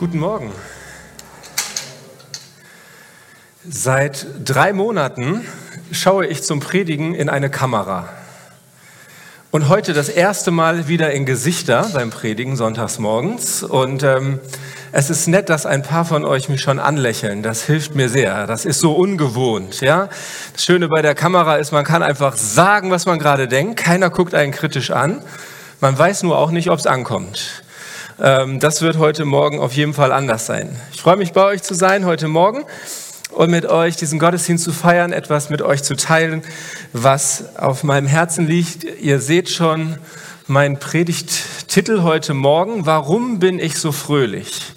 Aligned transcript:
Guten 0.00 0.18
Morgen. 0.18 0.50
Seit 3.68 4.24
drei 4.42 4.72
Monaten 4.72 5.46
schaue 5.92 6.26
ich 6.26 6.42
zum 6.42 6.58
Predigen 6.60 7.14
in 7.14 7.28
eine 7.28 7.50
Kamera. 7.50 8.08
Und 9.50 9.68
heute 9.68 9.92
das 9.92 10.08
erste 10.08 10.52
Mal 10.52 10.88
wieder 10.88 11.12
in 11.12 11.26
Gesichter 11.26 11.90
beim 11.92 12.08
Predigen 12.08 12.56
sonntags 12.56 12.98
morgens. 12.98 13.62
Und 13.62 14.02
ähm, 14.02 14.40
es 14.90 15.10
ist 15.10 15.26
nett, 15.26 15.50
dass 15.50 15.66
ein 15.66 15.82
paar 15.82 16.06
von 16.06 16.24
euch 16.24 16.48
mich 16.48 16.62
schon 16.62 16.78
anlächeln. 16.78 17.42
Das 17.42 17.64
hilft 17.64 17.94
mir 17.94 18.08
sehr. 18.08 18.46
Das 18.46 18.64
ist 18.64 18.80
so 18.80 18.94
ungewohnt. 18.94 19.82
Ja? 19.82 20.08
Das 20.54 20.64
Schöne 20.64 20.88
bei 20.88 21.02
der 21.02 21.14
Kamera 21.14 21.56
ist, 21.56 21.72
man 21.72 21.84
kann 21.84 22.02
einfach 22.02 22.38
sagen, 22.38 22.90
was 22.90 23.04
man 23.04 23.18
gerade 23.18 23.48
denkt. 23.48 23.78
Keiner 23.78 24.08
guckt 24.08 24.34
einen 24.34 24.52
kritisch 24.52 24.92
an. 24.92 25.22
Man 25.82 25.98
weiß 25.98 26.22
nur 26.22 26.38
auch 26.38 26.52
nicht, 26.52 26.70
ob 26.70 26.78
es 26.78 26.86
ankommt. 26.86 27.64
Ähm, 28.22 28.60
das 28.60 28.82
wird 28.82 28.98
heute 28.98 29.24
Morgen 29.24 29.60
auf 29.60 29.72
jeden 29.72 29.94
Fall 29.94 30.12
anders 30.12 30.44
sein. 30.44 30.76
Ich 30.92 31.00
freue 31.00 31.16
mich, 31.16 31.32
bei 31.32 31.42
euch 31.44 31.62
zu 31.62 31.72
sein 31.72 32.04
heute 32.04 32.28
Morgen 32.28 32.64
und 33.30 33.50
mit 33.50 33.64
euch 33.64 33.96
diesen 33.96 34.18
Gottesdienst 34.18 34.64
zu 34.64 34.72
feiern, 34.72 35.12
etwas 35.12 35.48
mit 35.48 35.62
euch 35.62 35.82
zu 35.82 35.96
teilen, 35.96 36.42
was 36.92 37.56
auf 37.56 37.82
meinem 37.82 38.06
Herzen 38.06 38.46
liegt. 38.46 38.84
Ihr 39.00 39.20
seht 39.20 39.48
schon 39.48 39.96
meinen 40.46 40.78
Predigttitel 40.78 42.02
heute 42.02 42.34
Morgen, 42.34 42.84
Warum 42.84 43.38
bin 43.38 43.58
ich 43.58 43.78
so 43.78 43.90
fröhlich? 43.90 44.74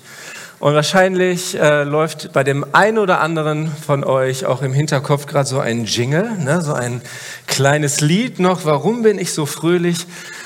Und 0.60 0.76
wahrscheinlich 0.76 1.60
äh, 1.60 1.84
läuft 1.84 2.32
bei 2.32 2.46
dem 2.46 2.66
einen 2.72 2.98
oder 2.98 3.20
anderen 3.20 3.70
von 3.70 4.06
euch 4.06 4.46
auch 4.46 4.62
im 4.62 4.72
Hinterkopf 4.72 5.26
gerade 5.26 5.50
so 5.50 5.60
ein 5.60 5.84
Jingle, 5.84 6.38
ne? 6.38 6.62
so 6.62 6.72
ein 6.72 7.02
kleines 7.48 8.00
Lied 8.00 8.40
noch. 8.40 8.64
Warum 8.64 9.02
bin 9.02 9.20
ich 9.20 9.34
so 9.34 9.46
fröhlich? 9.46 10.06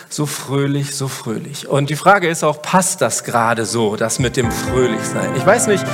So 0.09 0.25
fröhlich, 0.25 0.95
so 0.95 1.07
fröhlich. 1.07 1.67
Und 1.67 1.89
die 1.89 1.95
Frage 1.95 2.27
ist 2.27 2.43
auch, 2.43 2.61
passt 2.61 3.01
das 3.01 3.23
gerade 3.23 3.65
so, 3.65 3.95
das 3.95 4.19
mit 4.19 4.37
dem 4.37 4.51
Fröhlichsein? 4.51 5.35
Ich 5.35 5.45
weiß 5.45 5.67
nicht, 5.67 5.85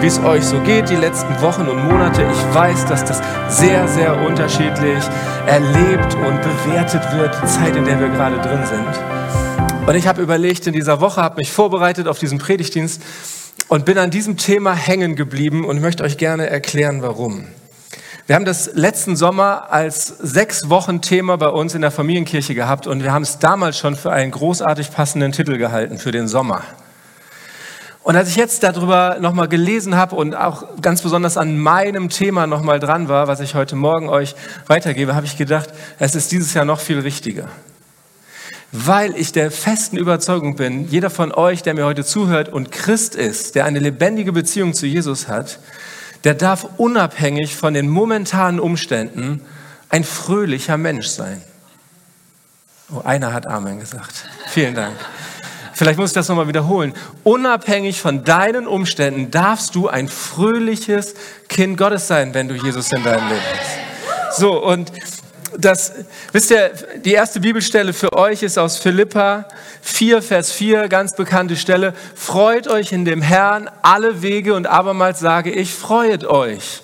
wie 0.00 0.06
es 0.06 0.18
euch 0.18 0.44
so 0.44 0.60
geht 0.60 0.88
die 0.88 0.96
letzten 0.96 1.40
Wochen 1.40 1.68
und 1.68 1.84
Monate. 1.84 2.22
Ich 2.22 2.54
weiß, 2.54 2.86
dass 2.86 3.04
das 3.04 3.20
sehr, 3.48 3.86
sehr 3.88 4.20
unterschiedlich 4.20 5.04
erlebt 5.46 6.14
und 6.14 6.40
bewertet 6.42 7.02
wird, 7.12 7.36
die 7.42 7.46
Zeit, 7.46 7.76
in 7.76 7.84
der 7.84 8.00
wir 8.00 8.08
gerade 8.08 8.38
drin 8.38 8.64
sind. 8.66 9.86
Und 9.86 9.94
ich 9.94 10.06
habe 10.06 10.22
überlegt 10.22 10.66
in 10.66 10.72
dieser 10.72 11.00
Woche, 11.00 11.22
habe 11.22 11.36
mich 11.36 11.50
vorbereitet 11.50 12.06
auf 12.06 12.18
diesen 12.18 12.38
Predigtdienst 12.38 13.02
und 13.68 13.84
bin 13.84 13.98
an 13.98 14.10
diesem 14.10 14.36
Thema 14.36 14.74
hängen 14.74 15.16
geblieben 15.16 15.64
und 15.64 15.80
möchte 15.80 16.02
euch 16.02 16.18
gerne 16.18 16.48
erklären, 16.48 17.02
warum. 17.02 17.46
Wir 18.30 18.36
haben 18.36 18.44
das 18.44 18.70
letzten 18.74 19.16
Sommer 19.16 19.72
als 19.72 20.06
sechs 20.06 20.68
Wochen 20.68 21.00
Thema 21.00 21.36
bei 21.36 21.48
uns 21.48 21.74
in 21.74 21.80
der 21.80 21.90
Familienkirche 21.90 22.54
gehabt 22.54 22.86
und 22.86 23.02
wir 23.02 23.12
haben 23.12 23.24
es 23.24 23.40
damals 23.40 23.76
schon 23.76 23.96
für 23.96 24.12
einen 24.12 24.30
großartig 24.30 24.92
passenden 24.92 25.32
Titel 25.32 25.58
gehalten 25.58 25.98
für 25.98 26.12
den 26.12 26.28
Sommer. 26.28 26.62
Und 28.04 28.14
als 28.14 28.28
ich 28.28 28.36
jetzt 28.36 28.62
darüber 28.62 29.16
nochmal 29.18 29.48
gelesen 29.48 29.96
habe 29.96 30.14
und 30.14 30.36
auch 30.36 30.80
ganz 30.80 31.02
besonders 31.02 31.36
an 31.36 31.58
meinem 31.58 32.08
Thema 32.08 32.46
nochmal 32.46 32.78
dran 32.78 33.08
war, 33.08 33.26
was 33.26 33.40
ich 33.40 33.56
heute 33.56 33.74
Morgen 33.74 34.08
euch 34.08 34.36
weitergebe, 34.68 35.16
habe 35.16 35.26
ich 35.26 35.36
gedacht, 35.36 35.70
es 35.98 36.14
ist 36.14 36.30
dieses 36.30 36.54
Jahr 36.54 36.64
noch 36.64 36.78
viel 36.78 37.00
richtiger. 37.00 37.48
Weil 38.70 39.16
ich 39.16 39.32
der 39.32 39.50
festen 39.50 39.96
Überzeugung 39.96 40.54
bin, 40.54 40.86
jeder 40.86 41.10
von 41.10 41.32
euch, 41.32 41.64
der 41.64 41.74
mir 41.74 41.84
heute 41.84 42.04
zuhört 42.04 42.48
und 42.48 42.70
Christ 42.70 43.16
ist, 43.16 43.56
der 43.56 43.64
eine 43.64 43.80
lebendige 43.80 44.30
Beziehung 44.30 44.72
zu 44.72 44.86
Jesus 44.86 45.26
hat, 45.26 45.58
der 46.24 46.34
darf 46.34 46.66
unabhängig 46.76 47.56
von 47.56 47.74
den 47.74 47.88
momentanen 47.88 48.60
Umständen 48.60 49.42
ein 49.88 50.04
fröhlicher 50.04 50.76
Mensch 50.76 51.06
sein. 51.06 51.42
Oh, 52.92 53.00
einer 53.04 53.32
hat 53.32 53.46
Amen 53.46 53.80
gesagt. 53.80 54.24
Vielen 54.48 54.74
Dank. 54.74 54.96
Vielleicht 55.72 55.98
muss 55.98 56.10
ich 56.10 56.14
das 56.14 56.28
nochmal 56.28 56.48
wiederholen. 56.48 56.92
Unabhängig 57.24 58.00
von 58.00 58.24
deinen 58.24 58.66
Umständen 58.66 59.30
darfst 59.30 59.74
du 59.74 59.88
ein 59.88 60.08
fröhliches 60.08 61.14
Kind 61.48 61.78
Gottes 61.78 62.06
sein, 62.06 62.34
wenn 62.34 62.48
du 62.48 62.54
Jesus 62.54 62.92
in 62.92 63.02
deinem 63.02 63.28
Leben 63.28 63.40
hast. 63.58 64.38
So, 64.38 64.62
und 64.62 64.92
das, 65.58 65.92
wisst 66.32 66.50
ihr, 66.50 66.70
die 67.04 67.12
erste 67.12 67.40
Bibelstelle 67.40 67.92
für 67.92 68.12
euch 68.12 68.42
ist 68.42 68.58
aus 68.58 68.78
Philippa 68.78 69.46
4, 69.82 70.22
Vers 70.22 70.52
4, 70.52 70.88
ganz 70.88 71.14
bekannte 71.14 71.56
Stelle. 71.56 71.94
Freut 72.14 72.68
euch 72.68 72.92
in 72.92 73.04
dem 73.04 73.22
Herrn 73.22 73.70
alle 73.82 74.22
Wege 74.22 74.54
und 74.54 74.66
abermals 74.66 75.20
sage 75.20 75.50
ich, 75.50 75.74
freut 75.74 76.24
euch. 76.24 76.82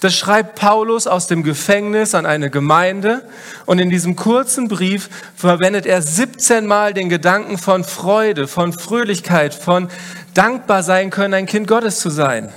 Das 0.00 0.14
schreibt 0.14 0.56
Paulus 0.56 1.06
aus 1.06 1.26
dem 1.26 1.42
Gefängnis 1.42 2.14
an 2.14 2.26
eine 2.26 2.50
Gemeinde 2.50 3.22
und 3.64 3.78
in 3.78 3.88
diesem 3.88 4.14
kurzen 4.14 4.68
Brief 4.68 5.08
verwendet 5.34 5.86
er 5.86 6.02
17 6.02 6.66
Mal 6.66 6.92
den 6.92 7.08
Gedanken 7.08 7.56
von 7.56 7.82
Freude, 7.82 8.46
von 8.46 8.72
Fröhlichkeit, 8.74 9.54
von 9.54 9.88
dankbar 10.34 10.82
sein 10.82 11.10
können, 11.10 11.32
ein 11.32 11.46
Kind 11.46 11.66
Gottes 11.66 12.00
zu 12.00 12.10
sein. 12.10 12.52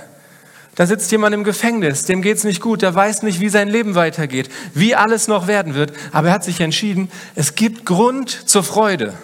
Da 0.76 0.86
sitzt 0.86 1.10
jemand 1.10 1.34
im 1.34 1.44
Gefängnis, 1.44 2.04
dem 2.04 2.22
geht's 2.22 2.44
nicht 2.44 2.60
gut, 2.60 2.82
der 2.82 2.94
weiß 2.94 3.22
nicht, 3.22 3.40
wie 3.40 3.48
sein 3.48 3.68
Leben 3.68 3.96
weitergeht, 3.96 4.48
wie 4.72 4.94
alles 4.94 5.28
noch 5.28 5.46
werden 5.46 5.74
wird, 5.74 5.92
aber 6.12 6.28
er 6.28 6.34
hat 6.34 6.44
sich 6.44 6.60
entschieden, 6.60 7.10
es 7.34 7.54
gibt 7.54 7.84
Grund 7.84 8.30
zur 8.30 8.62
Freude. 8.62 9.14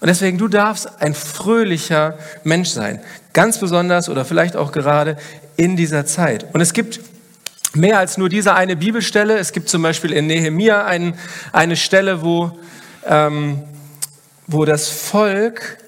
Und 0.00 0.08
deswegen, 0.08 0.38
du 0.38 0.48
darfst 0.48 1.00
ein 1.00 1.14
fröhlicher 1.14 2.18
Mensch 2.44 2.68
sein, 2.68 3.00
ganz 3.32 3.58
besonders 3.58 4.08
oder 4.08 4.24
vielleicht 4.24 4.56
auch 4.56 4.72
gerade 4.72 5.16
in 5.56 5.76
dieser 5.76 6.04
Zeit. 6.04 6.46
Und 6.52 6.60
es 6.60 6.72
gibt 6.72 7.00
mehr 7.74 7.98
als 7.98 8.18
nur 8.18 8.28
diese 8.28 8.54
eine 8.54 8.76
Bibelstelle. 8.76 9.38
Es 9.38 9.52
gibt 9.52 9.68
zum 9.68 9.82
Beispiel 9.82 10.12
in 10.12 10.26
Nehemia 10.26 10.84
ein, 10.84 11.14
eine 11.52 11.76
Stelle, 11.76 12.22
wo, 12.22 12.58
ähm, 13.06 13.62
wo 14.46 14.64
das 14.64 14.88
Volk 14.88 15.78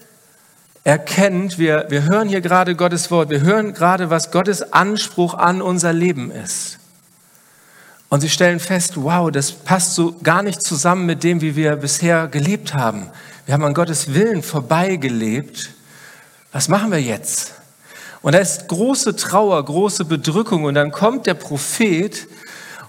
erkennt, 0.89 1.59
wir, 1.59 1.85
wir 1.91 2.05
hören 2.05 2.31
hier 2.31 2.41
gerade 2.41 2.75
Gottes 2.75 3.11
Wort, 3.11 3.29
wir 3.29 3.43
hören 3.43 3.75
gerade, 3.75 4.09
was 4.09 4.31
Gottes 4.31 4.73
Anspruch 4.73 5.35
an 5.35 5.61
unser 5.61 5.93
Leben 5.93 6.31
ist. 6.31 6.79
Und 8.09 8.23
sie 8.23 8.31
stellen 8.31 8.59
fest, 8.59 8.95
wow, 8.97 9.31
das 9.31 9.53
passt 9.53 9.95
so 9.95 10.17
gar 10.23 10.43
nicht 10.43 10.63
zusammen 10.63 11.05
mit 11.05 11.25
dem, 11.25 11.43
wie 11.43 11.57
wir 11.57 11.77
bisher 11.77 12.27
gelebt 12.27 12.73
haben. 12.73 13.11
Wir 13.45 13.53
haben 13.53 13.65
an 13.65 13.75
Gottes 13.75 14.15
Willen 14.15 14.43
vorbeigelebt. 14.43 15.75
Was 16.53 16.69
machen 16.69 16.91
wir 16.91 17.03
jetzt? 17.03 17.53
Und 18.23 18.35
da 18.35 18.39
ist 18.39 18.67
große 18.69 19.15
Trauer, 19.15 19.63
große 19.63 20.07
Bedrückung. 20.07 20.65
Und 20.65 20.73
dann 20.73 20.91
kommt 20.91 21.27
der 21.27 21.35
Prophet 21.35 22.27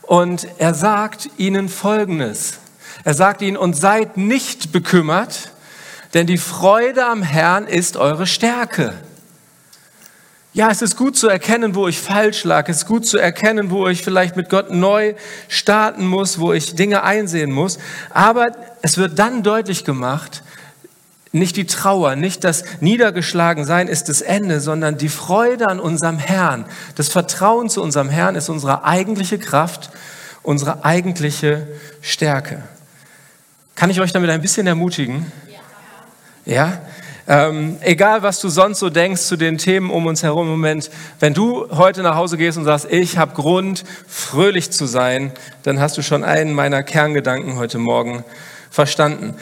und 0.03 0.47
er 0.57 0.73
sagt 0.73 1.31
ihnen 1.35 1.67
Folgendes. 1.67 2.59
Er 3.03 3.13
sagt 3.13 3.41
ihnen, 3.41 3.57
und 3.57 3.75
seid 3.75 4.15
nicht 4.15 4.71
bekümmert, 4.71 5.51
denn 6.13 6.27
die 6.27 6.37
Freude 6.37 7.05
am 7.05 7.21
Herrn 7.21 7.67
ist 7.67 7.97
eure 7.97 8.27
Stärke. 8.27 8.93
Ja, 10.51 10.71
es 10.71 10.81
ist 10.81 10.97
gut 10.97 11.15
zu 11.15 11.27
erkennen, 11.27 11.75
wo 11.75 11.87
ich 11.87 11.99
falsch 11.99 12.43
lag. 12.43 12.67
Es 12.69 12.77
ist 12.77 12.85
gut 12.87 13.05
zu 13.05 13.19
erkennen, 13.19 13.69
wo 13.69 13.87
ich 13.87 14.03
vielleicht 14.03 14.35
mit 14.35 14.49
Gott 14.49 14.71
neu 14.71 15.13
starten 15.47 16.07
muss, 16.07 16.39
wo 16.39 16.53
ich 16.53 16.75
Dinge 16.75 17.03
einsehen 17.03 17.51
muss. 17.51 17.77
Aber 18.09 18.51
es 18.81 18.97
wird 18.97 19.19
dann 19.19 19.43
deutlich 19.43 19.85
gemacht, 19.85 20.41
nicht 21.31 21.55
die 21.57 21.67
Trauer, 21.67 22.15
nicht 22.15 22.43
das 22.43 22.63
Niedergeschlagensein 22.79 23.87
ist 23.87 24.09
das 24.09 24.21
Ende, 24.21 24.59
sondern 24.59 24.97
die 24.97 25.09
Freude 25.09 25.67
an 25.67 25.79
unserem 25.79 26.17
Herrn, 26.17 26.65
das 26.95 27.09
Vertrauen 27.09 27.69
zu 27.69 27.83
unserem 27.83 28.09
Herrn 28.09 28.33
ist 28.33 28.49
unsere 28.49 28.83
eigentliche 28.83 29.37
Kraft, 29.37 29.91
unsere 30.41 30.83
eigentliche 30.83 31.67
Stärke. 32.01 32.63
Kann 33.75 33.91
ich 33.91 34.01
euch 34.01 34.11
damit 34.11 34.31
ein 34.31 34.41
bisschen 34.41 34.65
ermutigen? 34.65 35.31
Ja? 36.49 36.81
Ähm, 37.27 37.77
egal, 37.81 38.23
was 38.23 38.39
du 38.39 38.49
sonst 38.49 38.79
so 38.79 38.89
denkst 38.89 39.21
zu 39.21 39.37
den 39.37 39.59
Themen 39.59 39.91
um 39.91 40.07
uns 40.07 40.23
herum 40.23 40.47
im 40.47 40.51
Moment, 40.53 40.89
wenn 41.19 41.35
du 41.35 41.67
heute 41.69 42.01
nach 42.01 42.15
Hause 42.15 42.37
gehst 42.37 42.57
und 42.57 42.65
sagst, 42.65 42.87
ich 42.89 43.19
habe 43.19 43.35
Grund, 43.35 43.83
fröhlich 44.07 44.71
zu 44.71 44.87
sein, 44.87 45.31
dann 45.61 45.79
hast 45.79 45.95
du 45.99 46.01
schon 46.01 46.23
einen 46.23 46.53
meiner 46.53 46.81
Kerngedanken 46.81 47.57
heute 47.57 47.77
Morgen 47.77 48.23
verstanden. 48.71 49.35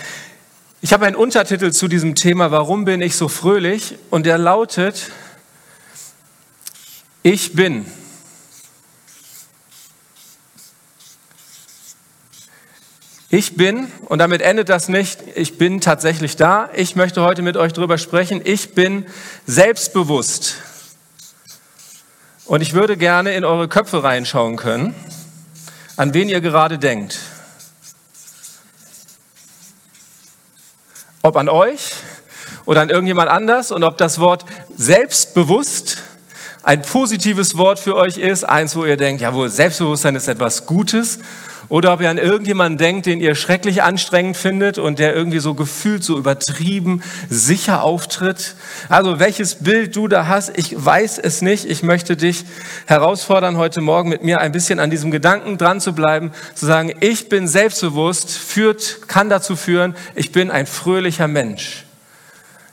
Ich 0.82 0.92
habe 0.92 1.06
einen 1.06 1.16
Untertitel 1.16 1.72
zu 1.72 1.88
diesem 1.88 2.14
Thema, 2.14 2.52
warum 2.52 2.84
bin 2.84 3.02
ich 3.02 3.16
so 3.16 3.30
fröhlich? 3.30 3.96
Und 4.10 4.26
der 4.26 4.38
lautet, 4.38 5.10
ich 7.24 7.54
bin. 7.54 7.86
Ich 13.30 13.58
bin, 13.58 13.92
und 14.06 14.20
damit 14.20 14.42
endet 14.42 14.70
das 14.70 14.88
nicht, 14.88 15.20
ich 15.36 15.58
bin 15.58 15.82
tatsächlich 15.82 16.38
da. 16.38 16.70
Ich 16.74 16.96
möchte 16.96 17.22
heute 17.22 17.42
mit 17.42 17.58
euch 17.58 17.74
darüber 17.74 17.98
sprechen. 17.98 18.40
Ich 18.42 18.74
bin 18.74 19.06
selbstbewusst. 19.46 20.56
Und 22.46 22.62
ich 22.62 22.74
würde 22.74 22.96
gerne 22.96 23.36
in 23.36 23.44
eure 23.44 23.68
Köpfe 23.68 24.02
reinschauen 24.02 24.56
können, 24.56 24.96
an 25.98 26.14
wen 26.14 26.30
ihr 26.30 26.40
gerade 26.40 26.80
denkt. 26.80 27.20
Ob 31.22 31.36
an 31.36 31.50
euch 31.50 31.92
oder 32.64 32.80
an 32.80 32.90
irgendjemand 32.90 33.30
anders 33.30 33.74
und 33.74 33.84
ob 33.84 33.98
das 33.98 34.20
Wort 34.20 34.46
selbstbewusst 34.78 35.98
ein 36.64 36.82
positives 36.82 37.58
Wort 37.58 37.80
für 37.80 37.96
euch 37.98 38.18
ist, 38.18 38.46
eins, 38.46 38.74
wo 38.78 38.86
ihr 38.86 38.96
denkt, 38.96 39.22
jawohl, 39.22 39.50
Selbstbewusstsein 39.50 40.16
ist 40.16 40.30
etwas 40.30 40.66
Gutes 40.66 41.20
oder 41.70 41.94
ob 41.94 42.02
ihr 42.02 42.10
an 42.10 42.18
irgendjemanden 42.18 42.78
denkt, 42.78 43.06
den 43.06 43.20
ihr 43.20 43.36
schrecklich 43.36 43.84
anstrengend 43.84 44.38
findet 44.38 44.78
und 44.78 45.00
der 45.00 45.16
irgendwie 45.16 45.40
so 45.40 45.54
gefühlt 45.54 46.04
so 46.04 46.18
übertrieben 46.18 47.02
sicher 47.30 47.84
auftritt. 47.84 48.56
Also 48.90 49.20
welches 49.20 49.56
Bild 49.56 49.96
du 49.96 50.08
da 50.08 50.28
hast, 50.28 50.58
ich 50.58 50.74
weiß 50.78 51.18
es 51.18 51.42
nicht. 51.42 51.66
Ich 51.66 51.84
möchte 51.84 52.16
dich 52.16 52.46
herausfordern, 52.86 53.58
heute 53.58 53.82
Morgen 53.82 54.10
mit 54.10 54.24
mir 54.24 54.40
ein 54.40 54.52
bisschen 54.52 54.80
an 54.80 54.90
diesem 54.90 55.12
Gedanken 55.12 55.58
dran 55.58 55.82
zu 55.82 55.94
bleiben, 55.94 56.32
zu 56.56 56.66
sagen, 56.66 56.94
ich 57.00 57.30
bin 57.30 57.48
selbstbewusst, 57.48 58.38
führt, 58.38 59.08
kann 59.08 59.30
dazu 59.30 59.56
führen, 59.56 59.96
ich 60.16 60.32
bin 60.32 60.52
ein 60.52 60.68
fröhlicher 60.68 61.28
Mensch. 61.28 61.87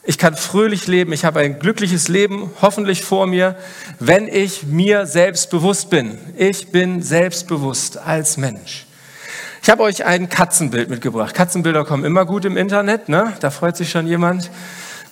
Ich 0.07 0.19
kann 0.19 0.37
fröhlich 0.37 0.87
leben, 0.87 1.15
ich 1.15 1.25
habe 1.25 1.41
ein 1.41 1.59
glückliches 1.59 2.09
Leben 2.09 2.51
hoffentlich 2.61 3.03
vor 3.03 3.27
mir, 3.27 3.57
wenn 3.99 4.29
ich 4.29 4.65
mir 4.65 5.07
selbst 5.07 5.49
bewusst 5.49 5.89
bin. 5.89 6.19
Ich 6.37 6.71
bin 6.71 7.03
selbstbewusst 7.03 7.97
als 7.97 8.37
Mensch. 8.37 8.85
Ich 9.63 9.71
habe 9.71 9.83
euch 9.83 10.05
ein 10.05 10.29
Katzenbild 10.29 10.91
mitgebracht. 10.91 11.35
Katzenbilder 11.35 11.87
kommen 11.87 12.05
immer 12.05 12.27
gut 12.27 12.45
im 12.45 12.59
Internet, 12.59 13.09
ne? 13.09 13.33
da 13.41 13.51
freut 13.51 13.79
sich 13.79 13.91
schon 13.91 14.07
jemand. 14.07 14.51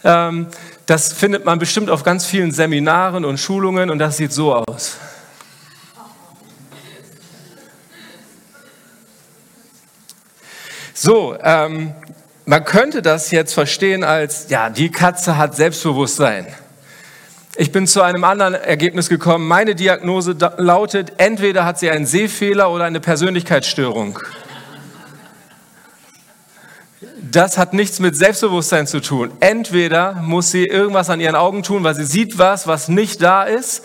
Ähm, 0.05 0.49
das 0.85 1.15
findet 1.15 1.47
man 1.47 1.59
bestimmt 1.59 1.89
auf 1.89 2.03
ganz 2.03 2.27
vielen 2.27 2.53
Seminaren 2.53 3.25
und 3.25 3.39
Schulungen 3.39 3.89
und 3.89 3.99
das 3.99 4.19
sieht 4.19 4.33
so 4.35 4.55
aus. 4.55 4.99
So, 10.93 11.35
ähm, 11.43 11.95
man 12.53 12.65
könnte 12.65 13.01
das 13.01 13.31
jetzt 13.31 13.55
verstehen 13.55 14.05
als, 14.05 14.51
ja, 14.51 14.69
die 14.69 14.91
Katze 14.91 15.39
hat 15.39 15.57
Selbstbewusstsein. 15.57 16.47
Ich 17.57 17.73
bin 17.73 17.87
zu 17.87 18.03
einem 18.03 18.25
anderen 18.25 18.53
Ergebnis 18.53 19.09
gekommen. 19.09 19.49
Meine 19.49 19.75
Diagnose 19.75 20.37
lautet, 20.59 21.15
entweder 21.17 21.65
hat 21.65 21.79
sie 21.79 21.89
einen 21.89 22.05
Sehfehler 22.05 22.71
oder 22.71 22.85
eine 22.85 23.01
Persönlichkeitsstörung. 23.01 24.19
Das 27.23 27.57
hat 27.57 27.73
nichts 27.73 28.01
mit 28.01 28.19
Selbstbewusstsein 28.19 28.87
zu 28.87 29.01
tun. 29.01 29.33
Entweder 29.41 30.13
muss 30.21 30.51
sie 30.51 30.67
irgendwas 30.67 31.09
an 31.09 31.21
ihren 31.21 31.37
Augen 31.37 31.63
tun, 31.63 31.85
weil 31.85 31.95
sie 31.95 32.05
sieht 32.05 32.37
was, 32.37 32.67
was 32.67 32.89
nicht 32.89 33.23
da 33.23 33.45
ist, 33.45 33.83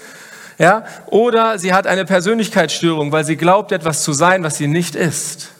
ja, 0.57 0.83
oder 1.05 1.57
sie 1.57 1.71
hat 1.71 1.87
eine 1.87 2.03
Persönlichkeitsstörung, 2.03 3.13
weil 3.13 3.23
sie 3.23 3.37
glaubt, 3.37 3.71
etwas 3.71 4.03
zu 4.03 4.11
sein, 4.11 4.43
was 4.43 4.57
sie 4.57 4.67
nicht 4.67 4.97
ist. 4.97 5.53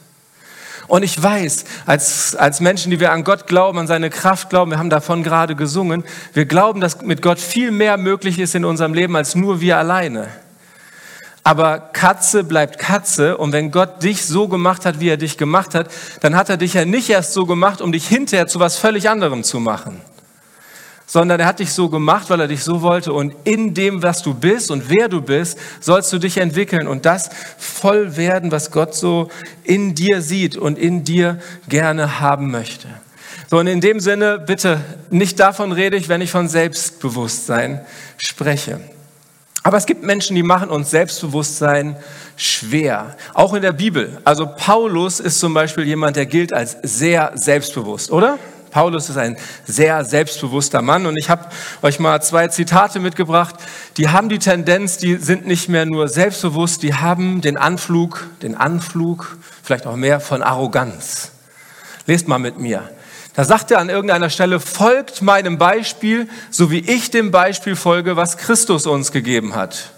Und 0.88 1.02
ich 1.02 1.22
weiß, 1.22 1.64
als, 1.86 2.34
als 2.34 2.60
Menschen, 2.60 2.90
die 2.90 2.98
wir 2.98 3.12
an 3.12 3.22
Gott 3.22 3.46
glauben, 3.46 3.78
an 3.78 3.86
seine 3.86 4.10
Kraft 4.10 4.50
glauben, 4.50 4.70
wir 4.70 4.78
haben 4.78 4.90
davon 4.90 5.22
gerade 5.22 5.54
gesungen, 5.54 6.02
wir 6.32 6.46
glauben, 6.46 6.80
dass 6.80 7.02
mit 7.02 7.22
Gott 7.22 7.38
viel 7.38 7.70
mehr 7.70 7.98
möglich 7.98 8.38
ist 8.38 8.54
in 8.54 8.64
unserem 8.64 8.94
Leben 8.94 9.14
als 9.14 9.34
nur 9.34 9.60
wir 9.60 9.76
alleine. 9.76 10.28
Aber 11.44 11.78
Katze 11.78 12.42
bleibt 12.42 12.78
Katze 12.78 13.36
und 13.36 13.52
wenn 13.52 13.70
Gott 13.70 14.02
dich 14.02 14.24
so 14.26 14.48
gemacht 14.48 14.84
hat, 14.84 14.98
wie 15.00 15.08
er 15.08 15.16
dich 15.18 15.38
gemacht 15.38 15.74
hat, 15.74 15.90
dann 16.20 16.34
hat 16.34 16.48
er 16.48 16.56
dich 16.56 16.74
ja 16.74 16.84
nicht 16.84 17.08
erst 17.10 17.34
so 17.34 17.46
gemacht, 17.46 17.80
um 17.80 17.92
dich 17.92 18.08
hinterher 18.08 18.48
zu 18.48 18.58
was 18.58 18.76
völlig 18.76 19.08
anderem 19.08 19.44
zu 19.44 19.60
machen 19.60 20.00
sondern 21.08 21.40
er 21.40 21.46
hat 21.46 21.58
dich 21.58 21.72
so 21.72 21.88
gemacht, 21.88 22.28
weil 22.28 22.38
er 22.38 22.48
dich 22.48 22.62
so 22.62 22.82
wollte. 22.82 23.14
Und 23.14 23.34
in 23.44 23.72
dem, 23.72 24.02
was 24.02 24.22
du 24.22 24.34
bist 24.34 24.70
und 24.70 24.90
wer 24.90 25.08
du 25.08 25.22
bist, 25.22 25.58
sollst 25.80 26.12
du 26.12 26.18
dich 26.18 26.36
entwickeln 26.36 26.86
und 26.86 27.06
das 27.06 27.30
voll 27.56 28.16
werden, 28.16 28.52
was 28.52 28.70
Gott 28.70 28.94
so 28.94 29.28
in 29.64 29.94
dir 29.94 30.20
sieht 30.20 30.56
und 30.56 30.78
in 30.78 31.04
dir 31.04 31.40
gerne 31.68 32.20
haben 32.20 32.50
möchte. 32.50 32.88
So, 33.50 33.58
und 33.58 33.66
in 33.66 33.80
dem 33.80 33.98
Sinne, 33.98 34.38
bitte, 34.38 34.80
nicht 35.08 35.40
davon 35.40 35.72
rede 35.72 35.96
ich, 35.96 36.10
wenn 36.10 36.20
ich 36.20 36.30
von 36.30 36.48
Selbstbewusstsein 36.48 37.80
spreche. 38.18 38.78
Aber 39.62 39.78
es 39.78 39.86
gibt 39.86 40.02
Menschen, 40.02 40.36
die 40.36 40.42
machen 40.42 40.68
uns 40.68 40.90
Selbstbewusstsein 40.90 41.96
schwer. 42.36 43.16
Auch 43.32 43.54
in 43.54 43.62
der 43.62 43.72
Bibel. 43.72 44.18
Also 44.24 44.46
Paulus 44.46 45.20
ist 45.20 45.40
zum 45.40 45.54
Beispiel 45.54 45.84
jemand, 45.84 46.16
der 46.16 46.26
gilt 46.26 46.52
als 46.52 46.76
sehr 46.82 47.32
selbstbewusst, 47.34 48.10
oder? 48.10 48.38
Paulus 48.70 49.08
ist 49.08 49.16
ein 49.16 49.36
sehr 49.64 50.04
selbstbewusster 50.04 50.82
Mann 50.82 51.06
und 51.06 51.16
ich 51.18 51.30
habe 51.30 51.46
euch 51.82 51.98
mal 51.98 52.20
zwei 52.22 52.48
Zitate 52.48 53.00
mitgebracht, 53.00 53.54
die 53.96 54.08
haben 54.08 54.28
die 54.28 54.38
Tendenz, 54.38 54.98
die 54.98 55.16
sind 55.16 55.46
nicht 55.46 55.68
mehr 55.68 55.86
nur 55.86 56.08
selbstbewusst, 56.08 56.82
die 56.82 56.94
haben 56.94 57.40
den 57.40 57.56
Anflug, 57.56 58.26
den 58.42 58.54
Anflug, 58.54 59.36
vielleicht 59.62 59.86
auch 59.86 59.96
mehr 59.96 60.20
von 60.20 60.42
Arroganz. 60.42 61.32
Lest 62.06 62.28
mal 62.28 62.38
mit 62.38 62.58
mir. 62.58 62.88
Da 63.34 63.44
sagt 63.44 63.70
er 63.70 63.78
an 63.78 63.88
irgendeiner 63.88 64.30
Stelle, 64.30 64.58
folgt 64.58 65.22
meinem 65.22 65.58
Beispiel, 65.58 66.28
so 66.50 66.70
wie 66.70 66.80
ich 66.80 67.10
dem 67.10 67.30
Beispiel 67.30 67.76
folge, 67.76 68.16
was 68.16 68.36
Christus 68.36 68.86
uns 68.86 69.12
gegeben 69.12 69.54
hat. 69.54 69.92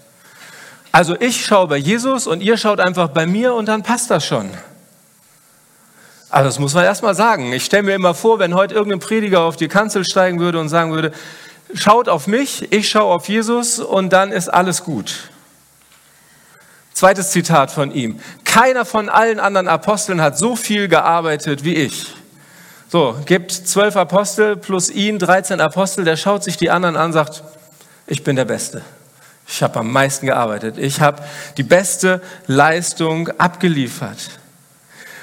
Also 0.93 1.17
ich 1.19 1.47
schaue 1.47 1.69
bei 1.69 1.77
Jesus 1.77 2.27
und 2.27 2.43
ihr 2.43 2.57
schaut 2.57 2.81
einfach 2.81 3.09
bei 3.09 3.27
mir 3.27 3.55
und 3.55 3.67
dann 3.67 3.83
passt 3.83 4.11
das 4.11 4.27
schon. 4.27 4.51
Also 6.31 6.49
das 6.49 6.59
muss 6.61 6.75
man 6.75 6.85
erst 6.85 7.03
mal 7.03 7.15
sagen. 7.15 7.53
Ich 7.53 7.65
stelle 7.65 7.83
mir 7.83 7.95
immer 7.95 8.15
vor, 8.15 8.39
wenn 8.39 8.55
heute 8.55 8.75
irgendein 8.75 9.01
Prediger 9.01 9.41
auf 9.41 9.57
die 9.57 9.69
Kanzel 9.69 10.05
steigen 10.05 10.39
würde 10.39 10.61
und 10.61 10.69
sagen 10.69 10.93
würde, 10.93 11.13
schaut 11.75 12.09
auf 12.09 12.29
mich, 12.29 12.73
ich 12.73 12.89
schaue 12.89 13.13
auf 13.13 13.29
Jesus 13.29 13.81
und 13.81 14.13
dann 14.13 14.31
ist 14.31 14.49
alles 14.49 14.85
gut. 14.85 15.31
Zweites 16.93 17.31
Zitat 17.31 17.71
von 17.71 17.91
ihm. 17.93 18.21
Keiner 18.45 18.85
von 18.85 19.09
allen 19.09 19.41
anderen 19.41 19.69
Aposteln 19.69 20.21
hat 20.21 20.39
so 20.39 20.55
viel 20.55 20.87
gearbeitet 20.87 21.65
wie 21.65 21.75
ich. 21.75 22.07
So, 22.89 23.17
gibt 23.25 23.53
zwölf 23.53 23.97
Apostel 23.97 24.57
plus 24.57 24.91
ihn, 24.91 25.19
13 25.19 25.61
Apostel, 25.61 26.05
der 26.05 26.17
schaut 26.17 26.45
sich 26.45 26.57
die 26.57 26.71
anderen 26.71 26.97
an, 26.97 27.13
sagt, 27.13 27.43
ich 28.07 28.25
bin 28.25 28.37
der 28.37 28.45
Beste. 28.45 28.83
Ich 29.49 29.63
habe 29.63 29.81
am 29.81 29.91
meisten 29.91 30.27
gearbeitet. 30.27 30.79
Ich 30.79 31.01
habe 31.01 31.23
die 31.57 31.63
beste 31.63 32.21
Leistung 32.47 33.29
abgeliefert. 33.39 34.40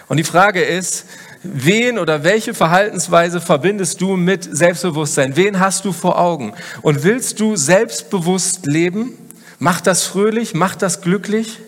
Und 0.07 0.17
die 0.17 0.23
Frage 0.23 0.61
ist, 0.61 1.05
wen 1.43 1.99
oder 1.99 2.23
welche 2.23 2.53
Verhaltensweise 2.53 3.41
verbindest 3.41 3.99
du 4.01 4.15
mit 4.15 4.47
Selbstbewusstsein? 4.49 5.35
Wen 5.35 5.59
hast 5.59 5.85
du 5.85 5.91
vor 5.91 6.19
Augen? 6.19 6.53
Und 6.81 7.03
willst 7.03 7.39
du 7.39 7.55
selbstbewusst 7.55 8.65
leben? 8.65 9.17
Macht 9.59 9.87
das 9.87 10.03
fröhlich? 10.03 10.53
Macht 10.53 10.81
das 10.81 11.01
glücklich? 11.01 11.59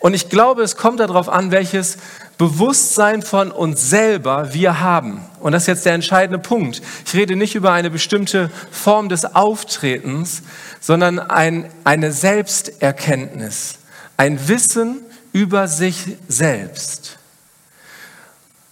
Und 0.00 0.14
ich 0.14 0.28
glaube, 0.28 0.62
es 0.62 0.76
kommt 0.76 1.00
darauf 1.00 1.28
an, 1.28 1.52
welches 1.52 1.96
Bewusstsein 2.36 3.22
von 3.22 3.52
uns 3.52 3.88
selber 3.88 4.52
wir 4.52 4.80
haben. 4.80 5.20
Und 5.38 5.52
das 5.52 5.62
ist 5.62 5.68
jetzt 5.68 5.86
der 5.86 5.94
entscheidende 5.94 6.40
Punkt. 6.40 6.82
Ich 7.06 7.14
rede 7.14 7.36
nicht 7.36 7.54
über 7.54 7.72
eine 7.72 7.88
bestimmte 7.88 8.50
Form 8.72 9.08
des 9.08 9.36
Auftretens, 9.36 10.42
sondern 10.80 11.20
ein, 11.20 11.70
eine 11.84 12.10
Selbsterkenntnis, 12.10 13.78
ein 14.16 14.48
Wissen 14.48 15.02
über 15.32 15.68
sich 15.68 16.16
selbst. 16.26 17.18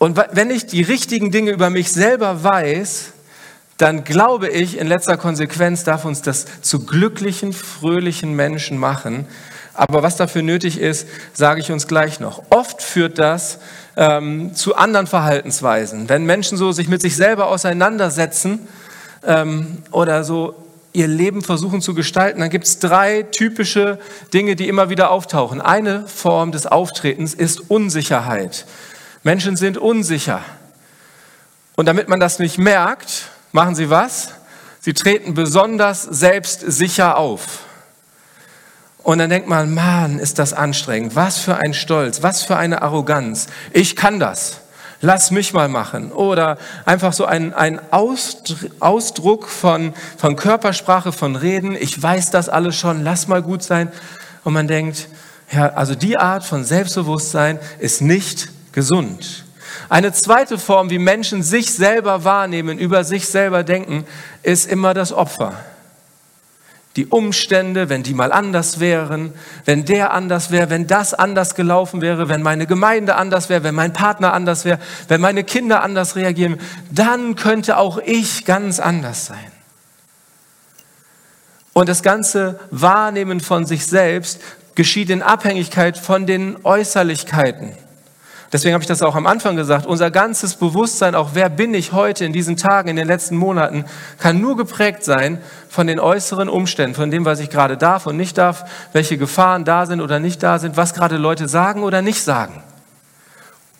Und 0.03 0.19
wenn 0.33 0.51
ich 0.51 0.65
die 0.65 0.81
richtigen 0.81 1.31
Dinge 1.31 1.51
über 1.51 1.69
mich 1.69 1.93
selber 1.93 2.43
weiß, 2.43 3.13
dann 3.77 4.03
glaube 4.03 4.49
ich, 4.49 4.79
in 4.79 4.87
letzter 4.87 5.19
Konsequenz 5.19 5.85
darf 5.85 6.07
uns 6.07 6.23
das 6.23 6.47
zu 6.63 6.87
glücklichen, 6.87 7.53
fröhlichen 7.53 8.33
Menschen 8.33 8.79
machen. 8.79 9.27
Aber 9.75 10.03
was 10.03 10.17
dafür 10.17 10.41
nötig 10.41 10.81
ist, 10.81 11.07
sage 11.35 11.61
ich 11.61 11.71
uns 11.71 11.87
gleich 11.87 12.19
noch. 12.19 12.43
Oft 12.49 12.81
führt 12.81 13.19
das 13.19 13.59
ähm, 13.95 14.55
zu 14.55 14.75
anderen 14.75 15.07
Verhaltensweisen. 15.07 16.09
Wenn 16.09 16.25
Menschen 16.25 16.57
so 16.57 16.73
sich 16.73 16.89
mit 16.89 17.03
sich 17.03 17.15
selber 17.15 17.49
auseinandersetzen 17.49 18.67
ähm, 19.23 19.83
oder 19.91 20.25
so 20.25 20.55
ihr 20.95 21.09
Leben 21.09 21.43
versuchen 21.43 21.83
zu 21.83 21.93
gestalten, 21.93 22.41
dann 22.41 22.49
gibt 22.49 22.65
es 22.65 22.79
drei 22.79 23.25
typische 23.25 23.99
Dinge, 24.33 24.57
die 24.57 24.67
immer 24.67 24.89
wieder 24.89 25.11
auftauchen. 25.11 25.61
Eine 25.61 26.09
Form 26.09 26.53
des 26.53 26.67
Auftretens 26.67 27.35
ist 27.35 27.71
Unsicherheit. 27.71 28.65
Menschen 29.23 29.57
sind 29.57 29.77
unsicher. 29.77 30.41
Und 31.77 31.87
damit 31.87 32.09
man 32.09 32.21
das 32.21 32.39
nicht 32.39 32.59
merkt, 32.59 33.31
machen 33.53 33.75
sie 33.75 33.91
was? 33.91 34.35
Sie 34.81 34.95
treten 34.95 35.35
besonders 35.35 36.03
selbstsicher 36.03 37.19
auf. 37.19 37.61
Und 39.03 39.19
dann 39.19 39.31
denkt 39.31 39.49
man, 39.49 39.75
Mann, 39.75 40.19
ist 40.19 40.39
das 40.39 40.53
anstrengend. 40.53 41.17
Was 41.17 41.39
für 41.39 41.57
ein 41.57 41.75
Stolz, 41.75 42.23
was 42.23 42.43
für 42.43 42.57
eine 42.57 42.83
Arroganz. 42.83 43.47
Ich 43.73 43.97
kann 43.97 44.21
das. 44.21 44.61
Lass 45.03 45.31
mich 45.31 45.55
mal 45.55 45.69
machen. 45.69 46.13
Oder 46.13 46.59
einfach 46.85 47.15
so 47.15 47.25
ein, 47.25 47.55
ein 47.55 47.81
Ausdruck 47.91 49.49
von, 49.49 49.95
von 50.19 50.37
Körpersprache, 50.37 51.13
von 51.13 51.37
Reden. 51.37 51.75
Ich 51.75 52.03
weiß 52.03 52.31
das 52.31 52.51
alles 52.51 52.77
schon. 52.77 53.05
Lass 53.05 53.27
mal 53.27 53.43
gut 53.43 53.63
sein. 53.63 53.91
Und 54.45 54.53
man 54.53 54.69
denkt, 54.69 55.09
ja, 55.51 55.73
also 55.73 55.95
die 55.95 56.19
Art 56.19 56.45
von 56.45 56.65
Selbstbewusstsein 56.65 57.59
ist 57.79 58.03
nicht 58.03 58.49
gesund. 58.73 59.45
Eine 59.89 60.13
zweite 60.13 60.59
Form, 60.59 60.91
wie 60.91 60.99
Menschen 60.99 61.43
sich 61.43 61.73
selber 61.73 62.25
wahrnehmen, 62.25 62.79
über 62.79 63.05
sich 63.05 63.27
selber 63.29 63.65
denken, 63.65 64.05
ist 64.43 64.71
immer 64.71 64.95
das 64.95 65.13
Opfer. 65.13 65.55
Die 66.97 67.07
Umstände, 67.07 67.89
wenn 67.89 68.03
die 68.03 68.15
mal 68.15 68.33
anders 68.33 68.81
wären, 68.81 69.33
wenn 69.65 69.85
der 69.85 70.13
anders 70.13 70.51
wäre, 70.51 70.71
wenn 70.71 70.89
das 70.89 71.15
anders 71.15 71.55
gelaufen 71.55 72.01
wäre, 72.01 72.29
wenn 72.29 72.43
meine 72.43 72.67
Gemeinde 72.67 73.15
anders 73.15 73.49
wäre, 73.49 73.63
wenn 73.63 73.77
mein 73.77 73.93
Partner 73.93 74.33
anders 74.33 74.65
wäre, 74.65 74.81
wenn 75.07 75.21
meine 75.21 75.45
Kinder 75.45 75.83
anders 75.83 76.17
reagieren, 76.17 76.61
dann 76.91 77.37
könnte 77.37 77.77
auch 77.77 77.99
ich 77.99 78.45
ganz 78.45 78.81
anders 78.81 79.27
sein. 79.27 79.53
Und 81.73 81.89
das 81.89 82.03
ganze 82.03 82.59
Wahrnehmen 82.73 83.39
von 83.39 83.67
sich 83.67 83.87
selbst 83.87 84.41
geschieht 84.75 85.11
in 85.11 85.23
Abhängigkeit 85.23 85.97
von 85.97 86.27
den 86.27 86.65
Äußerlichkeiten 86.65 87.73
Deswegen 88.53 88.75
habe 88.75 88.83
ich 88.83 88.89
das 88.89 89.03
auch 89.03 89.15
am 89.15 89.27
Anfang 89.27 89.55
gesagt. 89.55 89.87
Unser 89.87 90.11
ganzes 90.11 90.57
Bewusstsein, 90.57 91.15
auch 91.15 91.31
wer 91.35 91.49
bin 91.49 91.73
ich 91.73 91.93
heute 91.93 92.25
in 92.25 92.33
diesen 92.33 92.57
Tagen, 92.57 92.89
in 92.89 92.97
den 92.97 93.07
letzten 93.07 93.37
Monaten, 93.37 93.85
kann 94.19 94.41
nur 94.41 94.57
geprägt 94.57 95.05
sein 95.05 95.39
von 95.69 95.87
den 95.87 96.01
äußeren 96.01 96.49
Umständen, 96.49 96.97
von 96.97 97.13
dem, 97.13 97.25
was 97.25 97.39
ich 97.39 97.49
gerade 97.49 97.77
darf 97.77 98.07
und 98.07 98.17
nicht 98.17 98.39
darf, 98.39 98.65
welche 98.93 99.19
Gefahren 99.19 99.65
da 99.65 99.87
sind 99.87 100.01
oder 100.01 100.19
nicht 100.19 100.43
da 100.43 100.59
sind, 100.59 100.77
was 100.77 100.95
gerade 100.95 101.17
Leute 101.17 101.47
sagen 101.47 101.85
oder 101.85 102.03
nicht 102.03 102.23
sagen. 102.23 102.65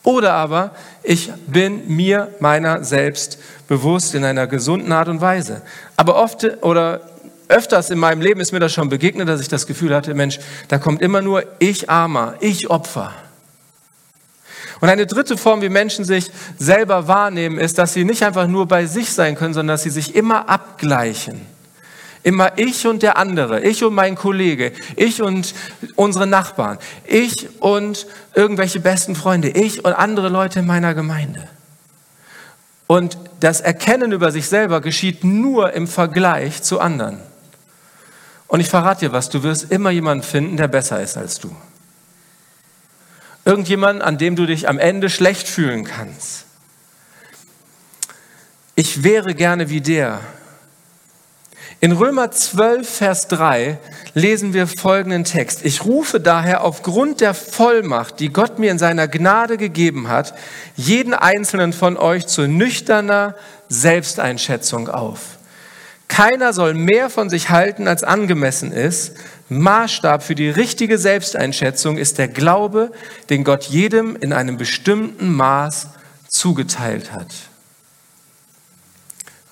Oder 0.03 0.33
aber 0.33 0.71
ich 1.03 1.31
bin 1.47 1.93
mir 1.93 2.29
meiner 2.39 2.83
selbst 2.83 3.39
bewusst 3.67 4.15
in 4.15 4.23
einer 4.23 4.47
gesunden 4.47 4.91
Art 4.93 5.09
und 5.09 5.19
Weise. 5.19 5.61
Aber 5.97 6.15
oft 6.15 6.63
oder 6.63 7.01
öfters 7.49 7.89
in 7.89 7.99
meinem 7.99 8.21
Leben 8.21 8.39
ist 8.39 8.53
mir 8.53 8.61
das 8.61 8.71
schon 8.71 8.87
begegnet, 8.87 9.27
dass 9.27 9.41
ich 9.41 9.49
das 9.49 9.67
Gefühl 9.67 9.93
hatte, 9.93 10.13
Mensch, 10.13 10.39
da 10.69 10.77
kommt 10.77 11.01
immer 11.01 11.21
nur 11.21 11.43
ich 11.59 11.89
Armer, 11.89 12.35
ich 12.39 12.69
Opfer. 12.69 13.11
Und 14.81 14.89
eine 14.89 15.05
dritte 15.05 15.37
Form, 15.37 15.61
wie 15.61 15.69
Menschen 15.69 16.05
sich 16.05 16.31
selber 16.57 17.07
wahrnehmen, 17.07 17.59
ist, 17.59 17.77
dass 17.77 17.93
sie 17.93 18.03
nicht 18.03 18.23
einfach 18.23 18.47
nur 18.47 18.67
bei 18.67 18.87
sich 18.87 19.13
sein 19.13 19.35
können, 19.35 19.53
sondern 19.53 19.75
dass 19.75 19.83
sie 19.83 19.91
sich 19.91 20.15
immer 20.15 20.49
abgleichen. 20.49 21.45
Immer 22.23 22.57
ich 22.57 22.85
und 22.85 23.03
der 23.03 23.17
andere, 23.17 23.61
ich 23.61 23.83
und 23.83 23.93
mein 23.93 24.15
Kollege, 24.15 24.73
ich 24.95 25.21
und 25.21 25.53
unsere 25.95 26.27
Nachbarn, 26.27 26.77
ich 27.05 27.61
und 27.61 28.07
irgendwelche 28.35 28.79
besten 28.79 29.15
Freunde, 29.15 29.49
ich 29.49 29.85
und 29.85 29.93
andere 29.93 30.29
Leute 30.29 30.59
in 30.59 30.67
meiner 30.67 30.93
Gemeinde. 30.93 31.47
Und 32.87 33.17
das 33.39 33.61
Erkennen 33.61 34.11
über 34.11 34.31
sich 34.31 34.47
selber 34.47 34.81
geschieht 34.81 35.23
nur 35.23 35.73
im 35.73 35.87
Vergleich 35.87 36.61
zu 36.61 36.79
anderen. 36.79 37.19
Und 38.47 38.59
ich 38.59 38.67
verrate 38.67 39.07
dir 39.07 39.13
was, 39.13 39.29
du 39.29 39.43
wirst 39.43 39.71
immer 39.71 39.91
jemanden 39.91 40.23
finden, 40.23 40.57
der 40.57 40.67
besser 40.67 41.01
ist 41.01 41.17
als 41.17 41.39
du. 41.39 41.55
Irgendjemand, 43.45 44.01
an 44.01 44.17
dem 44.17 44.35
du 44.35 44.45
dich 44.45 44.67
am 44.69 44.77
Ende 44.77 45.09
schlecht 45.09 45.47
fühlen 45.47 45.83
kannst. 45.83 46.45
Ich 48.75 49.03
wäre 49.03 49.35
gerne 49.35 49.69
wie 49.69 49.81
der. 49.81 50.21
In 51.79 51.93
Römer 51.93 52.29
12, 52.29 52.87
Vers 52.87 53.27
3 53.29 53.79
lesen 54.13 54.53
wir 54.53 54.67
folgenden 54.67 55.23
Text. 55.23 55.65
Ich 55.65 55.83
rufe 55.83 56.19
daher 56.19 56.63
aufgrund 56.63 57.21
der 57.21 57.33
Vollmacht, 57.33 58.19
die 58.19 58.29
Gott 58.29 58.59
mir 58.59 58.69
in 58.69 58.77
seiner 58.77 59.07
Gnade 59.07 59.57
gegeben 59.57 60.07
hat, 60.07 60.35
jeden 60.75 61.15
einzelnen 61.15 61.73
von 61.73 61.97
euch 61.97 62.27
zu 62.27 62.47
nüchterner 62.47 63.35
Selbsteinschätzung 63.67 64.89
auf. 64.89 65.39
Keiner 66.07 66.53
soll 66.53 66.75
mehr 66.75 67.09
von 67.09 67.31
sich 67.31 67.49
halten, 67.49 67.87
als 67.87 68.03
angemessen 68.03 68.71
ist. 68.71 69.15
Maßstab 69.51 70.23
für 70.23 70.33
die 70.33 70.49
richtige 70.49 70.97
Selbsteinschätzung 70.97 71.97
ist 71.97 72.17
der 72.17 72.29
Glaube, 72.29 72.91
den 73.29 73.43
Gott 73.43 73.65
jedem 73.65 74.15
in 74.15 74.31
einem 74.31 74.57
bestimmten 74.57 75.33
Maß 75.33 75.89
zugeteilt 76.29 77.11
hat. 77.11 77.27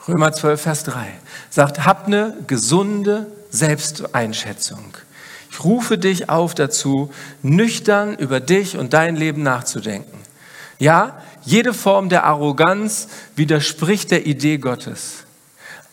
Römer 0.08 0.32
12, 0.32 0.62
Vers 0.62 0.84
3 0.86 1.06
sagt, 1.50 1.86
hab 1.86 2.08
eine 2.08 2.38
gesunde 2.48 3.28
Selbsteinschätzung. 3.50 4.98
Ich 5.52 5.64
rufe 5.66 5.98
dich 5.98 6.30
auf 6.30 6.56
dazu, 6.56 7.12
nüchtern 7.42 8.16
über 8.16 8.40
dich 8.40 8.78
und 8.78 8.94
dein 8.94 9.18
Leben 9.18 9.44
nachzudenken. 9.44 10.18
Ja, 10.78 11.22
jede 11.44 11.74
Form 11.74 12.08
der 12.08 12.24
Arroganz 12.24 13.10
widerspricht 13.36 14.12
der 14.12 14.26
Idee 14.26 14.60
Gottes. 14.60 15.26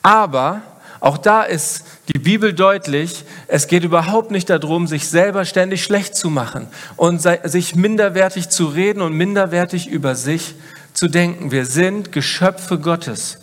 Aber 0.02 0.62
auch 1.00 1.18
da 1.18 1.42
ist 1.42 1.84
die 2.12 2.18
Bibel 2.18 2.52
deutlich, 2.52 3.24
es 3.48 3.66
geht 3.66 3.84
überhaupt 3.84 4.30
nicht 4.30 4.48
darum, 4.48 4.86
sich 4.86 5.08
selber 5.08 5.44
ständig 5.44 5.84
schlecht 5.84 6.16
zu 6.16 6.30
machen 6.30 6.68
und 6.96 7.22
sich 7.44 7.74
minderwertig 7.74 8.48
zu 8.48 8.66
reden 8.66 9.02
und 9.02 9.12
minderwertig 9.12 9.88
über 9.88 10.14
sich 10.14 10.54
zu 10.94 11.08
denken. 11.08 11.50
Wir 11.50 11.66
sind 11.66 12.12
Geschöpfe 12.12 12.78
Gottes, 12.78 13.38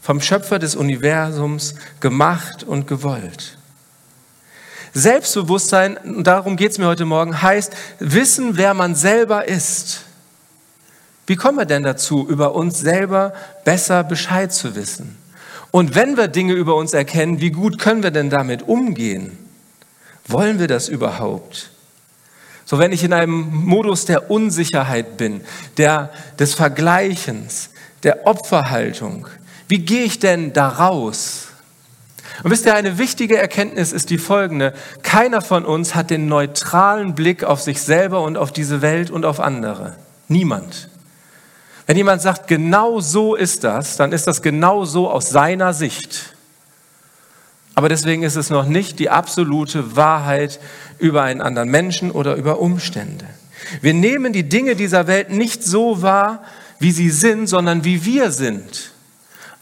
vom 0.00 0.20
Schöpfer 0.20 0.58
des 0.58 0.76
Universums 0.76 1.74
gemacht 2.00 2.64
und 2.64 2.86
gewollt. 2.86 3.56
Selbstbewusstsein, 4.94 5.98
darum 6.22 6.56
geht 6.56 6.72
es 6.72 6.78
mir 6.78 6.86
heute 6.86 7.06
Morgen, 7.06 7.40
heißt 7.40 7.72
wissen, 7.98 8.58
wer 8.58 8.74
man 8.74 8.94
selber 8.94 9.48
ist. 9.48 10.02
Wie 11.26 11.36
kommen 11.36 11.56
wir 11.56 11.64
denn 11.64 11.82
dazu, 11.82 12.26
über 12.28 12.54
uns 12.54 12.80
selber 12.80 13.32
besser 13.64 14.04
Bescheid 14.04 14.52
zu 14.52 14.74
wissen? 14.74 15.21
Und 15.72 15.94
wenn 15.94 16.16
wir 16.16 16.28
Dinge 16.28 16.52
über 16.52 16.76
uns 16.76 16.92
erkennen, 16.92 17.40
wie 17.40 17.50
gut 17.50 17.78
können 17.78 18.02
wir 18.02 18.10
denn 18.12 18.30
damit 18.30 18.68
umgehen? 18.68 19.38
Wollen 20.28 20.60
wir 20.60 20.68
das 20.68 20.88
überhaupt? 20.88 21.70
So, 22.66 22.78
wenn 22.78 22.92
ich 22.92 23.02
in 23.02 23.12
einem 23.12 23.48
Modus 23.52 24.04
der 24.04 24.30
Unsicherheit 24.30 25.16
bin, 25.16 25.40
der, 25.78 26.10
des 26.38 26.54
Vergleichens, 26.54 27.70
der 28.02 28.26
Opferhaltung, 28.26 29.26
wie 29.66 29.78
gehe 29.78 30.04
ich 30.04 30.18
denn 30.18 30.52
da 30.52 30.68
raus? 30.68 31.48
Und 32.42 32.50
wisst 32.50 32.66
ihr, 32.66 32.74
eine 32.74 32.98
wichtige 32.98 33.38
Erkenntnis 33.38 33.92
ist 33.92 34.10
die 34.10 34.18
folgende. 34.18 34.74
Keiner 35.02 35.40
von 35.40 35.64
uns 35.64 35.94
hat 35.94 36.10
den 36.10 36.26
neutralen 36.26 37.14
Blick 37.14 37.44
auf 37.44 37.62
sich 37.62 37.80
selber 37.80 38.22
und 38.22 38.36
auf 38.36 38.52
diese 38.52 38.82
Welt 38.82 39.10
und 39.10 39.24
auf 39.24 39.40
andere. 39.40 39.96
Niemand. 40.28 40.90
Wenn 41.92 41.98
jemand 41.98 42.22
sagt, 42.22 42.48
genau 42.48 43.00
so 43.00 43.34
ist 43.34 43.64
das, 43.64 43.98
dann 43.98 44.12
ist 44.12 44.26
das 44.26 44.40
genau 44.40 44.86
so 44.86 45.10
aus 45.10 45.28
seiner 45.28 45.74
Sicht. 45.74 46.34
Aber 47.74 47.90
deswegen 47.90 48.22
ist 48.22 48.36
es 48.36 48.48
noch 48.48 48.64
nicht 48.64 48.98
die 48.98 49.10
absolute 49.10 49.94
Wahrheit 49.94 50.58
über 50.98 51.22
einen 51.22 51.42
anderen 51.42 51.68
Menschen 51.68 52.10
oder 52.10 52.36
über 52.36 52.60
Umstände. 52.60 53.26
Wir 53.82 53.92
nehmen 53.92 54.32
die 54.32 54.48
Dinge 54.48 54.74
dieser 54.74 55.06
Welt 55.06 55.28
nicht 55.28 55.64
so 55.64 56.00
wahr, 56.00 56.42
wie 56.78 56.92
sie 56.92 57.10
sind, 57.10 57.46
sondern 57.46 57.84
wie 57.84 58.06
wir 58.06 58.30
sind. 58.30 58.92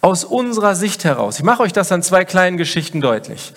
Aus 0.01 0.23
unserer 0.23 0.77
Sicht 0.77 1.03
heraus. 1.03 1.39
Ich 1.39 1.45
mache 1.45 1.65
euch 1.65 1.73
das 1.73 1.91
an 1.91 2.05
zwei 2.05 2.25
kleinen 2.25 2.59
Geschichten 2.59 3.01
deutlich. 3.01 3.53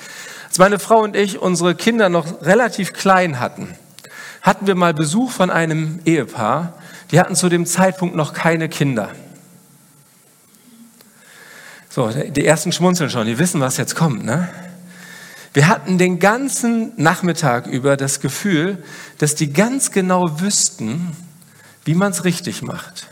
Als 0.47 0.57
meine 0.57 0.79
Frau 0.79 1.01
und 1.01 1.15
ich 1.15 1.37
unsere 1.37 1.75
Kinder 1.75 2.09
noch 2.09 2.41
relativ 2.41 2.93
klein 2.93 3.39
hatten, 3.39 3.75
hatten 4.41 4.65
wir 4.65 4.73
mal 4.73 4.95
Besuch 4.95 5.29
von 5.29 5.51
einem 5.51 5.99
Ehepaar, 6.05 6.73
die 7.13 7.19
hatten 7.19 7.35
zu 7.35 7.47
dem 7.47 7.67
Zeitpunkt 7.67 8.15
noch 8.15 8.33
keine 8.33 8.67
Kinder. 8.67 9.11
So, 11.87 12.09
die 12.09 12.43
ersten 12.43 12.71
schmunzeln 12.71 13.11
schon, 13.11 13.27
die 13.27 13.37
wissen, 13.37 13.61
was 13.61 13.77
jetzt 13.77 13.93
kommt. 13.93 14.25
Ne? 14.25 14.49
Wir 15.53 15.67
hatten 15.67 15.99
den 15.99 16.17
ganzen 16.17 16.91
Nachmittag 16.97 17.67
über 17.67 17.97
das 17.97 18.19
Gefühl, 18.19 18.83
dass 19.19 19.35
die 19.35 19.53
ganz 19.53 19.91
genau 19.91 20.41
wüssten, 20.41 21.15
wie 21.85 21.93
man 21.93 22.13
es 22.13 22.25
richtig 22.25 22.63
macht. 22.63 23.05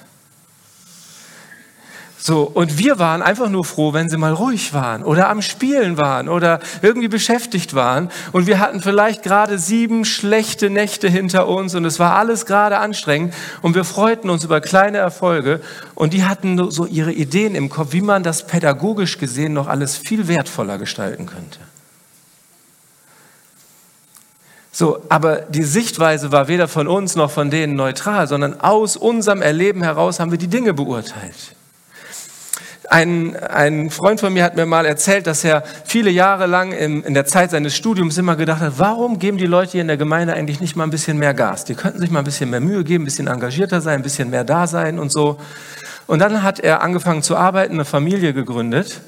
So, 2.23 2.43
und 2.43 2.77
wir 2.77 2.99
waren 2.99 3.23
einfach 3.23 3.49
nur 3.49 3.65
froh, 3.65 3.93
wenn 3.93 4.07
sie 4.07 4.15
mal 4.17 4.31
ruhig 4.31 4.75
waren 4.75 5.03
oder 5.03 5.27
am 5.27 5.41
Spielen 5.41 5.97
waren 5.97 6.29
oder 6.29 6.59
irgendwie 6.83 7.07
beschäftigt 7.07 7.73
waren. 7.73 8.11
Und 8.31 8.45
wir 8.45 8.59
hatten 8.59 8.79
vielleicht 8.79 9.23
gerade 9.23 9.57
sieben 9.57 10.05
schlechte 10.05 10.69
Nächte 10.69 11.09
hinter 11.09 11.47
uns 11.47 11.73
und 11.73 11.83
es 11.83 11.97
war 11.97 12.15
alles 12.15 12.45
gerade 12.45 12.77
anstrengend 12.77 13.33
und 13.63 13.73
wir 13.73 13.85
freuten 13.85 14.29
uns 14.29 14.43
über 14.43 14.61
kleine 14.61 14.99
Erfolge 14.99 15.61
und 15.95 16.13
die 16.13 16.23
hatten 16.23 16.69
so 16.69 16.85
ihre 16.85 17.11
Ideen 17.11 17.55
im 17.55 17.69
Kopf, 17.69 17.87
wie 17.91 18.01
man 18.01 18.21
das 18.21 18.45
pädagogisch 18.45 19.17
gesehen 19.17 19.53
noch 19.53 19.67
alles 19.67 19.97
viel 19.97 20.27
wertvoller 20.27 20.77
gestalten 20.77 21.25
könnte. 21.25 21.57
So, 24.71 25.01
aber 25.09 25.37
die 25.37 25.63
Sichtweise 25.63 26.31
war 26.31 26.47
weder 26.47 26.67
von 26.67 26.87
uns 26.87 27.15
noch 27.15 27.31
von 27.31 27.49
denen 27.49 27.73
neutral, 27.73 28.27
sondern 28.27 28.61
aus 28.61 28.95
unserem 28.95 29.41
Erleben 29.41 29.81
heraus 29.81 30.19
haben 30.19 30.29
wir 30.29 30.37
die 30.37 30.47
Dinge 30.47 30.75
beurteilt. 30.75 31.55
Ein, 32.93 33.37
ein 33.37 33.89
Freund 33.89 34.19
von 34.19 34.33
mir 34.33 34.43
hat 34.43 34.57
mir 34.57 34.65
mal 34.65 34.85
erzählt, 34.85 35.25
dass 35.25 35.45
er 35.45 35.63
viele 35.85 36.09
Jahre 36.09 36.45
lang 36.45 36.73
in, 36.73 37.03
in 37.03 37.13
der 37.13 37.25
Zeit 37.25 37.51
seines 37.51 37.73
Studiums 37.73 38.17
immer 38.17 38.35
gedacht 38.35 38.59
hat, 38.59 38.73
warum 38.79 39.17
geben 39.17 39.37
die 39.37 39.45
Leute 39.45 39.71
hier 39.71 39.81
in 39.81 39.87
der 39.87 39.95
Gemeinde 39.95 40.33
eigentlich 40.33 40.59
nicht 40.59 40.75
mal 40.75 40.83
ein 40.83 40.89
bisschen 40.89 41.17
mehr 41.17 41.33
Gas? 41.33 41.63
Die 41.63 41.73
könnten 41.73 41.99
sich 41.99 42.11
mal 42.11 42.19
ein 42.19 42.25
bisschen 42.25 42.49
mehr 42.49 42.59
Mühe 42.59 42.83
geben, 42.83 43.03
ein 43.03 43.05
bisschen 43.05 43.27
engagierter 43.27 43.79
sein, 43.79 44.01
ein 44.01 44.01
bisschen 44.01 44.29
mehr 44.29 44.43
da 44.43 44.67
sein 44.67 44.99
und 44.99 45.09
so. 45.09 45.39
Und 46.05 46.19
dann 46.19 46.43
hat 46.43 46.59
er 46.59 46.83
angefangen 46.83 47.23
zu 47.23 47.37
arbeiten, 47.37 47.75
eine 47.75 47.85
Familie 47.85 48.33
gegründet 48.33 48.99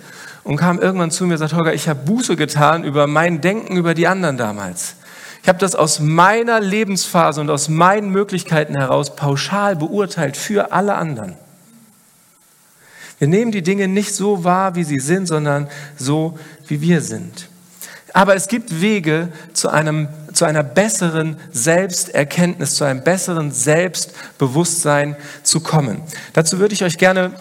und 0.46 0.56
kam 0.56 0.80
irgendwann 0.80 1.12
zu 1.12 1.26
mir 1.26 1.34
und 1.34 1.40
sagt, 1.40 1.54
Holger, 1.54 1.74
ich 1.74 1.90
habe 1.90 2.00
Buße 2.06 2.38
getan 2.38 2.86
über 2.86 3.06
mein 3.06 3.42
Denken 3.42 3.76
über 3.76 3.94
die 3.94 4.08
anderen 4.08 4.38
damals. 4.38 4.96
Ich 5.42 5.50
habe 5.50 5.60
das 5.60 5.76
aus 5.76 6.00
meiner 6.00 6.62
Lebensphase 6.62 7.42
und 7.42 7.50
aus 7.50 7.68
meinen 7.68 8.12
Möglichkeiten 8.12 8.76
heraus 8.76 9.18
pauschal 9.18 9.76
beurteilt 9.76 10.38
für 10.38 10.72
alle 10.72 10.96
anderen. 10.96 11.36
Wir 13.20 13.28
nehmen 13.28 13.52
die 13.52 13.62
Dinge 13.62 13.88
nicht 13.88 14.14
so 14.14 14.44
wahr, 14.44 14.76
wie 14.76 14.84
sie 14.84 15.00
sind, 15.00 15.28
sondern 15.28 15.70
so, 15.98 16.38
wie 16.68 16.82
wir 16.82 17.02
sind. 17.02 17.48
Aber 18.14 18.36
es 18.36 18.48
gibt 18.48 18.80
Wege 18.80 19.30
zu, 19.54 19.70
einem, 19.70 20.08
zu 20.34 20.46
einer 20.46 20.62
besseren 20.62 21.38
Selbsterkenntnis, 21.52 22.76
zu 22.76 22.84
einem 22.84 23.04
besseren 23.04 23.52
Selbstbewusstsein 23.52 25.16
zu 25.42 25.62
kommen. 25.62 26.02
Dazu 26.34 26.60
würde 26.60 26.76
ich 26.76 26.84
euch 26.84 27.00
gerne 27.00 27.32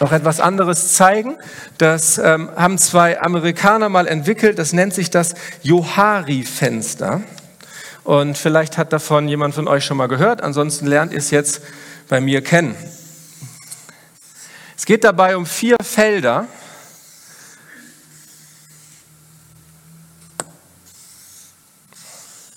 noch 0.00 0.12
etwas 0.12 0.40
anderes 0.40 0.92
zeigen. 0.94 1.36
Das 1.78 2.18
ähm, 2.18 2.50
haben 2.56 2.76
zwei 2.76 3.20
Amerikaner 3.20 3.88
mal 3.88 4.06
entwickelt. 4.06 4.58
Das 4.58 4.74
nennt 4.74 4.92
sich 4.92 5.10
das 5.10 5.34
Johari-Fenster. 5.62 7.22
Und 8.02 8.36
vielleicht 8.36 8.76
hat 8.76 8.92
davon 8.92 9.28
jemand 9.28 9.54
von 9.54 9.66
euch 9.66 9.86
schon 9.86 9.96
mal 9.96 10.08
gehört. 10.08 10.42
Ansonsten 10.42 10.86
lernt 10.86 11.12
ihr 11.12 11.18
es 11.18 11.30
jetzt 11.30 11.62
bei 12.08 12.20
mir 12.20 12.42
kennen. 12.42 12.74
Es 14.76 14.86
geht 14.86 15.04
dabei 15.04 15.36
um 15.36 15.46
vier 15.46 15.76
Felder. 15.82 16.46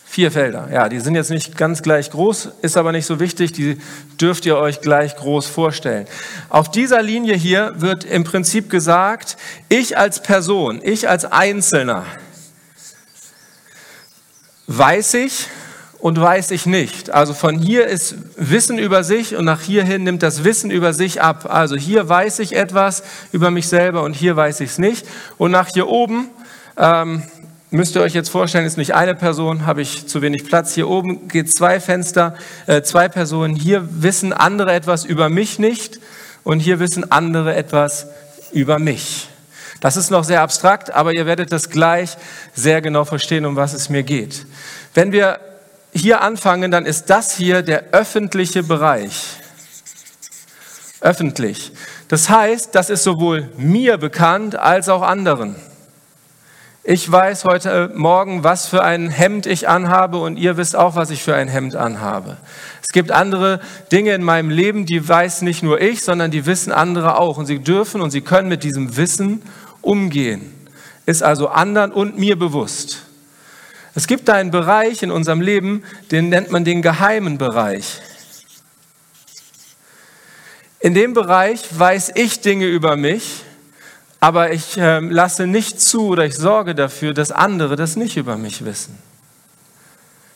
Vier 0.06 0.32
Felder. 0.32 0.68
Ja, 0.72 0.90
die 0.90 1.00
sind 1.00 1.14
jetzt 1.14 1.30
nicht 1.30 1.58
ganz 1.58 1.84
gleich 1.84 2.10
groß, 2.10 2.50
ist 2.64 2.76
aber 2.76 2.92
nicht 2.92 3.06
so 3.06 3.20
wichtig. 3.20 3.52
Die 3.52 3.80
dürft 4.20 4.48
ihr 4.48 4.58
euch 4.58 4.82
gleich 4.82 5.16
groß 5.16 5.46
vorstellen. 5.46 6.08
Auf 6.50 6.72
dieser 6.72 7.04
Linie 7.04 7.36
hier 7.36 7.74
wird 7.78 8.04
im 8.04 8.24
Prinzip 8.24 8.72
gesagt, 8.72 9.38
ich 9.70 9.96
als 9.96 10.24
Person, 10.24 10.82
ich 10.84 11.08
als 11.08 11.26
Einzelner, 11.26 12.04
weiß 14.66 15.14
ich 15.14 15.48
und 16.00 16.20
weiß 16.20 16.52
ich 16.52 16.66
nicht. 16.66 17.10
Also 17.10 17.34
von 17.34 17.58
hier 17.58 17.88
ist 17.88 18.16
Wissen 18.36 18.78
über 18.78 19.04
sich 19.04 19.36
und 19.36 19.46
nach 19.46 19.62
hierhin 19.62 20.04
nimmt 20.04 20.24
das 20.24 20.44
Wissen 20.44 20.70
über 20.70 20.94
sich 20.94 21.22
ab. 21.22 21.48
Also 21.50 21.76
hier 21.76 22.08
weiß 22.08 22.40
ich 22.40 22.56
etwas 22.56 23.04
über 23.32 23.52
mich 23.52 23.68
selber 23.68 24.04
und 24.04 24.14
hier 24.14 24.36
weiß 24.36 24.60
ich 24.60 24.72
es 24.72 24.78
nicht. 24.78 25.08
Und 25.38 25.52
nach 25.52 25.68
hier 25.68 25.88
oben 25.88 26.30
ähm, 26.78 27.24
müsst 27.72 27.96
ihr 27.96 28.02
euch 28.02 28.14
jetzt 28.14 28.30
vorstellen, 28.30 28.66
ist 28.66 28.78
nicht 28.78 28.94
eine 28.94 29.16
Person, 29.16 29.66
habe 29.66 29.82
ich 29.82 30.08
zu 30.08 30.22
wenig 30.22 30.46
Platz. 30.46 30.74
Hier 30.76 30.88
oben 30.88 31.28
geht 31.28 31.52
zwei 31.52 31.80
Fenster, 31.80 32.36
äh, 32.68 32.82
zwei 32.84 33.10
Personen. 33.10 33.56
Hier 33.56 33.88
wissen 33.90 34.34
andere 34.34 34.74
etwas 34.74 35.04
über 35.04 35.30
mich 35.30 35.58
nicht 35.58 36.00
und 36.44 36.60
hier 36.60 36.80
wissen 36.80 37.12
andere 37.12 37.56
etwas 37.56 38.08
über 38.52 38.78
mich. 38.78 39.30
Das 39.80 39.98
ist 39.98 40.10
noch 40.10 40.24
sehr 40.24 40.42
abstrakt, 40.42 40.94
aber 40.94 41.14
ihr 41.14 41.26
werdet 41.26 41.52
das 41.52 41.70
gleich 41.70 42.18
sehr 42.54 42.82
genau 42.82 43.06
verstehen, 43.06 43.46
um 43.46 43.56
was 43.56 43.74
es 43.74 43.90
mir 43.90 44.04
geht. 44.04 44.46
Wenn 44.94 45.12
wir 45.12 45.40
hier 46.02 46.22
anfangen, 46.22 46.72
dann 46.72 46.86
ist 46.86 47.10
das 47.10 47.36
hier 47.36 47.62
der 47.62 47.86
öffentliche 47.92 48.64
Bereich. 48.64 49.38
Öffentlich. 51.02 51.72
Das 52.08 52.30
heißt, 52.30 52.74
das 52.74 52.90
ist 52.90 53.04
sowohl 53.04 53.50
mir 53.58 53.98
bekannt 53.98 54.56
als 54.56 54.90
auch 54.90 55.02
anderen. 55.02 55.56
Ich 56.84 57.12
weiß 57.12 57.44
heute 57.44 57.92
Morgen, 57.96 58.46
was 58.46 58.68
für 58.68 58.82
ein 58.82 59.10
Hemd 59.10 59.46
ich 59.46 59.68
anhabe 59.68 60.20
und 60.20 60.38
ihr 60.38 60.56
wisst 60.56 60.76
auch, 60.76 60.96
was 60.96 61.10
ich 61.10 61.22
für 61.22 61.36
ein 61.36 61.50
Hemd 61.50 61.76
anhabe. 61.76 62.38
Es 62.82 62.94
gibt 62.94 63.12
andere 63.12 63.60
Dinge 63.92 64.14
in 64.14 64.24
meinem 64.24 64.50
Leben, 64.50 64.86
die 64.86 65.06
weiß 65.06 65.42
nicht 65.42 65.64
nur 65.64 65.82
ich, 65.82 66.02
sondern 66.02 66.32
die 66.32 66.46
wissen 66.46 66.72
andere 66.72 67.20
auch. 67.20 67.38
Und 67.38 67.46
sie 67.46 67.60
dürfen 67.60 68.00
und 68.00 68.12
sie 68.12 68.22
können 68.22 68.48
mit 68.48 68.64
diesem 68.64 68.96
Wissen 68.96 69.42
umgehen. 69.82 70.54
Ist 71.06 71.24
also 71.24 71.50
anderen 71.50 71.92
und 71.92 72.18
mir 72.18 72.40
bewusst. 72.40 73.07
Es 73.98 74.06
gibt 74.06 74.28
da 74.28 74.34
einen 74.34 74.52
Bereich 74.52 75.02
in 75.02 75.10
unserem 75.10 75.42
Leben, 75.42 75.84
den 76.12 76.30
nennt 76.30 76.52
man 76.52 76.64
den 76.64 76.84
geheimen 76.84 77.40
Bereich. 77.40 78.00
In 80.80 80.94
dem 80.94 81.16
Bereich 81.16 81.62
weiß 81.72 82.12
ich 82.14 82.42
Dinge 82.42 82.68
über 82.68 82.96
mich, 82.96 83.42
aber 84.20 84.52
ich 84.52 84.78
äh, 84.78 85.00
lasse 85.00 85.48
nicht 85.48 85.82
zu 85.82 86.10
oder 86.10 86.26
ich 86.26 86.36
sorge 86.36 86.76
dafür, 86.76 87.16
dass 87.16 87.32
andere 87.32 87.76
das 87.76 87.96
nicht 87.96 88.18
über 88.18 88.38
mich 88.38 88.64
wissen. 88.64 88.96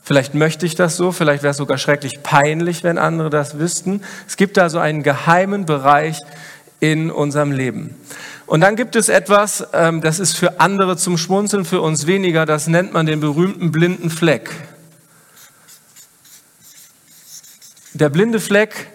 Vielleicht 0.01 0.33
möchte 0.33 0.65
ich 0.65 0.73
das 0.73 0.97
so, 0.97 1.11
vielleicht 1.11 1.43
wäre 1.43 1.51
es 1.51 1.57
sogar 1.57 1.77
schrecklich 1.77 2.23
peinlich, 2.23 2.83
wenn 2.83 2.97
andere 2.97 3.29
das 3.29 3.59
wüssten. 3.59 4.01
Es 4.27 4.37
gibt 4.37 4.57
da 4.57 4.71
so 4.71 4.79
einen 4.79 5.03
geheimen 5.03 5.67
Bereich 5.67 6.17
in 6.79 7.11
unserem 7.11 7.51
Leben. 7.51 7.95
Und 8.51 8.59
dann 8.59 8.75
gibt 8.75 8.97
es 8.97 9.07
etwas, 9.07 9.65
ähm, 9.71 10.01
das 10.01 10.19
ist 10.19 10.35
für 10.35 10.59
andere 10.59 10.97
zum 10.97 11.17
Schmunzeln, 11.17 11.63
für 11.63 11.79
uns 11.79 12.05
weniger, 12.05 12.45
das 12.45 12.67
nennt 12.67 12.91
man 12.91 13.05
den 13.05 13.21
berühmten 13.21 13.71
blinden 13.71 14.09
Fleck. 14.09 14.49
Der 17.93 18.09
blinde 18.09 18.41
Fleck 18.41 18.87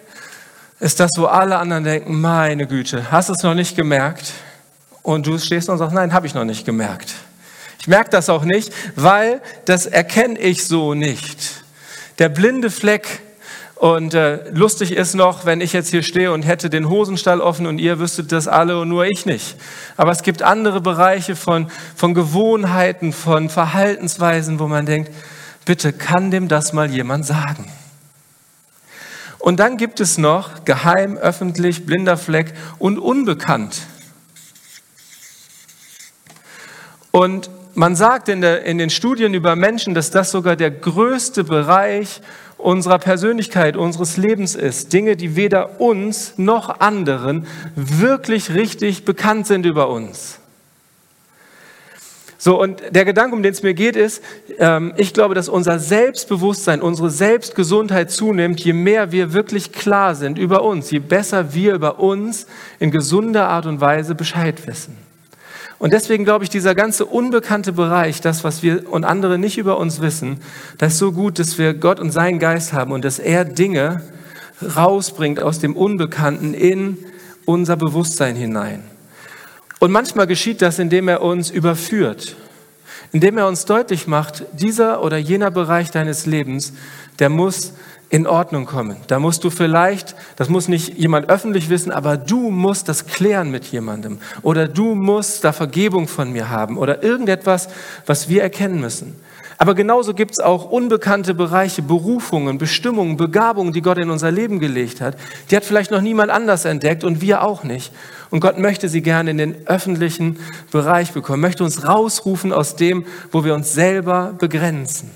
ist 0.79 0.99
das, 0.99 1.09
wo 1.17 1.25
alle 1.25 1.57
anderen 1.57 1.85
denken, 1.85 2.21
meine 2.21 2.67
Güte, 2.67 3.09
hast 3.11 3.29
du 3.29 3.33
es 3.33 3.41
noch 3.41 3.55
nicht 3.55 3.75
gemerkt? 3.75 4.31
Und 5.01 5.25
du 5.25 5.39
stehst 5.39 5.69
und 5.69 5.79
sagst, 5.79 5.95
nein, 5.95 6.13
habe 6.13 6.27
ich 6.27 6.35
noch 6.35 6.45
nicht 6.45 6.63
gemerkt. 6.63 7.15
Ich 7.79 7.87
merke 7.87 8.11
das 8.11 8.29
auch 8.29 8.43
nicht, 8.43 8.71
weil 8.95 9.41
das 9.65 9.87
erkenne 9.87 10.37
ich 10.37 10.67
so 10.67 10.93
nicht. 10.93 11.63
Der 12.19 12.29
blinde 12.29 12.69
Fleck 12.69 13.21
und 13.79 14.15
äh, 14.15 14.49
lustig 14.49 14.91
ist 14.91 15.13
noch, 15.13 15.45
wenn 15.45 15.61
ich 15.61 15.71
jetzt 15.71 15.91
hier 15.91 16.01
stehe 16.01 16.31
und 16.31 16.43
hätte 16.43 16.69
den 16.69 16.89
Hosenstall 16.89 17.41
offen 17.41 17.67
und 17.67 17.77
ihr 17.77 17.99
wüsstet 17.99 18.31
das 18.31 18.47
alle 18.47 18.79
und 18.79 18.89
nur 18.89 19.05
ich 19.05 19.27
nicht. 19.27 19.55
Aber 19.97 20.11
es 20.11 20.23
gibt 20.23 20.41
andere 20.41 20.81
Bereiche 20.81 21.35
von, 21.35 21.69
von 21.95 22.15
Gewohnheiten, 22.15 23.13
von 23.13 23.49
Verhaltensweisen, 23.49 24.59
wo 24.59 24.67
man 24.67 24.87
denkt, 24.87 25.11
bitte 25.65 25.93
kann 25.93 26.31
dem 26.31 26.47
das 26.47 26.73
mal 26.73 26.89
jemand 26.89 27.27
sagen. 27.27 27.71
Und 29.37 29.59
dann 29.59 29.77
gibt 29.77 29.99
es 29.99 30.17
noch 30.17 30.65
geheim, 30.65 31.15
öffentlich, 31.15 31.85
blinder 31.85 32.17
Fleck 32.17 32.55
und 32.79 32.97
unbekannt. 32.97 33.77
Und 37.11 37.51
man 37.75 37.95
sagt 37.95 38.27
in, 38.27 38.41
der, 38.41 38.63
in 38.63 38.79
den 38.79 38.89
Studien 38.89 39.35
über 39.35 39.55
Menschen, 39.55 39.93
dass 39.93 40.09
das 40.09 40.31
sogar 40.31 40.55
der 40.55 40.71
größte 40.71 41.43
Bereich 41.43 42.21
unserer 42.57 42.99
Persönlichkeit, 42.99 43.77
unseres 43.77 44.17
Lebens 44.17 44.55
ist. 44.55 44.93
Dinge, 44.93 45.15
die 45.15 45.35
weder 45.35 45.79
uns 45.79 46.33
noch 46.37 46.79
anderen 46.79 47.45
wirklich 47.75 48.53
richtig 48.53 49.05
bekannt 49.05 49.47
sind 49.47 49.65
über 49.65 49.89
uns. 49.89 50.39
So, 52.39 52.61
und 52.61 52.81
der 52.91 53.03
Gedanke, 53.03 53.35
um 53.35 53.41
den 53.41 53.51
es 53.51 53.63
mir 53.63 53.73
geht, 53.73 53.95
ist, 53.95 54.23
ähm, 54.59 54.93
ich 54.95 55.13
glaube, 55.13 55.33
dass 55.33 55.49
unser 55.49 55.79
Selbstbewusstsein, 55.79 56.81
unsere 56.81 57.09
Selbstgesundheit 57.09 58.11
zunimmt, 58.11 58.59
je 58.59 58.73
mehr 58.73 59.11
wir 59.11 59.33
wirklich 59.33 59.71
klar 59.71 60.13
sind 60.13 60.37
über 60.37 60.63
uns, 60.63 60.91
je 60.91 60.99
besser 60.99 61.53
wir 61.55 61.73
über 61.73 61.99
uns 61.99 62.45
in 62.79 62.91
gesunder 62.91 63.49
Art 63.49 63.65
und 63.65 63.81
Weise 63.81 64.13
Bescheid 64.13 64.67
wissen. 64.67 65.06
Und 65.79 65.93
deswegen 65.93 66.23
glaube 66.23 66.43
ich, 66.43 66.49
dieser 66.49 66.73
ganze 66.73 67.05
unbekannte 67.05 67.71
Bereich, 67.71 68.19
das, 68.19 68.43
was 68.43 68.63
wir 68.63 68.91
und 68.91 69.03
andere 69.03 69.37
nicht 69.37 69.57
über 69.57 69.77
uns 69.77 70.01
wissen, 70.01 70.39
das 70.79 70.93
ist 70.93 70.99
so 70.99 71.11
gut, 71.11 71.37
dass 71.37 71.57
wir 71.57 71.73
Gott 71.75 71.99
und 71.99 72.11
seinen 72.11 72.39
Geist 72.39 72.73
haben 72.73 72.91
und 72.91 73.05
dass 73.05 73.19
er 73.19 73.45
Dinge 73.45 74.01
rausbringt 74.75 75.39
aus 75.39 75.59
dem 75.59 75.75
Unbekannten 75.75 76.55
in 76.55 76.97
unser 77.45 77.77
Bewusstsein 77.77 78.35
hinein. 78.35 78.83
Und 79.79 79.91
manchmal 79.91 80.25
geschieht 80.25 80.63
das, 80.63 80.79
indem 80.79 81.07
er 81.07 81.21
uns 81.21 81.51
überführt, 81.51 82.35
indem 83.11 83.37
er 83.37 83.47
uns 83.47 83.65
deutlich 83.65 84.07
macht, 84.07 84.45
dieser 84.53 85.03
oder 85.03 85.17
jener 85.17 85.51
Bereich 85.51 85.91
deines 85.91 86.25
Lebens, 86.25 86.73
der 87.19 87.29
muss 87.29 87.73
in 88.09 88.25
Ordnung 88.25 88.65
kommen. 88.65 88.97
Da 89.07 89.19
musst 89.19 89.43
du 89.43 89.49
vielleicht, 89.49 90.15
das 90.37 90.49
muss 90.49 90.67
nicht 90.67 90.97
jemand 90.97 91.29
öffentlich 91.29 91.69
wissen, 91.69 91.91
aber 91.91 92.17
du 92.17 92.51
musst 92.51 92.87
das 92.87 93.05
klären 93.05 93.51
mit 93.51 93.65
jemandem. 93.65 94.19
Oder 94.43 94.67
du 94.67 94.95
musst 94.95 95.43
da 95.43 95.51
Vergebung 95.51 96.07
von 96.07 96.31
mir 96.31 96.49
haben. 96.49 96.77
Oder 96.77 97.03
irgendetwas, 97.03 97.67
was 98.05 98.29
wir 98.29 98.41
erkennen 98.41 98.79
müssen. 98.79 99.15
Aber 99.59 99.73
genauso 99.73 100.13
gibt 100.13 100.31
es 100.31 100.39
auch 100.39 100.69
unbekannte 100.69 101.33
Bereiche, 101.33 101.81
Berufungen, 101.81 102.59
Bestimmungen, 102.59 103.17
Begabungen, 103.17 103.73
die 103.73 103.81
Gott 103.81 103.97
in 103.97 104.11
unser 104.11 104.29
Leben 104.29 104.59
gelegt 104.59 105.01
hat. 105.01 105.17
Die 105.49 105.55
hat 105.55 105.65
vielleicht 105.65 105.89
noch 105.89 106.01
niemand 106.01 106.29
anders 106.29 106.65
entdeckt 106.65 107.03
und 107.03 107.21
wir 107.21 107.41
auch 107.41 107.63
nicht. 107.63 107.91
Und 108.29 108.39
Gott 108.39 108.59
möchte 108.59 108.87
sie 108.87 109.01
gerne 109.01 109.31
in 109.31 109.39
den 109.39 109.67
öffentlichen 109.67 110.37
Bereich 110.71 111.11
bekommen, 111.11 111.41
möchte 111.41 111.63
uns 111.63 111.87
rausrufen 111.87 112.53
aus 112.53 112.75
dem, 112.75 113.05
wo 113.31 113.43
wir 113.43 113.55
uns 113.55 113.73
selber 113.73 114.35
begrenzen. 114.37 115.09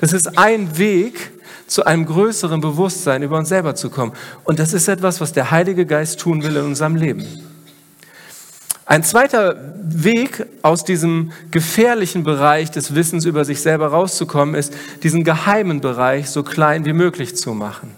Das 0.00 0.14
ist 0.14 0.38
ein 0.38 0.78
Weg, 0.78 1.32
zu 1.74 1.84
einem 1.84 2.06
größeren 2.06 2.60
Bewusstsein 2.60 3.24
über 3.24 3.36
uns 3.36 3.48
selber 3.48 3.74
zu 3.74 3.90
kommen. 3.90 4.12
Und 4.44 4.60
das 4.60 4.72
ist 4.72 4.86
etwas, 4.86 5.20
was 5.20 5.32
der 5.32 5.50
Heilige 5.50 5.86
Geist 5.86 6.20
tun 6.20 6.44
will 6.44 6.54
in 6.54 6.66
unserem 6.66 6.94
Leben. 6.94 7.26
Ein 8.86 9.02
zweiter 9.02 9.74
Weg 9.82 10.46
aus 10.62 10.84
diesem 10.84 11.32
gefährlichen 11.50 12.22
Bereich 12.22 12.70
des 12.70 12.94
Wissens 12.94 13.24
über 13.24 13.44
sich 13.44 13.60
selber 13.60 13.88
rauszukommen, 13.88 14.54
ist, 14.54 14.72
diesen 15.02 15.24
geheimen 15.24 15.80
Bereich 15.80 16.30
so 16.30 16.44
klein 16.44 16.84
wie 16.84 16.92
möglich 16.92 17.34
zu 17.34 17.54
machen. 17.54 17.90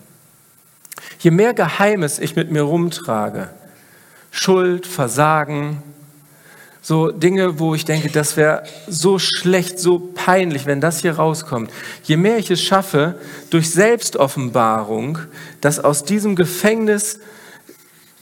Je 1.19 1.31
mehr 1.31 1.53
Geheimes 1.53 2.19
ich 2.19 2.35
mit 2.35 2.51
mir 2.51 2.63
rumtrage, 2.63 3.51
Schuld, 4.31 4.87
Versagen, 4.87 5.83
so 6.87 7.11
Dinge, 7.11 7.59
wo 7.59 7.75
ich 7.75 7.85
denke, 7.85 8.11
das 8.11 8.37
wäre 8.37 8.63
so 8.87 9.19
schlecht, 9.19 9.81
so 9.81 9.99
peinlich, 9.99 10.67
wenn 10.67 10.81
das 10.81 11.01
hier 11.01 11.17
rauskommt. 11.17 11.69
Je 12.05 12.17
mehr 12.17 12.39
ich 12.39 12.49
es 12.49 12.63
schaffe, 12.63 13.17
durch 13.51 13.73
Selbstoffenbarung, 13.73 15.19
das 15.61 15.81
aus 15.81 16.05
diesem 16.05 16.37
Gefängnis 16.37 17.19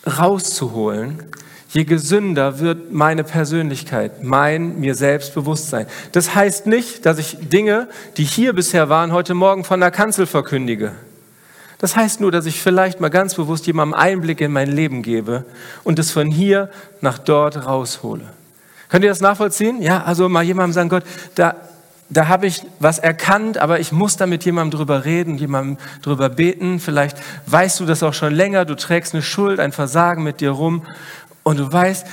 rauszuholen, 0.06 1.24
je 1.68 1.84
gesünder 1.84 2.58
wird 2.58 2.90
meine 2.90 3.22
Persönlichkeit, 3.22 4.24
mein 4.24 4.80
mir 4.80 4.94
Selbstbewusstsein. 4.94 5.86
Das 6.12 6.34
heißt 6.34 6.66
nicht, 6.66 7.04
dass 7.04 7.18
ich 7.18 7.36
Dinge, 7.38 7.86
die 8.16 8.24
hier 8.24 8.54
bisher 8.54 8.88
waren, 8.88 9.12
heute 9.12 9.34
Morgen 9.34 9.64
von 9.64 9.80
der 9.80 9.90
Kanzel 9.90 10.24
verkündige. 10.24 10.92
Das 11.76 11.96
heißt 11.96 12.22
nur, 12.22 12.32
dass 12.32 12.46
ich 12.46 12.62
vielleicht 12.62 12.98
mal 12.98 13.10
ganz 13.10 13.34
bewusst 13.34 13.66
jemandem 13.66 13.92
Einblick 13.92 14.40
in 14.40 14.52
mein 14.52 14.72
Leben 14.72 15.02
gebe 15.02 15.44
und 15.82 15.98
es 15.98 16.10
von 16.10 16.30
hier 16.30 16.70
nach 17.02 17.18
dort 17.18 17.66
raushole. 17.66 18.24
Könnt 18.94 19.02
ihr 19.02 19.10
das 19.10 19.20
nachvollziehen? 19.20 19.82
Ja, 19.82 20.04
also 20.04 20.28
mal 20.28 20.44
jemandem 20.44 20.72
sagen, 20.72 20.88
Gott, 20.88 21.02
da, 21.34 21.56
da 22.10 22.28
habe 22.28 22.46
ich 22.46 22.62
was 22.78 23.00
erkannt, 23.00 23.58
aber 23.58 23.80
ich 23.80 23.90
muss 23.90 24.16
da 24.16 24.24
mit 24.24 24.44
jemandem 24.44 24.78
drüber 24.78 25.04
reden, 25.04 25.36
jemandem 25.36 25.78
drüber 26.00 26.28
beten. 26.28 26.78
Vielleicht 26.78 27.16
weißt 27.46 27.80
du 27.80 27.86
das 27.86 28.04
auch 28.04 28.14
schon 28.14 28.32
länger, 28.32 28.64
du 28.64 28.76
trägst 28.76 29.12
eine 29.12 29.20
Schuld, 29.24 29.58
ein 29.58 29.72
Versagen 29.72 30.22
mit 30.22 30.40
dir 30.40 30.50
rum 30.50 30.84
und 31.42 31.58
du 31.58 31.72
weißt, 31.72 32.06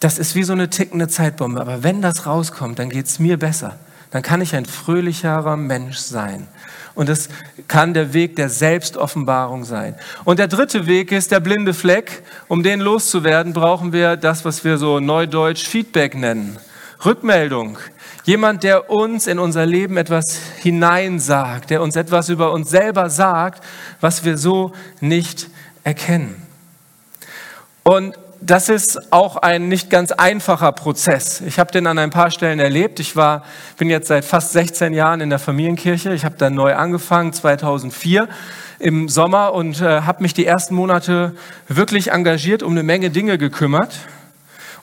das 0.00 0.18
ist 0.18 0.34
wie 0.34 0.42
so 0.42 0.52
eine 0.52 0.68
tickende 0.68 1.08
Zeitbombe. 1.08 1.62
Aber 1.62 1.82
wenn 1.82 2.02
das 2.02 2.26
rauskommt, 2.26 2.78
dann 2.78 2.90
geht 2.90 3.06
es 3.06 3.18
mir 3.18 3.38
besser. 3.38 3.76
Dann 4.10 4.20
kann 4.20 4.42
ich 4.42 4.54
ein 4.54 4.66
fröhlicherer 4.66 5.56
Mensch 5.56 5.96
sein. 5.96 6.46
Und 6.98 7.08
das 7.08 7.28
kann 7.68 7.94
der 7.94 8.12
Weg 8.12 8.34
der 8.34 8.48
Selbstoffenbarung 8.48 9.64
sein. 9.64 9.94
Und 10.24 10.40
der 10.40 10.48
dritte 10.48 10.88
Weg 10.88 11.12
ist 11.12 11.30
der 11.30 11.38
blinde 11.38 11.72
Fleck. 11.72 12.24
Um 12.48 12.64
den 12.64 12.80
loszuwerden, 12.80 13.52
brauchen 13.52 13.92
wir 13.92 14.16
das, 14.16 14.44
was 14.44 14.64
wir 14.64 14.78
so 14.78 14.98
neudeutsch 14.98 15.64
Feedback 15.64 16.16
nennen. 16.16 16.58
Rückmeldung. 17.04 17.78
Jemand, 18.24 18.64
der 18.64 18.90
uns 18.90 19.28
in 19.28 19.38
unser 19.38 19.64
Leben 19.64 19.96
etwas 19.96 20.24
hineinsagt, 20.56 21.70
der 21.70 21.82
uns 21.82 21.94
etwas 21.94 22.30
über 22.30 22.50
uns 22.50 22.68
selber 22.68 23.10
sagt, 23.10 23.62
was 24.00 24.24
wir 24.24 24.36
so 24.36 24.72
nicht 25.00 25.48
erkennen. 25.84 26.42
Und 27.84 28.18
das 28.40 28.68
ist 28.68 29.12
auch 29.12 29.36
ein 29.36 29.68
nicht 29.68 29.90
ganz 29.90 30.12
einfacher 30.12 30.72
Prozess. 30.72 31.40
Ich 31.40 31.58
habe 31.58 31.72
den 31.72 31.86
an 31.86 31.98
ein 31.98 32.10
paar 32.10 32.30
Stellen 32.30 32.60
erlebt. 32.60 33.00
Ich 33.00 33.16
war, 33.16 33.44
bin 33.76 33.90
jetzt 33.90 34.08
seit 34.08 34.24
fast 34.24 34.52
16 34.52 34.92
Jahren 34.94 35.20
in 35.20 35.30
der 35.30 35.38
Familienkirche. 35.38 36.12
Ich 36.12 36.24
habe 36.24 36.36
dann 36.38 36.54
neu 36.54 36.74
angefangen, 36.74 37.32
2004 37.32 38.28
im 38.78 39.08
Sommer 39.08 39.54
und 39.54 39.80
äh, 39.80 40.02
habe 40.02 40.22
mich 40.22 40.34
die 40.34 40.46
ersten 40.46 40.74
Monate 40.74 41.34
wirklich 41.66 42.12
engagiert, 42.12 42.62
um 42.62 42.72
eine 42.72 42.84
Menge 42.84 43.10
Dinge 43.10 43.38
gekümmert 43.38 43.98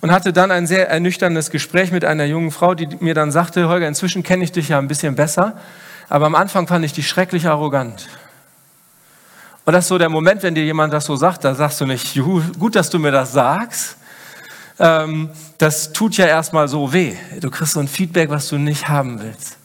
und 0.02 0.12
hatte 0.12 0.34
dann 0.34 0.52
ein 0.52 0.68
sehr 0.68 0.90
ernüchterndes 0.90 1.50
Gespräch 1.50 1.92
mit 1.92 2.04
einer 2.04 2.26
jungen 2.26 2.52
Frau, 2.52 2.76
die 2.76 2.90
mir 3.00 3.14
dann 3.14 3.32
sagte, 3.32 3.70
Holger, 3.70 3.88
inzwischen 3.88 4.24
kenne 4.24 4.44
ich 4.44 4.52
dich 4.52 4.70
ja 4.70 4.80
ein 4.80 4.90
bisschen 4.90 5.16
besser, 5.16 5.58
aber 6.10 6.26
am 6.26 6.36
Anfang 6.36 6.68
fand 6.68 6.84
ich 6.84 6.94
dich 6.94 7.08
schrecklich 7.08 7.48
arrogant. 7.48 8.08
Und 9.66 9.74
das 9.74 9.86
ist 9.86 9.90
so 9.90 9.98
der 9.98 10.10
Moment, 10.10 10.44
wenn 10.44 10.54
dir 10.54 10.64
jemand 10.64 10.94
das 10.94 11.06
so 11.06 11.16
sagt, 11.16 11.44
da 11.44 11.56
sagst 11.56 11.82
du 11.82 11.88
nicht, 11.88 12.16
juhu, 12.16 12.42
gut, 12.60 12.76
dass 12.76 12.90
du 12.92 13.00
mir 13.00 13.12
das 13.12 13.34
sagst. 13.34 13.98
Ähm, 14.78 15.30
das 15.58 15.92
tut 15.92 16.18
ja 16.18 16.28
erstmal 16.28 16.68
so 16.68 16.94
weh. 16.94 17.16
Du 17.42 17.50
kriegst 17.50 17.74
so 17.74 17.80
ein 17.80 17.88
Feedback, 17.88 18.30
was 18.30 18.48
du 18.50 18.58
nicht 18.58 18.88
haben 18.88 19.20
willst. 19.22 19.58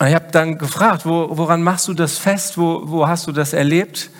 Und 0.00 0.08
ich 0.08 0.14
habe 0.14 0.26
dann 0.32 0.58
gefragt, 0.58 1.06
wo, 1.06 1.28
woran 1.30 1.62
machst 1.62 1.86
du 1.86 1.94
das 1.94 2.18
fest? 2.18 2.58
Wo, 2.58 2.82
wo 2.84 3.06
hast 3.06 3.26
du 3.28 3.32
das 3.32 3.52
erlebt? 3.52 4.10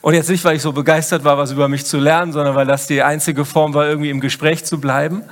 Und 0.00 0.14
jetzt 0.14 0.30
nicht, 0.30 0.44
weil 0.44 0.56
ich 0.56 0.62
so 0.62 0.72
begeistert 0.72 1.22
war, 1.22 1.38
was 1.38 1.52
über 1.52 1.68
mich 1.68 1.86
zu 1.86 1.98
lernen, 1.98 2.32
sondern 2.32 2.56
weil 2.56 2.66
das 2.66 2.88
die 2.88 3.02
einzige 3.02 3.44
Form 3.44 3.72
war, 3.74 3.86
irgendwie 3.86 4.10
im 4.10 4.20
Gespräch 4.20 4.64
zu 4.64 4.80
bleiben. 4.80 5.22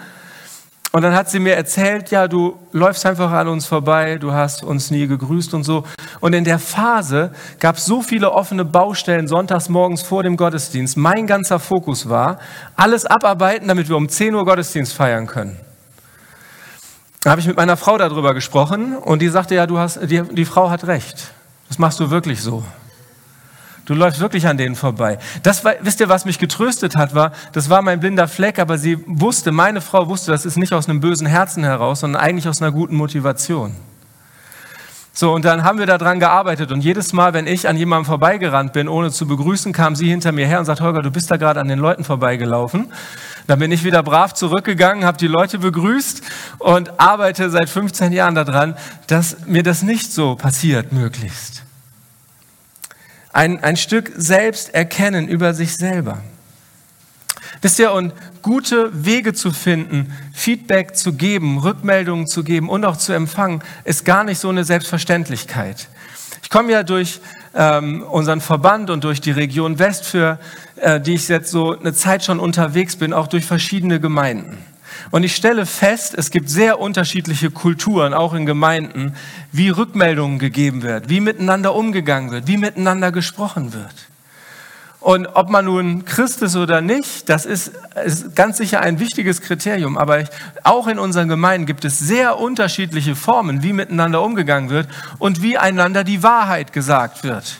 Und 0.96 1.02
dann 1.02 1.14
hat 1.14 1.28
sie 1.28 1.40
mir 1.40 1.54
erzählt, 1.54 2.10
ja, 2.10 2.26
du 2.26 2.56
läufst 2.72 3.04
einfach 3.04 3.30
an 3.30 3.48
uns 3.48 3.66
vorbei, 3.66 4.16
du 4.16 4.32
hast 4.32 4.62
uns 4.62 4.90
nie 4.90 5.06
gegrüßt 5.06 5.52
und 5.52 5.62
so. 5.62 5.84
Und 6.20 6.32
in 6.32 6.42
der 6.42 6.58
Phase 6.58 7.32
gab 7.60 7.76
es 7.76 7.84
so 7.84 8.00
viele 8.00 8.32
offene 8.32 8.64
Baustellen 8.64 9.28
sonntags 9.28 9.68
morgens 9.68 10.00
vor 10.00 10.22
dem 10.22 10.38
Gottesdienst. 10.38 10.96
Mein 10.96 11.26
ganzer 11.26 11.58
Fokus 11.58 12.08
war, 12.08 12.38
alles 12.76 13.04
abarbeiten, 13.04 13.68
damit 13.68 13.90
wir 13.90 13.96
um 13.98 14.08
10 14.08 14.34
Uhr 14.34 14.46
Gottesdienst 14.46 14.94
feiern 14.94 15.26
können. 15.26 15.60
Da 17.20 17.32
habe 17.32 17.42
ich 17.42 17.46
mit 17.46 17.58
meiner 17.58 17.76
Frau 17.76 17.98
darüber 17.98 18.32
gesprochen 18.32 18.96
und 18.96 19.20
die 19.20 19.28
sagte, 19.28 19.54
ja, 19.54 19.66
du 19.66 19.76
hast, 19.76 20.00
die, 20.10 20.22
die 20.22 20.46
Frau 20.46 20.70
hat 20.70 20.86
recht. 20.86 21.30
Das 21.68 21.78
machst 21.78 22.00
du 22.00 22.10
wirklich 22.10 22.40
so. 22.40 22.64
Du 23.86 23.94
läufst 23.94 24.18
wirklich 24.18 24.48
an 24.48 24.56
denen 24.56 24.74
vorbei. 24.74 25.18
Das 25.44 25.64
war, 25.64 25.74
wisst 25.80 26.00
ihr, 26.00 26.08
was 26.08 26.24
mich 26.24 26.40
getröstet 26.40 26.96
hat, 26.96 27.14
war, 27.14 27.30
das 27.52 27.70
war 27.70 27.82
mein 27.82 28.00
blinder 28.00 28.26
Fleck, 28.26 28.58
aber 28.58 28.78
sie 28.78 28.98
wusste, 29.06 29.52
meine 29.52 29.80
Frau 29.80 30.08
wusste, 30.08 30.32
das 30.32 30.44
ist 30.44 30.56
nicht 30.56 30.72
aus 30.72 30.88
einem 30.88 30.98
bösen 30.98 31.26
Herzen 31.26 31.62
heraus, 31.62 32.00
sondern 32.00 32.20
eigentlich 32.20 32.48
aus 32.48 32.60
einer 32.60 32.72
guten 32.72 32.96
Motivation. 32.96 33.76
So, 35.12 35.32
und 35.32 35.44
dann 35.44 35.62
haben 35.62 35.78
wir 35.78 35.86
daran 35.86 36.18
gearbeitet 36.18 36.72
und 36.72 36.82
jedes 36.82 37.12
Mal, 37.12 37.32
wenn 37.32 37.46
ich 37.46 37.68
an 37.68 37.76
jemandem 37.76 38.06
vorbeigerannt 38.06 38.72
bin, 38.72 38.88
ohne 38.88 39.12
zu 39.12 39.26
begrüßen, 39.26 39.72
kam 39.72 39.94
sie 39.94 40.08
hinter 40.08 40.32
mir 40.32 40.48
her 40.48 40.58
und 40.58 40.64
sagt, 40.64 40.80
Holger, 40.80 41.00
du 41.00 41.12
bist 41.12 41.30
da 41.30 41.36
gerade 41.36 41.60
an 41.60 41.68
den 41.68 41.78
Leuten 41.78 42.02
vorbeigelaufen. 42.02 42.92
Dann 43.46 43.60
bin 43.60 43.70
ich 43.70 43.84
wieder 43.84 44.02
brav 44.02 44.34
zurückgegangen, 44.34 45.04
habe 45.04 45.16
die 45.16 45.28
Leute 45.28 45.60
begrüßt 45.60 46.22
und 46.58 46.98
arbeite 46.98 47.50
seit 47.50 47.70
15 47.70 48.12
Jahren 48.12 48.34
daran, 48.34 48.76
dass 49.06 49.46
mir 49.46 49.62
das 49.62 49.82
nicht 49.82 50.12
so 50.12 50.34
passiert, 50.34 50.92
möglichst 50.92 51.65
ein, 53.36 53.62
ein 53.62 53.76
Stück 53.76 54.12
selbst 54.16 54.72
erkennen 54.72 55.28
über 55.28 55.52
sich 55.52 55.76
selber. 55.76 56.22
Wisst 57.60 57.78
ihr, 57.78 57.92
und 57.92 58.12
gute 58.40 58.90
Wege 59.04 59.34
zu 59.34 59.50
finden, 59.50 60.12
Feedback 60.34 60.96
zu 60.96 61.12
geben, 61.12 61.58
Rückmeldungen 61.58 62.26
zu 62.26 62.44
geben 62.44 62.70
und 62.70 62.84
auch 62.86 62.96
zu 62.96 63.12
empfangen, 63.12 63.62
ist 63.84 64.04
gar 64.06 64.24
nicht 64.24 64.38
so 64.38 64.48
eine 64.48 64.64
Selbstverständlichkeit. 64.64 65.88
Ich 66.42 66.48
komme 66.48 66.72
ja 66.72 66.82
durch 66.82 67.20
ähm, 67.54 68.02
unseren 68.04 68.40
Verband 68.40 68.88
und 68.88 69.04
durch 69.04 69.20
die 69.20 69.32
Region 69.32 69.78
West, 69.78 70.06
für 70.06 70.38
äh, 70.76 70.98
die 70.98 71.14
ich 71.14 71.28
jetzt 71.28 71.50
so 71.50 71.78
eine 71.78 71.92
Zeit 71.92 72.24
schon 72.24 72.40
unterwegs 72.40 72.96
bin, 72.96 73.12
auch 73.12 73.26
durch 73.26 73.44
verschiedene 73.44 74.00
Gemeinden. 74.00 74.56
Und 75.10 75.22
ich 75.22 75.34
stelle 75.34 75.66
fest, 75.66 76.14
es 76.16 76.30
gibt 76.30 76.50
sehr 76.50 76.80
unterschiedliche 76.80 77.50
Kulturen, 77.50 78.14
auch 78.14 78.34
in 78.34 78.46
Gemeinden, 78.46 79.14
wie 79.52 79.68
Rückmeldungen 79.68 80.38
gegeben 80.38 80.82
wird, 80.82 81.08
wie 81.08 81.20
miteinander 81.20 81.74
umgegangen 81.74 82.30
wird, 82.30 82.46
wie 82.46 82.56
miteinander 82.56 83.12
gesprochen 83.12 83.72
wird. 83.72 83.94
Und 85.06 85.28
ob 85.28 85.50
man 85.50 85.66
nun 85.66 86.04
Christ 86.04 86.42
ist 86.42 86.56
oder 86.56 86.80
nicht, 86.80 87.28
das 87.28 87.46
ist, 87.46 87.70
ist 88.04 88.34
ganz 88.34 88.56
sicher 88.56 88.80
ein 88.80 88.98
wichtiges 88.98 89.40
Kriterium. 89.40 89.96
Aber 89.96 90.20
ich, 90.20 90.28
auch 90.64 90.88
in 90.88 90.98
unseren 90.98 91.28
Gemeinden 91.28 91.64
gibt 91.64 91.84
es 91.84 92.00
sehr 92.00 92.40
unterschiedliche 92.40 93.14
Formen, 93.14 93.62
wie 93.62 93.72
miteinander 93.72 94.20
umgegangen 94.20 94.68
wird 94.68 94.88
und 95.18 95.42
wie 95.42 95.58
einander 95.58 96.02
die 96.02 96.24
Wahrheit 96.24 96.72
gesagt 96.72 97.22
wird. 97.22 97.58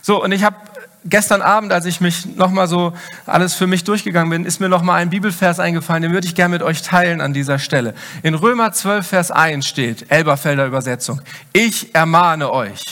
So, 0.00 0.24
und 0.24 0.32
ich 0.32 0.44
habe 0.44 0.56
gestern 1.04 1.42
Abend, 1.42 1.72
als 1.72 1.86
ich 1.86 2.00
mich 2.00 2.36
nochmal 2.36 2.68
so 2.68 2.92
alles 3.26 3.54
für 3.54 3.66
mich 3.66 3.84
durchgegangen 3.84 4.30
bin, 4.30 4.44
ist 4.44 4.60
mir 4.60 4.68
nochmal 4.68 5.00
ein 5.00 5.10
Bibelvers 5.10 5.60
eingefallen, 5.60 6.02
den 6.02 6.12
würde 6.12 6.26
ich 6.26 6.34
gerne 6.34 6.52
mit 6.52 6.62
euch 6.62 6.82
teilen 6.82 7.20
an 7.20 7.32
dieser 7.32 7.58
Stelle. 7.58 7.94
In 8.22 8.34
Römer 8.34 8.72
12, 8.72 9.06
Vers 9.06 9.30
1 9.30 9.66
steht, 9.66 10.10
Elberfelder 10.10 10.66
Übersetzung, 10.66 11.20
ich 11.52 11.94
ermahne 11.94 12.50
euch. 12.50 12.82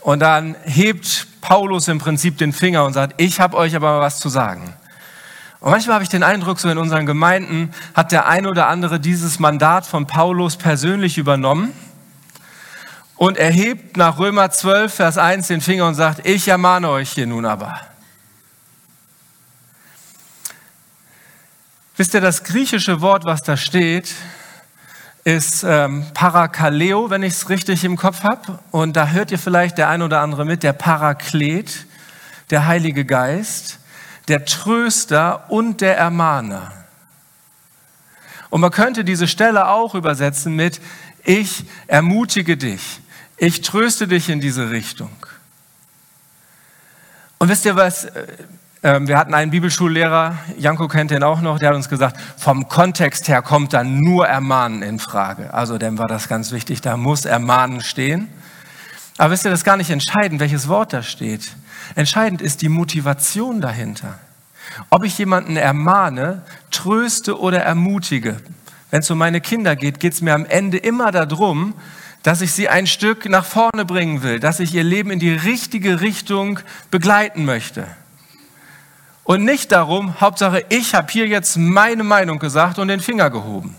Und 0.00 0.20
dann 0.20 0.56
hebt 0.64 1.26
Paulus 1.40 1.88
im 1.88 1.98
Prinzip 1.98 2.38
den 2.38 2.52
Finger 2.52 2.84
und 2.84 2.92
sagt, 2.92 3.20
ich 3.20 3.40
habe 3.40 3.56
euch 3.56 3.76
aber 3.76 4.00
was 4.00 4.20
zu 4.20 4.28
sagen. 4.28 4.74
Und 5.60 5.72
manchmal 5.72 5.94
habe 5.94 6.04
ich 6.04 6.10
den 6.10 6.22
Eindruck, 6.22 6.60
so 6.60 6.68
in 6.68 6.78
unseren 6.78 7.04
Gemeinden 7.04 7.72
hat 7.94 8.12
der 8.12 8.28
eine 8.28 8.48
oder 8.48 8.68
andere 8.68 9.00
dieses 9.00 9.40
Mandat 9.40 9.86
von 9.86 10.06
Paulus 10.06 10.56
persönlich 10.56 11.18
übernommen 11.18 11.72
und 13.18 13.36
erhebt 13.36 13.96
nach 13.96 14.18
Römer 14.18 14.50
12, 14.50 14.94
Vers 14.94 15.18
1 15.18 15.48
den 15.48 15.60
Finger 15.60 15.86
und 15.88 15.96
sagt, 15.96 16.24
ich 16.24 16.46
ermahne 16.48 16.88
euch 16.88 17.10
hier 17.10 17.26
nun 17.26 17.44
aber. 17.44 17.80
Wisst 21.96 22.14
ihr, 22.14 22.20
das 22.20 22.44
griechische 22.44 23.00
Wort, 23.00 23.24
was 23.24 23.42
da 23.42 23.56
steht, 23.56 24.14
ist 25.24 25.64
ähm, 25.64 26.06
Parakaleo, 26.14 27.10
wenn 27.10 27.24
ich 27.24 27.34
es 27.34 27.48
richtig 27.48 27.82
im 27.82 27.96
Kopf 27.96 28.22
habe. 28.22 28.60
Und 28.70 28.96
da 28.96 29.08
hört 29.08 29.32
ihr 29.32 29.38
vielleicht 29.38 29.78
der 29.78 29.88
ein 29.88 30.00
oder 30.02 30.20
andere 30.20 30.44
mit, 30.44 30.62
der 30.62 30.72
Paraklet, 30.72 31.86
der 32.50 32.66
Heilige 32.66 33.04
Geist, 33.04 33.80
der 34.28 34.44
Tröster 34.44 35.50
und 35.50 35.80
der 35.80 35.98
Ermahner. 35.98 36.72
Und 38.48 38.60
man 38.60 38.70
könnte 38.70 39.04
diese 39.04 39.26
Stelle 39.26 39.66
auch 39.66 39.96
übersetzen 39.96 40.54
mit, 40.54 40.80
ich 41.24 41.64
ermutige 41.88 42.56
dich, 42.56 43.00
ich 43.38 43.60
tröste 43.62 44.08
dich 44.08 44.28
in 44.28 44.40
diese 44.40 44.70
Richtung. 44.70 45.10
Und 47.38 47.48
wisst 47.48 47.64
ihr 47.64 47.76
was? 47.76 48.04
Äh, 48.04 48.26
ähm, 48.82 49.08
wir 49.08 49.18
hatten 49.18 49.34
einen 49.34 49.50
Bibelschullehrer, 49.50 50.38
Janko 50.56 50.86
kennt 50.86 51.10
den 51.10 51.24
auch 51.24 51.40
noch, 51.40 51.58
der 51.58 51.70
hat 51.70 51.76
uns 51.76 51.88
gesagt, 51.88 52.16
vom 52.36 52.68
Kontext 52.68 53.26
her 53.26 53.42
kommt 53.42 53.72
dann 53.72 54.00
nur 54.00 54.28
Ermahnen 54.28 54.82
in 54.82 55.00
Frage. 55.00 55.52
Also 55.52 55.78
dem 55.78 55.98
war 55.98 56.06
das 56.06 56.28
ganz 56.28 56.52
wichtig, 56.52 56.80
da 56.80 56.96
muss 56.96 57.24
Ermahnen 57.24 57.80
stehen. 57.80 58.28
Aber 59.16 59.32
wisst 59.32 59.44
ihr, 59.44 59.50
das 59.50 59.60
ist 59.60 59.64
gar 59.64 59.76
nicht 59.76 59.90
entscheidend, 59.90 60.38
welches 60.38 60.68
Wort 60.68 60.92
da 60.92 61.02
steht. 61.02 61.56
Entscheidend 61.96 62.40
ist 62.40 62.62
die 62.62 62.68
Motivation 62.68 63.60
dahinter. 63.60 64.18
Ob 64.90 65.02
ich 65.02 65.18
jemanden 65.18 65.56
ermahne, 65.56 66.42
tröste 66.70 67.40
oder 67.40 67.60
ermutige. 67.60 68.36
Wenn 68.92 69.00
es 69.00 69.10
um 69.10 69.18
meine 69.18 69.40
Kinder 69.40 69.74
geht, 69.74 69.98
geht 69.98 70.12
es 70.12 70.20
mir 70.20 70.34
am 70.34 70.46
Ende 70.46 70.78
immer 70.78 71.10
darum, 71.10 71.74
dass 72.22 72.40
ich 72.40 72.52
sie 72.52 72.68
ein 72.68 72.86
Stück 72.86 73.28
nach 73.28 73.44
vorne 73.44 73.84
bringen 73.84 74.22
will, 74.22 74.40
dass 74.40 74.60
ich 74.60 74.74
ihr 74.74 74.84
Leben 74.84 75.10
in 75.10 75.18
die 75.18 75.32
richtige 75.32 76.00
Richtung 76.00 76.60
begleiten 76.90 77.44
möchte. 77.44 77.86
Und 79.24 79.44
nicht 79.44 79.72
darum, 79.72 80.20
Hauptsache, 80.20 80.64
ich 80.70 80.94
habe 80.94 81.12
hier 81.12 81.26
jetzt 81.26 81.56
meine 81.56 82.02
Meinung 82.02 82.38
gesagt 82.38 82.78
und 82.78 82.88
den 82.88 83.00
Finger 83.00 83.30
gehoben. 83.30 83.76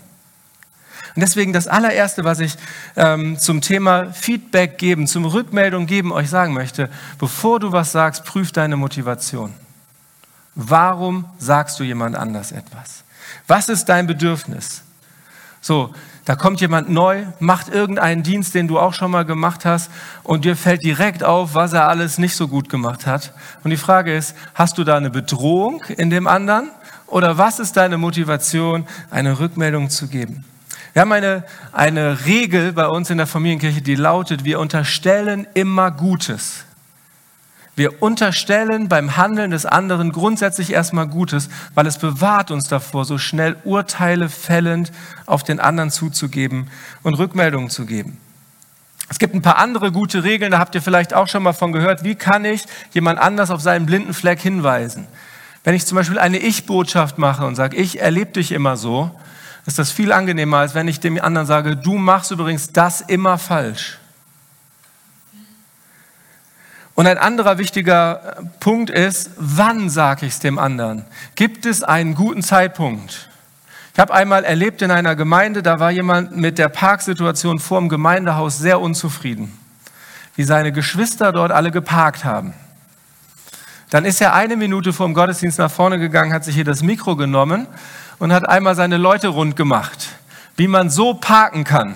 Und 1.16 1.22
deswegen 1.22 1.52
das 1.52 1.66
allererste, 1.66 2.22
was 2.24 2.38
ich 2.38 2.54
ähm, 2.94 3.36
zum 3.38 3.60
Thema 3.60 4.12
Feedback 4.12 4.78
geben, 4.78 5.08
zum 5.08 5.24
Rückmeldung 5.24 5.86
geben 5.86 6.12
euch 6.12 6.30
sagen 6.30 6.54
möchte, 6.54 6.88
bevor 7.18 7.58
du 7.58 7.72
was 7.72 7.90
sagst, 7.90 8.24
prüf 8.24 8.52
deine 8.52 8.76
Motivation. 8.76 9.52
Warum 10.54 11.24
sagst 11.38 11.80
du 11.80 11.84
jemand 11.84 12.16
anders 12.16 12.52
etwas? 12.52 13.02
Was 13.48 13.68
ist 13.68 13.86
dein 13.86 14.06
Bedürfnis? 14.06 14.82
So, 15.60 15.94
da 16.24 16.36
kommt 16.36 16.60
jemand 16.60 16.90
neu, 16.90 17.24
macht 17.38 17.68
irgendeinen 17.68 18.22
Dienst, 18.22 18.54
den 18.54 18.68
du 18.68 18.78
auch 18.78 18.94
schon 18.94 19.10
mal 19.10 19.24
gemacht 19.24 19.64
hast 19.64 19.90
und 20.22 20.44
dir 20.44 20.56
fällt 20.56 20.84
direkt 20.84 21.24
auf, 21.24 21.54
was 21.54 21.72
er 21.72 21.88
alles 21.88 22.18
nicht 22.18 22.36
so 22.36 22.48
gut 22.48 22.68
gemacht 22.68 23.06
hat. 23.06 23.32
Und 23.64 23.70
die 23.70 23.76
Frage 23.76 24.14
ist, 24.14 24.34
hast 24.54 24.78
du 24.78 24.84
da 24.84 24.96
eine 24.96 25.10
Bedrohung 25.10 25.82
in 25.96 26.10
dem 26.10 26.26
anderen 26.26 26.70
oder 27.06 27.38
was 27.38 27.58
ist 27.58 27.76
deine 27.76 27.98
Motivation, 27.98 28.86
eine 29.10 29.38
Rückmeldung 29.38 29.90
zu 29.90 30.08
geben? 30.08 30.44
Wir 30.92 31.02
haben 31.02 31.12
eine, 31.12 31.44
eine 31.72 32.24
Regel 32.26 32.72
bei 32.72 32.86
uns 32.86 33.10
in 33.10 33.18
der 33.18 33.26
Familienkirche, 33.26 33.80
die 33.80 33.94
lautet, 33.94 34.44
wir 34.44 34.58
unterstellen 34.58 35.46
immer 35.54 35.90
Gutes. 35.90 36.64
Wir 37.80 38.02
unterstellen 38.02 38.90
beim 38.90 39.16
Handeln 39.16 39.52
des 39.52 39.64
anderen 39.64 40.12
grundsätzlich 40.12 40.70
erstmal 40.70 41.06
Gutes, 41.06 41.48
weil 41.74 41.86
es 41.86 41.96
bewahrt 41.96 42.50
uns 42.50 42.68
davor, 42.68 43.06
so 43.06 43.16
schnell 43.16 43.56
Urteile 43.64 44.28
fällend 44.28 44.92
auf 45.24 45.44
den 45.44 45.60
anderen 45.60 45.90
zuzugeben 45.90 46.70
und 47.02 47.14
Rückmeldungen 47.14 47.70
zu 47.70 47.86
geben. 47.86 48.18
Es 49.08 49.18
gibt 49.18 49.34
ein 49.34 49.40
paar 49.40 49.56
andere 49.56 49.92
gute 49.92 50.24
Regeln, 50.24 50.50
da 50.52 50.58
habt 50.58 50.74
ihr 50.74 50.82
vielleicht 50.82 51.14
auch 51.14 51.26
schon 51.26 51.42
mal 51.42 51.54
von 51.54 51.72
gehört. 51.72 52.04
Wie 52.04 52.16
kann 52.16 52.44
ich 52.44 52.66
jemand 52.92 53.18
anders 53.18 53.50
auf 53.50 53.62
seinen 53.62 53.86
blinden 53.86 54.12
Fleck 54.12 54.40
hinweisen? 54.40 55.06
Wenn 55.64 55.74
ich 55.74 55.86
zum 55.86 55.96
Beispiel 55.96 56.18
eine 56.18 56.36
Ich-Botschaft 56.36 57.16
mache 57.16 57.46
und 57.46 57.54
sage, 57.54 57.78
ich 57.78 57.98
erlebe 57.98 58.32
dich 58.32 58.52
immer 58.52 58.76
so, 58.76 59.10
ist 59.64 59.78
das 59.78 59.90
viel 59.90 60.12
angenehmer, 60.12 60.58
als 60.58 60.74
wenn 60.74 60.86
ich 60.86 61.00
dem 61.00 61.18
anderen 61.18 61.46
sage, 61.46 61.78
du 61.78 61.94
machst 61.94 62.30
übrigens 62.30 62.72
das 62.72 63.00
immer 63.00 63.38
falsch. 63.38 63.96
Und 67.00 67.06
ein 67.06 67.16
anderer 67.16 67.56
wichtiger 67.56 68.36
Punkt 68.60 68.90
ist, 68.90 69.30
wann 69.38 69.88
sage 69.88 70.26
ich 70.26 70.34
es 70.34 70.38
dem 70.38 70.58
anderen? 70.58 71.06
Gibt 71.34 71.64
es 71.64 71.82
einen 71.82 72.14
guten 72.14 72.42
Zeitpunkt? 72.42 73.30
Ich 73.94 73.98
habe 73.98 74.12
einmal 74.12 74.44
erlebt 74.44 74.82
in 74.82 74.90
einer 74.90 75.16
Gemeinde, 75.16 75.62
da 75.62 75.80
war 75.80 75.90
jemand 75.90 76.36
mit 76.36 76.58
der 76.58 76.68
Parksituation 76.68 77.58
vor 77.58 77.80
dem 77.80 77.88
Gemeindehaus 77.88 78.58
sehr 78.58 78.82
unzufrieden, 78.82 79.50
wie 80.36 80.42
seine 80.42 80.72
Geschwister 80.72 81.32
dort 81.32 81.52
alle 81.52 81.70
geparkt 81.70 82.26
haben. 82.26 82.52
Dann 83.88 84.04
ist 84.04 84.20
er 84.20 84.34
eine 84.34 84.56
Minute 84.56 84.92
vor 84.92 85.06
dem 85.06 85.14
Gottesdienst 85.14 85.58
nach 85.58 85.70
vorne 85.70 85.98
gegangen, 85.98 86.34
hat 86.34 86.44
sich 86.44 86.54
hier 86.54 86.64
das 86.64 86.82
Mikro 86.82 87.16
genommen 87.16 87.66
und 88.18 88.30
hat 88.30 88.46
einmal 88.46 88.74
seine 88.74 88.98
Leute 88.98 89.28
rund 89.28 89.56
gemacht, 89.56 90.08
wie 90.54 90.68
man 90.68 90.90
so 90.90 91.14
parken 91.14 91.64
kann 91.64 91.94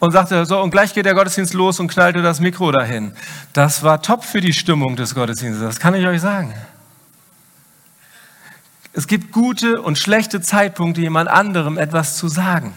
und 0.00 0.10
sagte, 0.10 0.44
so, 0.46 0.60
und 0.60 0.70
gleich 0.70 0.92
geht 0.92 1.06
der 1.06 1.14
Gottesdienst 1.14 1.54
los 1.54 1.78
und 1.78 1.88
knallte 1.88 2.22
das 2.22 2.40
Mikro 2.40 2.72
dahin. 2.72 3.12
Das 3.52 3.84
war 3.84 4.02
top 4.02 4.24
für 4.24 4.40
die 4.40 4.52
Stimmung 4.52 4.96
des 4.96 5.14
Gottesdienstes, 5.14 5.64
das 5.64 5.78
kann 5.78 5.94
ich 5.94 6.06
euch 6.06 6.20
sagen. 6.20 6.52
Es 8.92 9.06
gibt 9.06 9.30
gute 9.30 9.80
und 9.80 9.98
schlechte 9.98 10.40
Zeitpunkte, 10.40 11.00
jemand 11.00 11.28
anderem 11.30 11.78
etwas 11.78 12.16
zu 12.16 12.26
sagen. 12.26 12.74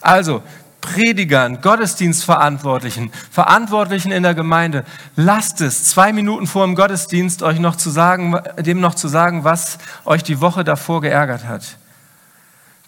Also, 0.00 0.42
Predigern, 0.80 1.60
Gottesdienstverantwortlichen, 1.60 3.12
Verantwortlichen 3.30 4.10
in 4.10 4.24
der 4.24 4.34
Gemeinde, 4.34 4.84
lasst 5.14 5.60
es 5.60 5.84
zwei 5.84 6.12
Minuten 6.12 6.48
vor 6.48 6.66
dem 6.66 6.74
Gottesdienst 6.74 7.44
euch 7.44 7.60
noch 7.60 7.76
zu 7.76 7.88
sagen, 7.88 8.36
dem 8.58 8.80
noch 8.80 8.96
zu 8.96 9.06
sagen, 9.06 9.44
was 9.44 9.78
euch 10.04 10.24
die 10.24 10.40
Woche 10.40 10.64
davor 10.64 11.00
geärgert 11.00 11.46
hat. 11.46 11.76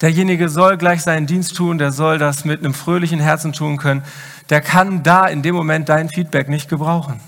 Derjenige 0.00 0.48
soll 0.48 0.76
gleich 0.76 1.02
seinen 1.02 1.26
Dienst 1.26 1.56
tun, 1.56 1.78
der 1.78 1.92
soll 1.92 2.18
das 2.18 2.44
mit 2.44 2.60
einem 2.60 2.74
fröhlichen 2.74 3.20
Herzen 3.20 3.52
tun 3.52 3.76
können. 3.76 4.02
Der 4.50 4.60
kann 4.60 5.02
da 5.02 5.26
in 5.26 5.42
dem 5.42 5.54
Moment 5.54 5.88
dein 5.88 6.08
Feedback 6.08 6.48
nicht 6.48 6.68
gebrauchen. 6.68 7.20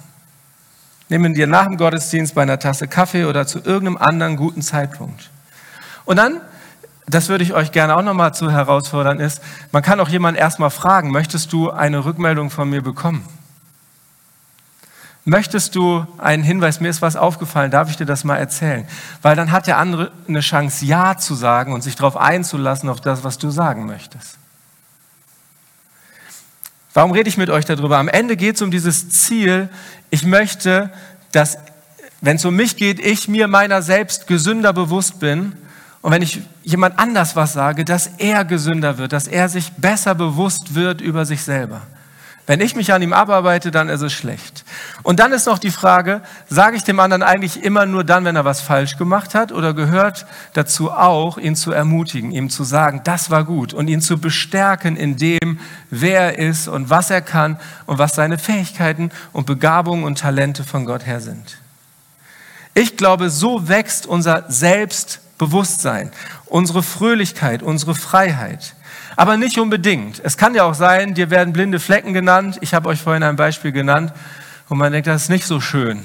Nehmen 1.08 1.34
dir 1.34 1.46
nach 1.46 1.66
dem 1.66 1.76
Gottesdienst 1.76 2.34
bei 2.34 2.42
einer 2.42 2.58
Tasse 2.58 2.88
Kaffee 2.88 3.26
oder 3.26 3.46
zu 3.46 3.60
irgendeinem 3.60 3.96
anderen 3.96 4.36
guten 4.36 4.60
Zeitpunkt. 4.60 5.30
Und 6.04 6.16
dann, 6.16 6.40
das 7.06 7.28
würde 7.28 7.44
ich 7.44 7.54
euch 7.54 7.70
gerne 7.70 7.96
auch 7.96 8.02
nochmal 8.02 8.34
zu 8.34 8.50
herausfordern, 8.50 9.20
ist, 9.20 9.40
man 9.70 9.82
kann 9.82 10.00
auch 10.00 10.08
jemanden 10.08 10.40
erstmal 10.40 10.70
fragen, 10.70 11.12
möchtest 11.12 11.52
du 11.52 11.70
eine 11.70 12.04
Rückmeldung 12.04 12.50
von 12.50 12.68
mir 12.68 12.82
bekommen? 12.82 13.24
Möchtest 15.28 15.74
du 15.74 16.06
einen 16.18 16.44
Hinweis, 16.44 16.78
mir 16.78 16.88
ist 16.88 17.02
was 17.02 17.16
aufgefallen, 17.16 17.72
darf 17.72 17.90
ich 17.90 17.96
dir 17.96 18.06
das 18.06 18.22
mal 18.22 18.36
erzählen? 18.36 18.86
Weil 19.22 19.34
dann 19.34 19.50
hat 19.50 19.66
der 19.66 19.76
andere 19.76 20.12
eine 20.28 20.38
Chance, 20.38 20.84
Ja 20.84 21.18
zu 21.18 21.34
sagen 21.34 21.72
und 21.72 21.82
sich 21.82 21.96
darauf 21.96 22.16
einzulassen, 22.16 22.88
auf 22.88 23.00
das, 23.00 23.24
was 23.24 23.36
du 23.36 23.50
sagen 23.50 23.86
möchtest. 23.86 24.38
Warum 26.94 27.10
rede 27.10 27.28
ich 27.28 27.36
mit 27.36 27.50
euch 27.50 27.64
darüber? 27.64 27.98
Am 27.98 28.06
Ende 28.06 28.36
geht 28.36 28.54
es 28.54 28.62
um 28.62 28.70
dieses 28.70 29.08
Ziel, 29.08 29.68
ich 30.10 30.24
möchte, 30.24 30.92
dass, 31.32 31.58
wenn 32.20 32.36
es 32.36 32.44
um 32.44 32.54
mich 32.54 32.76
geht, 32.76 33.00
ich 33.00 33.26
mir 33.26 33.48
meiner 33.48 33.82
selbst 33.82 34.28
gesünder 34.28 34.72
bewusst 34.72 35.18
bin 35.18 35.56
und 36.02 36.12
wenn 36.12 36.22
ich 36.22 36.40
jemand 36.62 37.00
anders 37.00 37.34
was 37.34 37.52
sage, 37.52 37.84
dass 37.84 38.06
er 38.18 38.44
gesünder 38.44 38.96
wird, 38.96 39.12
dass 39.12 39.26
er 39.26 39.48
sich 39.48 39.72
besser 39.72 40.14
bewusst 40.14 40.76
wird 40.76 41.00
über 41.00 41.26
sich 41.26 41.42
selber. 41.42 41.82
Wenn 42.46 42.60
ich 42.60 42.76
mich 42.76 42.92
an 42.92 43.02
ihm 43.02 43.12
abarbeite, 43.12 43.72
dann 43.72 43.88
ist 43.88 44.02
es 44.02 44.12
schlecht. 44.12 44.64
Und 45.02 45.18
dann 45.18 45.32
ist 45.32 45.46
noch 45.46 45.58
die 45.58 45.72
Frage, 45.72 46.20
sage 46.48 46.76
ich 46.76 46.84
dem 46.84 47.00
anderen 47.00 47.24
eigentlich 47.24 47.64
immer 47.64 47.86
nur 47.86 48.04
dann, 48.04 48.24
wenn 48.24 48.36
er 48.36 48.44
was 48.44 48.60
falsch 48.60 48.96
gemacht 48.96 49.34
hat 49.34 49.50
oder 49.50 49.74
gehört 49.74 50.26
dazu 50.52 50.92
auch, 50.92 51.38
ihn 51.38 51.56
zu 51.56 51.72
ermutigen, 51.72 52.30
ihm 52.30 52.48
zu 52.48 52.62
sagen, 52.62 53.00
das 53.02 53.30
war 53.30 53.42
gut 53.42 53.74
und 53.74 53.88
ihn 53.88 54.00
zu 54.00 54.18
bestärken 54.18 54.96
in 54.96 55.16
dem, 55.16 55.58
wer 55.90 56.38
er 56.38 56.48
ist 56.48 56.68
und 56.68 56.88
was 56.88 57.10
er 57.10 57.20
kann 57.20 57.58
und 57.86 57.98
was 57.98 58.14
seine 58.14 58.38
Fähigkeiten 58.38 59.10
und 59.32 59.46
Begabungen 59.46 60.04
und 60.04 60.20
Talente 60.20 60.62
von 60.62 60.84
Gott 60.84 61.04
her 61.04 61.20
sind. 61.20 61.58
Ich 62.74 62.96
glaube, 62.96 63.28
so 63.28 63.68
wächst 63.68 64.06
unser 64.06 64.44
Selbstbewusstsein, 64.48 66.12
unsere 66.44 66.84
Fröhlichkeit, 66.84 67.64
unsere 67.64 67.96
Freiheit. 67.96 68.75
Aber 69.16 69.38
nicht 69.38 69.58
unbedingt. 69.58 70.20
Es 70.22 70.36
kann 70.36 70.54
ja 70.54 70.64
auch 70.64 70.74
sein, 70.74 71.14
dir 71.14 71.30
werden 71.30 71.54
blinde 71.54 71.80
Flecken 71.80 72.12
genannt. 72.12 72.58
Ich 72.60 72.74
habe 72.74 72.88
euch 72.90 73.00
vorhin 73.00 73.22
ein 73.22 73.36
Beispiel 73.36 73.72
genannt, 73.72 74.12
wo 74.68 74.74
man 74.74 74.92
denkt, 74.92 75.06
das 75.06 75.22
ist 75.22 75.28
nicht 75.30 75.46
so 75.46 75.60
schön. 75.60 76.04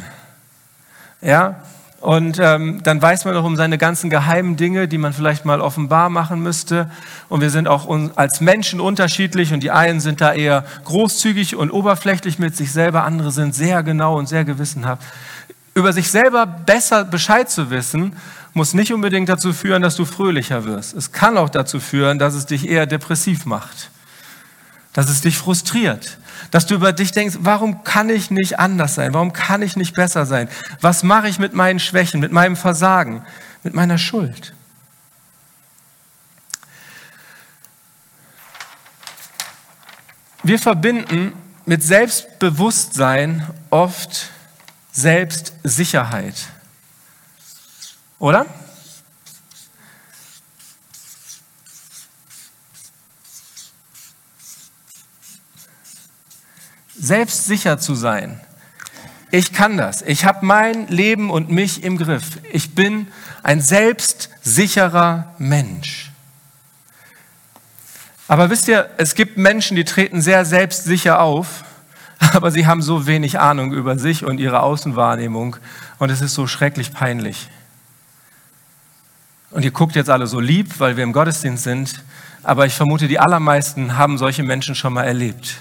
Ja, 1.21 1.58
und 2.02 2.39
ähm, 2.39 2.82
dann 2.82 3.00
weiß 3.00 3.26
man 3.26 3.36
auch 3.36 3.43
um 3.43 3.56
seine 3.56 3.78
ganzen 3.78 4.10
geheimen 4.10 4.58
Dinge, 4.58 4.88
die 4.88 4.97
man 4.97 5.13
vielleicht 5.13 5.45
mal 5.45 5.62
offenbar 5.62 6.10
machen 6.10 6.41
müsste. 6.41 6.89
Und 7.30 7.41
wir 7.41 7.52
sind 7.52 7.67
auch 7.67 7.88
als 8.15 8.41
Menschen 8.41 8.80
unterschiedlich 8.80 9.54
und 9.54 9.62
die 9.62 9.69
einen 9.69 10.00
sind 10.00 10.19
da 10.19 10.34
eher 10.34 10.65
großzügig 10.86 11.56
und 11.56 11.69
oberflächlich 11.69 12.39
mit 12.39 12.56
sich 12.56 12.71
selber, 12.71 13.04
andere 13.04 13.32
sind 13.32 13.54
sehr 13.54 13.84
genau 13.84 14.17
und 14.17 14.28
sehr 14.28 14.45
gewissenhaft. 14.45 15.04
Über 15.76 15.93
sich 15.93 16.10
selber 16.10 16.47
besser 16.47 17.06
Bescheid 17.06 17.52
zu 17.52 17.69
wissen 17.69 18.13
muss 18.54 18.74
nicht 18.74 18.94
unbedingt 18.94 19.30
dazu 19.30 19.54
führen, 19.54 19.82
dass 19.82 19.96
du 19.96 20.06
fröhlicher 20.06 20.66
wirst. 20.66 20.94
Es 20.94 21.12
kann 21.12 21.38
auch 21.38 21.50
dazu 21.50 21.80
führen, 21.80 22.20
dass 22.20 22.34
es 22.34 22.46
dich 22.46 22.68
eher 22.68 22.86
depressiv 22.86 23.46
macht, 23.46 23.92
dass 24.94 25.10
es 25.10 25.22
dich 25.22 25.38
frustriert, 25.38 26.18
dass 26.52 26.66
du 26.66 26.76
über 26.76 26.92
dich 26.92 27.12
denkst, 27.12 27.38
warum 27.40 27.84
kann 27.84 28.10
ich 28.10 28.30
nicht 28.30 28.60
anders 28.60 28.96
sein? 28.96 29.14
Warum 29.14 29.32
kann 29.32 29.62
ich 29.62 29.78
nicht 29.78 29.96
besser 29.96 30.26
sein? 30.26 30.50
Was 30.82 31.04
mache 31.04 31.30
ich 31.30 31.40
mit 31.40 31.54
meinen 31.54 31.80
Schwächen, 31.80 32.20
mit 32.20 32.32
meinem 32.32 32.58
Versagen, 32.58 33.24
mit 33.64 33.74
meiner 33.74 33.98
Schuld? 33.98 34.54
Wir 40.44 40.58
verbinden 40.58 41.34
mit 41.66 41.84
Selbstbewusstsein 41.84 43.48
oft 43.70 44.30
Selbstsicherheit. 44.92 46.36
Oder? 48.22 48.46
Selbstsicher 56.96 57.80
zu 57.80 57.96
sein. 57.96 58.40
Ich 59.32 59.54
kann 59.54 59.76
das. 59.76 60.04
Ich 60.04 60.24
habe 60.24 60.46
mein 60.46 60.88
Leben 60.88 61.32
und 61.32 61.50
mich 61.50 61.84
im 61.84 61.98
Griff. 61.98 62.38
Ich 62.52 62.76
bin 62.76 63.08
ein 63.42 63.60
selbstsicherer 63.60 65.34
Mensch. 65.40 66.12
Aber 68.28 68.52
wisst 68.52 68.68
ihr, 68.68 68.88
es 68.98 69.16
gibt 69.16 69.40
Menschen, 69.40 69.76
die 69.76 69.84
treten 69.84 70.22
sehr 70.22 70.46
selbstsicher 70.46 71.22
auf, 71.22 71.64
aber 72.34 72.52
sie 72.52 72.68
haben 72.68 72.84
so 72.84 73.08
wenig 73.08 73.40
Ahnung 73.40 73.74
über 73.74 73.98
sich 73.98 74.24
und 74.26 74.40
ihre 74.40 74.62
Außenwahrnehmung 74.62 75.56
und 75.98 76.12
es 76.12 76.22
ist 76.22 76.36
so 76.36 76.46
schrecklich 76.46 76.94
peinlich. 76.94 77.50
Und 79.52 79.66
ihr 79.66 79.72
guckt 79.72 79.96
jetzt 79.96 80.10
alle 80.10 80.28
so 80.28 80.40
lieb, 80.40 80.80
weil 80.80 80.96
wir 80.96 81.04
im 81.04 81.12
Gottesdienst 81.12 81.64
sind, 81.64 82.04
aber 82.42 82.66
ich 82.66 82.74
vermute, 82.74 83.08
die 83.08 83.20
allermeisten 83.20 83.98
haben 83.98 84.18
solche 84.18 84.44
Menschen 84.44 84.76
schon 84.76 84.94
mal 84.94 85.04
erlebt. 85.04 85.58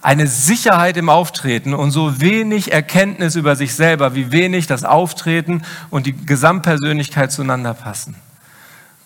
Eine 0.00 0.26
Sicherheit 0.26 0.96
im 0.96 1.08
Auftreten 1.08 1.74
und 1.74 1.90
so 1.90 2.20
wenig 2.20 2.72
Erkenntnis 2.72 3.36
über 3.36 3.56
sich 3.56 3.74
selber, 3.74 4.14
wie 4.14 4.30
wenig 4.30 4.66
das 4.66 4.84
Auftreten 4.84 5.62
und 5.90 6.06
die 6.06 6.12
Gesamtpersönlichkeit 6.12 7.32
zueinander 7.32 7.74
passen. 7.74 8.14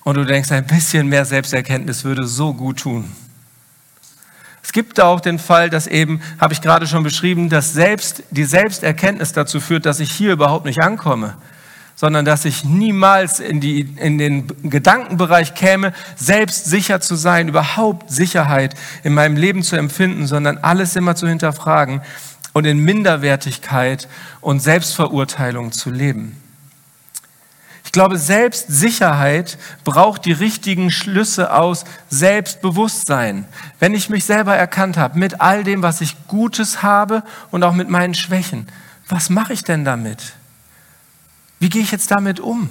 Und 0.04 0.16
du 0.16 0.24
denkst, 0.24 0.52
ein 0.52 0.66
bisschen 0.66 1.08
mehr 1.08 1.24
Selbsterkenntnis 1.24 2.04
würde 2.04 2.26
so 2.26 2.52
gut 2.52 2.80
tun. 2.80 3.10
Es 4.62 4.72
gibt 4.72 4.98
da 4.98 5.04
auch 5.04 5.20
den 5.20 5.38
Fall, 5.38 5.70
dass 5.70 5.86
eben, 5.86 6.20
habe 6.38 6.52
ich 6.52 6.60
gerade 6.60 6.86
schon 6.86 7.04
beschrieben, 7.04 7.48
dass 7.48 7.72
selbst 7.72 8.22
die 8.30 8.44
Selbsterkenntnis 8.44 9.32
dazu 9.32 9.60
führt, 9.60 9.86
dass 9.86 10.00
ich 10.00 10.10
hier 10.10 10.32
überhaupt 10.32 10.66
nicht 10.66 10.82
ankomme 10.82 11.36
sondern 11.98 12.24
dass 12.24 12.44
ich 12.44 12.62
niemals 12.62 13.40
in, 13.40 13.60
die, 13.60 13.80
in 13.80 14.18
den 14.18 14.46
Gedankenbereich 14.62 15.56
käme, 15.56 15.92
selbst 16.14 16.66
sicher 16.66 17.00
zu 17.00 17.16
sein, 17.16 17.48
überhaupt 17.48 18.08
Sicherheit 18.08 18.76
in 19.02 19.14
meinem 19.14 19.36
Leben 19.36 19.64
zu 19.64 19.74
empfinden, 19.74 20.28
sondern 20.28 20.58
alles 20.58 20.94
immer 20.94 21.16
zu 21.16 21.26
hinterfragen 21.26 22.00
und 22.52 22.66
in 22.66 22.78
Minderwertigkeit 22.78 24.06
und 24.40 24.62
Selbstverurteilung 24.62 25.72
zu 25.72 25.90
leben. 25.90 26.40
Ich 27.84 27.90
glaube, 27.90 28.16
Selbstsicherheit 28.16 29.58
braucht 29.82 30.24
die 30.24 30.30
richtigen 30.30 30.92
Schlüsse 30.92 31.52
aus 31.52 31.84
Selbstbewusstsein. 32.10 33.44
Wenn 33.80 33.94
ich 33.94 34.08
mich 34.08 34.24
selber 34.24 34.54
erkannt 34.54 34.96
habe, 34.96 35.18
mit 35.18 35.40
all 35.40 35.64
dem, 35.64 35.82
was 35.82 36.00
ich 36.00 36.28
Gutes 36.28 36.84
habe 36.84 37.24
und 37.50 37.64
auch 37.64 37.74
mit 37.74 37.88
meinen 37.88 38.14
Schwächen, 38.14 38.68
was 39.08 39.30
mache 39.30 39.52
ich 39.52 39.64
denn 39.64 39.84
damit? 39.84 40.37
Wie 41.58 41.68
gehe 41.68 41.82
ich 41.82 41.90
jetzt 41.90 42.10
damit 42.10 42.40
um? 42.40 42.68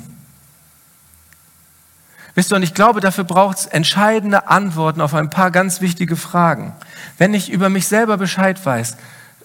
Wisst 2.36 2.52
ihr, 2.52 2.56
und 2.56 2.64
ich 2.64 2.76
glaube, 2.76 3.00
dafür 3.00 3.24
braucht 3.24 3.58
es 3.58 3.66
entscheidende 3.66 4.48
Antworten 4.48 5.02
auf 5.02 5.16
ein 5.16 5.32
paar 5.32 5.50
ganz 5.50 5.82
wichtige 5.82 6.16
Fragen. 6.16 6.76
Wenn 7.18 7.34
ich 7.34 7.50
über 7.50 7.70
mich 7.70 7.88
selber 7.88 8.18
Bescheid 8.18 8.64
weiß, 8.64 8.98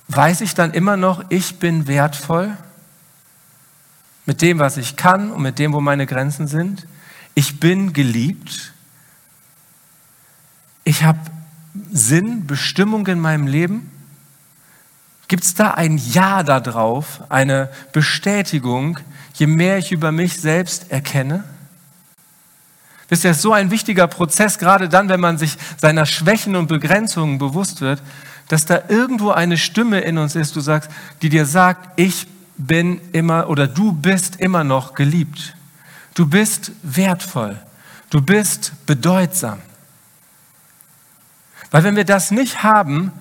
weiß 0.08 0.42
ich 0.42 0.54
dann 0.54 0.72
immer 0.72 0.98
noch, 0.98 1.24
ich 1.30 1.58
bin 1.58 1.86
wertvoll 1.86 2.54
mit 4.26 4.42
dem, 4.42 4.58
was 4.58 4.76
ich 4.76 4.96
kann 4.96 5.30
und 5.30 5.42
mit 5.42 5.58
dem, 5.58 5.72
wo 5.72 5.80
meine 5.80 6.06
Grenzen 6.06 6.46
sind. 6.46 6.86
Ich 7.34 7.60
bin 7.60 7.92
geliebt. 7.92 8.74
Ich 10.84 11.02
habe 11.04 11.18
Sinn, 11.90 12.46
Bestimmung 12.46 13.06
in 13.06 13.20
meinem 13.20 13.46
Leben. 13.46 13.90
Gibt 15.32 15.44
es 15.44 15.54
da 15.54 15.70
ein 15.70 15.96
Ja 15.96 16.42
darauf, 16.42 17.22
eine 17.30 17.70
Bestätigung, 17.94 18.98
je 19.32 19.46
mehr 19.46 19.78
ich 19.78 19.90
über 19.90 20.12
mich 20.12 20.38
selbst 20.38 20.92
erkenne? 20.92 21.42
Es 23.08 23.24
ist 23.24 23.40
so 23.40 23.54
ein 23.54 23.70
wichtiger 23.70 24.08
Prozess, 24.08 24.58
gerade 24.58 24.90
dann, 24.90 25.08
wenn 25.08 25.20
man 25.20 25.38
sich 25.38 25.56
seiner 25.80 26.04
Schwächen 26.04 26.54
und 26.54 26.66
Begrenzungen 26.66 27.38
bewusst 27.38 27.80
wird, 27.80 28.02
dass 28.48 28.66
da 28.66 28.82
irgendwo 28.88 29.30
eine 29.30 29.56
Stimme 29.56 30.00
in 30.00 30.18
uns 30.18 30.36
ist, 30.36 30.54
du 30.54 30.60
sagst, 30.60 30.90
die 31.22 31.30
dir 31.30 31.46
sagt, 31.46 31.98
ich 31.98 32.26
bin 32.58 33.00
immer 33.12 33.48
oder 33.48 33.66
du 33.66 33.92
bist 33.92 34.36
immer 34.36 34.64
noch 34.64 34.92
geliebt. 34.92 35.56
Du 36.12 36.26
bist 36.26 36.72
wertvoll. 36.82 37.58
Du 38.10 38.20
bist 38.20 38.72
bedeutsam. 38.84 39.60
Weil 41.70 41.84
wenn 41.84 41.96
wir 41.96 42.04
das 42.04 42.32
nicht 42.32 42.62
haben, 42.62 43.12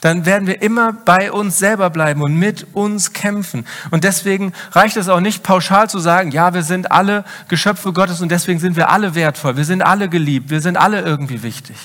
dann 0.00 0.24
werden 0.24 0.46
wir 0.46 0.62
immer 0.62 0.92
bei 0.92 1.30
uns 1.30 1.58
selber 1.58 1.90
bleiben 1.90 2.22
und 2.22 2.34
mit 2.34 2.66
uns 2.72 3.12
kämpfen. 3.12 3.66
Und 3.90 4.04
deswegen 4.04 4.52
reicht 4.72 4.96
es 4.96 5.08
auch 5.08 5.20
nicht 5.20 5.42
pauschal 5.42 5.90
zu 5.90 5.98
sagen, 5.98 6.30
ja, 6.30 6.54
wir 6.54 6.62
sind 6.62 6.90
alle 6.90 7.24
Geschöpfe 7.48 7.92
Gottes 7.92 8.20
und 8.22 8.30
deswegen 8.30 8.58
sind 8.58 8.76
wir 8.76 8.90
alle 8.90 9.14
wertvoll, 9.14 9.56
wir 9.56 9.64
sind 9.64 9.82
alle 9.82 10.08
geliebt, 10.08 10.50
wir 10.50 10.60
sind 10.60 10.76
alle 10.76 11.02
irgendwie 11.02 11.42
wichtig. 11.42 11.76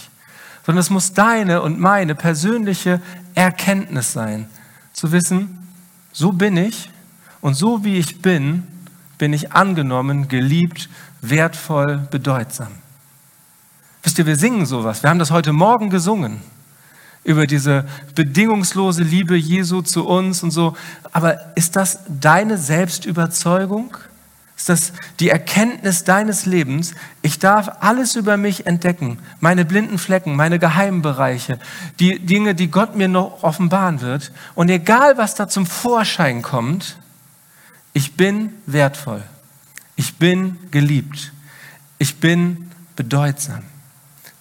Sondern 0.65 0.79
es 0.79 0.89
muss 0.89 1.13
deine 1.13 1.61
und 1.61 1.79
meine 1.79 2.15
persönliche 2.15 3.01
Erkenntnis 3.35 4.13
sein, 4.13 4.47
zu 4.93 5.11
wissen, 5.11 5.67
so 6.13 6.31
bin 6.31 6.55
ich 6.55 6.89
und 7.41 7.55
so 7.55 7.83
wie 7.83 7.97
ich 7.97 8.21
bin, 8.21 8.63
bin 9.17 9.33
ich 9.33 9.51
angenommen, 9.51 10.29
geliebt, 10.29 10.89
wertvoll, 11.21 12.07
bedeutsam. 12.09 12.69
Wisst 14.03 14.17
ihr, 14.19 14.25
wir 14.25 14.37
singen 14.37 14.65
sowas. 14.65 15.03
Wir 15.03 15.09
haben 15.09 15.19
das 15.19 15.31
heute 15.31 15.51
Morgen 15.51 15.89
gesungen 15.89 16.39
über 17.25 17.47
diese 17.47 17.85
bedingungslose 18.13 19.03
Liebe 19.03 19.35
Jesu 19.35 19.81
zu 19.81 20.07
uns 20.07 20.43
und 20.43 20.51
so. 20.51 20.77
Aber 21.11 21.57
ist 21.57 21.75
das 21.75 21.99
deine 22.07 22.57
Selbstüberzeugung? 22.57 23.97
Ist 24.55 24.69
das 24.69 24.93
die 25.19 25.29
Erkenntnis 25.29 26.05
deines 26.05 26.45
Lebens? 26.45 26.93
Ich 27.23 27.39
darf 27.39 27.81
alles 27.81 28.15
über 28.15 28.37
mich 28.37 28.67
entdecken, 28.67 29.17
meine 29.41 29.65
blinden 29.65 29.97
Flecken, 29.97 30.35
meine 30.35 30.59
geheimen 30.59 31.01
Bereiche, 31.01 31.59
die 31.99 32.19
Dinge, 32.19 32.55
die 32.55 32.71
Gott 32.71 32.95
mir 32.95 33.09
noch 33.09 33.43
offenbaren 33.43 33.99
wird. 33.99 34.31
Und 34.53 34.69
egal, 34.69 35.17
was 35.17 35.35
da 35.35 35.49
zum 35.49 35.65
Vorschein 35.65 36.41
kommt, 36.41 36.97
ich 37.91 38.13
bin 38.13 38.53
wertvoll. 38.65 39.23
Ich 39.95 40.15
bin 40.15 40.57
geliebt. 40.71 41.33
Ich 41.97 42.17
bin 42.17 42.71
bedeutsam 42.95 43.63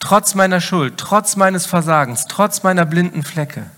trotz 0.04 0.34
meiner 0.34 0.60
Schuld, 0.60 0.98
trotz 0.98 1.34
meines 1.34 1.64
Versagens, 1.64 2.26
trotz 2.28 2.62
meiner 2.62 2.84
blinden 2.84 3.22
Flecke. 3.22 3.70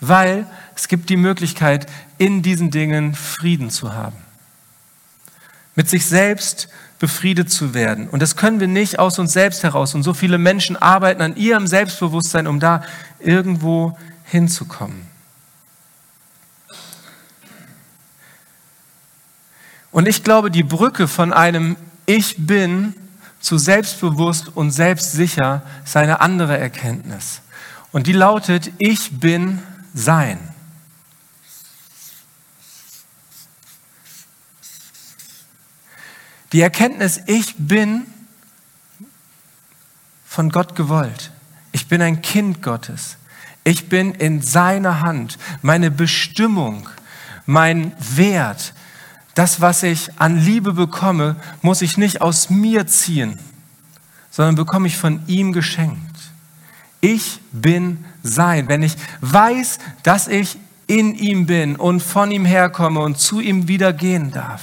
Weil 0.00 0.46
es 0.76 0.86
gibt 0.88 1.10
die 1.10 1.16
Möglichkeit, 1.16 1.86
in 2.16 2.42
diesen 2.42 2.70
Dingen 2.70 3.14
Frieden 3.14 3.70
zu 3.70 3.92
haben. 3.92 4.16
Mit 5.74 5.90
sich 5.90 6.06
selbst 6.06 6.68
befriedet 7.00 7.50
zu 7.50 7.74
werden. 7.74 8.08
Und 8.08 8.22
das 8.22 8.36
können 8.36 8.60
wir 8.60 8.68
nicht 8.68 9.00
aus 9.00 9.18
uns 9.18 9.32
selbst 9.32 9.64
heraus. 9.64 9.96
Und 9.96 10.04
so 10.04 10.14
viele 10.14 10.38
Menschen 10.38 10.76
arbeiten 10.76 11.22
an 11.22 11.34
ihrem 11.34 11.66
Selbstbewusstsein, 11.66 12.46
um 12.46 12.60
da 12.60 12.84
irgendwo 13.18 13.98
hinzukommen. 14.22 15.06
Und 19.90 20.06
ich 20.06 20.22
glaube, 20.22 20.52
die 20.52 20.62
Brücke 20.62 21.08
von 21.08 21.32
einem 21.32 21.76
Ich 22.06 22.46
bin 22.46 22.94
zu 23.44 23.58
selbstbewusst 23.58 24.56
und 24.56 24.70
selbstsicher 24.70 25.60
ist 25.84 25.98
eine 25.98 26.22
andere 26.22 26.56
Erkenntnis. 26.56 27.42
Und 27.92 28.06
die 28.06 28.14
lautet, 28.14 28.72
ich 28.78 29.20
bin 29.20 29.62
sein. 29.92 30.38
Die 36.54 36.62
Erkenntnis, 36.62 37.20
ich 37.26 37.54
bin 37.58 38.06
von 40.24 40.48
Gott 40.48 40.74
gewollt. 40.74 41.30
Ich 41.72 41.86
bin 41.86 42.00
ein 42.00 42.22
Kind 42.22 42.62
Gottes. 42.62 43.18
Ich 43.62 43.90
bin 43.90 44.12
in 44.12 44.40
seiner 44.40 45.02
Hand. 45.02 45.36
Meine 45.60 45.90
Bestimmung, 45.90 46.88
mein 47.44 47.92
Wert, 47.98 48.72
das, 49.34 49.60
was 49.60 49.82
ich 49.82 50.10
an 50.18 50.38
Liebe 50.38 50.72
bekomme, 50.72 51.36
muss 51.62 51.82
ich 51.82 51.98
nicht 51.98 52.20
aus 52.20 52.50
mir 52.50 52.86
ziehen, 52.86 53.38
sondern 54.30 54.54
bekomme 54.54 54.86
ich 54.86 54.96
von 54.96 55.22
ihm 55.26 55.52
geschenkt. 55.52 55.98
Ich 57.00 57.40
bin 57.52 58.04
sein. 58.22 58.68
Wenn 58.68 58.82
ich 58.82 58.96
weiß, 59.20 59.78
dass 60.02 60.28
ich 60.28 60.58
in 60.86 61.14
ihm 61.14 61.46
bin 61.46 61.76
und 61.76 62.00
von 62.00 62.30
ihm 62.30 62.44
herkomme 62.44 63.00
und 63.00 63.18
zu 63.18 63.40
ihm 63.40 63.68
wieder 63.68 63.92
gehen 63.92 64.30
darf, 64.30 64.62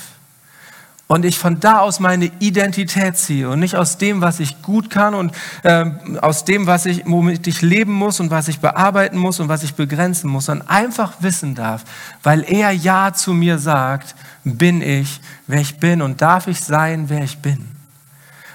und 1.11 1.25
ich 1.25 1.37
von 1.37 1.59
da 1.59 1.79
aus 1.79 1.99
meine 1.99 2.31
Identität 2.39 3.17
ziehe 3.17 3.49
und 3.49 3.59
nicht 3.59 3.75
aus 3.75 3.97
dem, 3.97 4.21
was 4.21 4.39
ich 4.39 4.61
gut 4.61 4.89
kann 4.89 5.13
und 5.13 5.35
äh, 5.63 5.85
aus 6.21 6.45
dem, 6.45 6.67
was 6.67 6.85
ich, 6.85 7.03
womit 7.05 7.45
ich 7.47 7.61
leben 7.61 7.91
muss 7.91 8.21
und 8.21 8.31
was 8.31 8.47
ich 8.47 8.59
bearbeiten 8.61 9.17
muss 9.17 9.41
und 9.41 9.49
was 9.49 9.63
ich 9.63 9.73
begrenzen 9.73 10.29
muss, 10.29 10.45
sondern 10.45 10.69
einfach 10.69 11.15
wissen 11.19 11.53
darf, 11.53 11.83
weil 12.23 12.45
er 12.47 12.71
Ja 12.71 13.11
zu 13.13 13.33
mir 13.33 13.59
sagt, 13.59 14.15
bin 14.45 14.81
ich, 14.81 15.19
wer 15.47 15.59
ich 15.59 15.79
bin 15.79 16.01
und 16.01 16.21
darf 16.21 16.47
ich 16.47 16.61
sein, 16.61 17.09
wer 17.09 17.25
ich 17.25 17.39
bin. 17.39 17.67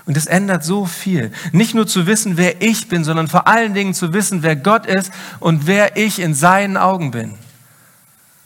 Und 0.07 0.16
es 0.16 0.25
ändert 0.25 0.64
so 0.64 0.87
viel. 0.87 1.33
Nicht 1.53 1.75
nur 1.75 1.87
zu 1.87 2.07
wissen, 2.07 2.38
wer 2.38 2.62
ich 2.62 2.88
bin, 2.88 3.05
sondern 3.05 3.29
vor 3.29 3.47
allen 3.47 3.75
Dingen 3.75 3.92
zu 3.92 4.14
wissen, 4.14 4.42
wer 4.42 4.57
Gott 4.57 4.87
ist 4.87 5.12
und 5.40 5.66
wer 5.66 5.99
ich 5.99 6.21
in 6.21 6.33
seinen 6.33 6.79
Augen 6.79 7.11
bin. 7.11 7.35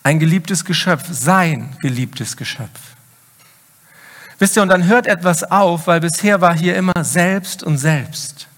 Ein 0.03 0.19
geliebtes 0.19 0.65
Geschöpf, 0.65 1.05
sein 1.13 1.69
geliebtes 1.81 2.37
Geschöpf. 2.37 2.91
Wisst 4.41 4.57
ihr, 4.57 4.63
und 4.63 4.71
dann 4.71 4.89
hört 4.89 5.07
etwas 5.07 5.45
auf, 5.45 5.87
weil 5.87 6.01
bisher 6.01 6.41
war 6.41 6.57
hier 6.57 6.75
immer 6.75 7.05
selbst 7.05 7.63
und 7.63 7.77
selbst. 7.77 8.49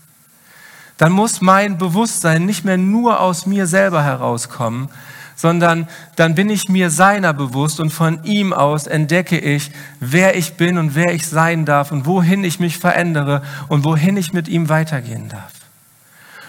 Dann 0.96 1.10
muss 1.10 1.40
mein 1.40 1.76
Bewusstsein 1.76 2.46
nicht 2.46 2.64
mehr 2.64 2.76
nur 2.76 3.18
aus 3.20 3.46
mir 3.46 3.66
selber 3.66 4.04
herauskommen, 4.04 4.88
sondern 5.34 5.88
dann 6.14 6.36
bin 6.36 6.50
ich 6.50 6.68
mir 6.68 6.88
seiner 6.88 7.34
bewusst 7.34 7.80
und 7.80 7.90
von 7.90 8.22
ihm 8.22 8.52
aus 8.52 8.86
entdecke 8.86 9.36
ich, 9.40 9.72
wer 9.98 10.36
ich 10.36 10.54
bin 10.54 10.78
und 10.78 10.94
wer 10.94 11.12
ich 11.12 11.26
sein 11.26 11.64
darf 11.64 11.90
und 11.90 12.06
wohin 12.06 12.44
ich 12.44 12.60
mich 12.60 12.78
verändere 12.78 13.42
und 13.66 13.82
wohin 13.82 14.16
ich 14.16 14.32
mit 14.32 14.46
ihm 14.46 14.68
weitergehen 14.68 15.28
darf. 15.28 15.61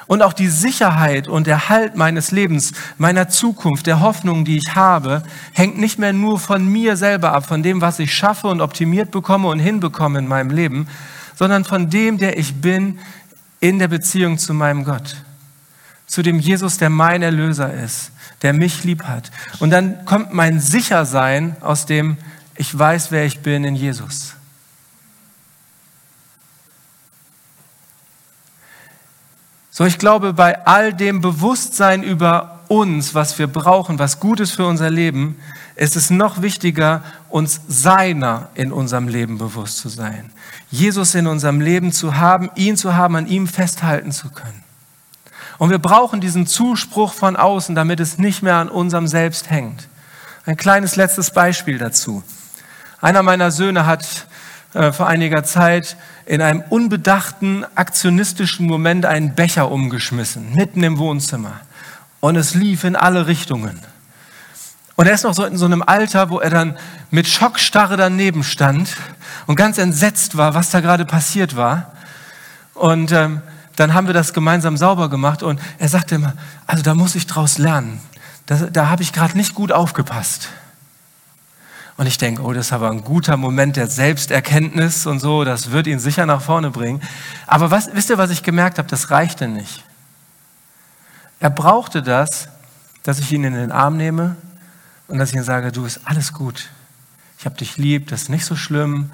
Und 0.07 0.21
auch 0.21 0.33
die 0.33 0.49
Sicherheit 0.49 1.27
und 1.27 1.47
der 1.47 1.69
Halt 1.69 1.95
meines 1.95 2.31
Lebens, 2.31 2.73
meiner 2.97 3.29
Zukunft, 3.29 3.87
der 3.87 4.01
Hoffnung, 4.01 4.45
die 4.45 4.57
ich 4.57 4.75
habe, 4.75 5.23
hängt 5.53 5.77
nicht 5.77 5.97
mehr 5.97 6.13
nur 6.13 6.39
von 6.39 6.67
mir 6.67 6.97
selber 6.97 7.33
ab, 7.33 7.45
von 7.45 7.63
dem, 7.63 7.81
was 7.81 7.99
ich 7.99 8.13
schaffe 8.13 8.47
und 8.47 8.61
optimiert 8.61 9.11
bekomme 9.11 9.47
und 9.47 9.59
hinbekomme 9.59 10.19
in 10.19 10.27
meinem 10.27 10.49
Leben, 10.49 10.87
sondern 11.35 11.63
von 11.63 11.89
dem, 11.89 12.17
der 12.17 12.37
ich 12.37 12.55
bin 12.55 12.99
in 13.59 13.79
der 13.79 13.87
Beziehung 13.87 14.37
zu 14.37 14.53
meinem 14.53 14.83
Gott. 14.83 15.15
Zu 16.05 16.21
dem 16.21 16.37
Jesus, 16.37 16.77
der 16.77 16.89
mein 16.89 17.21
Erlöser 17.21 17.73
ist, 17.73 18.11
der 18.41 18.53
mich 18.53 18.83
lieb 18.83 19.03
hat. 19.03 19.31
Und 19.59 19.69
dann 19.69 20.03
kommt 20.05 20.33
mein 20.33 20.59
Sichersein 20.59 21.55
aus 21.61 21.85
dem, 21.85 22.17
ich 22.55 22.77
weiß, 22.77 23.11
wer 23.11 23.25
ich 23.25 23.39
bin 23.39 23.63
in 23.63 23.75
Jesus. 23.75 24.35
So, 29.75 29.85
ich 29.85 29.97
glaube, 29.97 30.33
bei 30.33 30.67
all 30.67 30.93
dem 30.93 31.19
Bewusstsein 31.19 32.03
über 32.03 32.59
uns, 32.67 33.15
was 33.15 33.39
wir 33.39 33.47
brauchen, 33.47 33.97
was 33.97 34.19
gut 34.19 34.39
ist 34.39 34.51
für 34.51 34.67
unser 34.67 34.91
Leben, 34.91 35.39
ist 35.75 35.95
es 35.95 36.11
noch 36.11 36.43
wichtiger, 36.43 37.01
uns 37.27 37.59
seiner 37.67 38.49
in 38.53 38.71
unserem 38.71 39.07
Leben 39.07 39.39
bewusst 39.39 39.79
zu 39.79 39.89
sein. 39.89 40.29
Jesus 40.69 41.15
in 41.15 41.25
unserem 41.25 41.59
Leben 41.59 41.91
zu 41.91 42.17
haben, 42.17 42.51
ihn 42.53 42.77
zu 42.77 42.95
haben, 42.95 43.15
an 43.15 43.25
ihm 43.25 43.47
festhalten 43.47 44.11
zu 44.11 44.29
können. 44.29 44.63
Und 45.57 45.71
wir 45.71 45.79
brauchen 45.79 46.21
diesen 46.21 46.45
Zuspruch 46.45 47.11
von 47.11 47.35
außen, 47.35 47.73
damit 47.73 47.99
es 47.99 48.19
nicht 48.19 48.43
mehr 48.43 48.57
an 48.57 48.69
unserem 48.69 49.07
Selbst 49.07 49.49
hängt. 49.49 49.87
Ein 50.45 50.55
kleines 50.55 50.97
letztes 50.97 51.31
Beispiel 51.31 51.79
dazu. 51.79 52.21
Einer 53.01 53.23
meiner 53.23 53.49
Söhne 53.49 53.87
hat 53.87 54.27
äh, 54.73 54.91
vor 54.91 55.07
einiger 55.07 55.43
Zeit 55.43 55.97
in 56.25 56.41
einem 56.41 56.63
unbedachten, 56.69 57.65
aktionistischen 57.75 58.65
Moment 58.65 59.05
einen 59.05 59.35
Becher 59.35 59.71
umgeschmissen, 59.71 60.53
mitten 60.55 60.83
im 60.83 60.97
Wohnzimmer. 60.97 61.61
Und 62.19 62.35
es 62.35 62.55
lief 62.55 62.83
in 62.83 62.95
alle 62.95 63.27
Richtungen. 63.27 63.79
Und 64.95 65.07
er 65.07 65.13
ist 65.13 65.23
noch 65.23 65.33
so 65.33 65.45
in 65.45 65.57
so 65.57 65.65
einem 65.65 65.83
Alter, 65.83 66.29
wo 66.29 66.39
er 66.39 66.49
dann 66.49 66.77
mit 67.11 67.27
Schockstarre 67.27 67.97
daneben 67.97 68.43
stand 68.43 68.95
und 69.47 69.55
ganz 69.55 69.77
entsetzt 69.77 70.37
war, 70.37 70.53
was 70.53 70.69
da 70.69 70.79
gerade 70.79 71.05
passiert 71.05 71.55
war. 71.55 71.93
Und 72.73 73.11
ähm, 73.11 73.41
dann 73.75 73.93
haben 73.93 74.07
wir 74.07 74.13
das 74.13 74.33
gemeinsam 74.33 74.77
sauber 74.77 75.09
gemacht 75.09 75.43
und 75.43 75.59
er 75.79 75.89
sagte 75.89 76.15
immer, 76.15 76.33
also 76.67 76.83
da 76.83 76.95
muss 76.95 77.15
ich 77.15 77.27
draus 77.27 77.57
lernen. 77.57 77.99
Da, 78.45 78.55
da 78.71 78.89
habe 78.89 79.03
ich 79.03 79.13
gerade 79.13 79.37
nicht 79.37 79.55
gut 79.55 79.71
aufgepasst. 79.71 80.49
Und 81.95 82.07
ich 82.07 82.17
denke, 82.17 82.41
oh, 82.41 82.53
das 82.53 82.67
ist 82.67 82.73
aber 82.73 82.89
ein 82.89 83.03
guter 83.03 83.37
Moment 83.37 83.75
der 83.75 83.87
Selbsterkenntnis 83.87 85.05
und 85.05 85.19
so, 85.19 85.43
das 85.43 85.71
wird 85.71 85.85
ihn 85.85 85.99
sicher 85.99 86.25
nach 86.25 86.41
vorne 86.41 86.71
bringen. 86.71 87.01
Aber 87.45 87.69
was, 87.69 87.93
wisst 87.93 88.09
ihr, 88.09 88.17
was 88.17 88.31
ich 88.31 88.41
gemerkt 88.41 88.79
habe? 88.79 88.89
Das 88.89 89.11
reichte 89.11 89.47
nicht. 89.47 89.83
Er 91.39 91.51
brauchte 91.51 92.01
das, 92.01 92.49
dass 93.03 93.19
ich 93.19 93.31
ihn 93.31 93.43
in 93.43 93.53
den 93.53 93.71
Arm 93.71 93.97
nehme 93.97 94.35
und 95.07 95.19
dass 95.19 95.29
ich 95.29 95.35
ihm 95.35 95.43
sage, 95.43 95.71
du, 95.71 95.85
ist 95.85 96.01
alles 96.05 96.33
gut. 96.33 96.69
Ich 97.37 97.45
habe 97.45 97.57
dich 97.57 97.77
lieb, 97.77 98.07
das 98.07 98.23
ist 98.23 98.29
nicht 98.29 98.45
so 98.45 98.55
schlimm, 98.55 99.11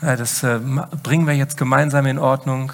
das 0.00 0.42
äh, 0.42 0.58
bringen 1.02 1.26
wir 1.26 1.34
jetzt 1.34 1.56
gemeinsam 1.56 2.06
in 2.06 2.18
Ordnung. 2.18 2.72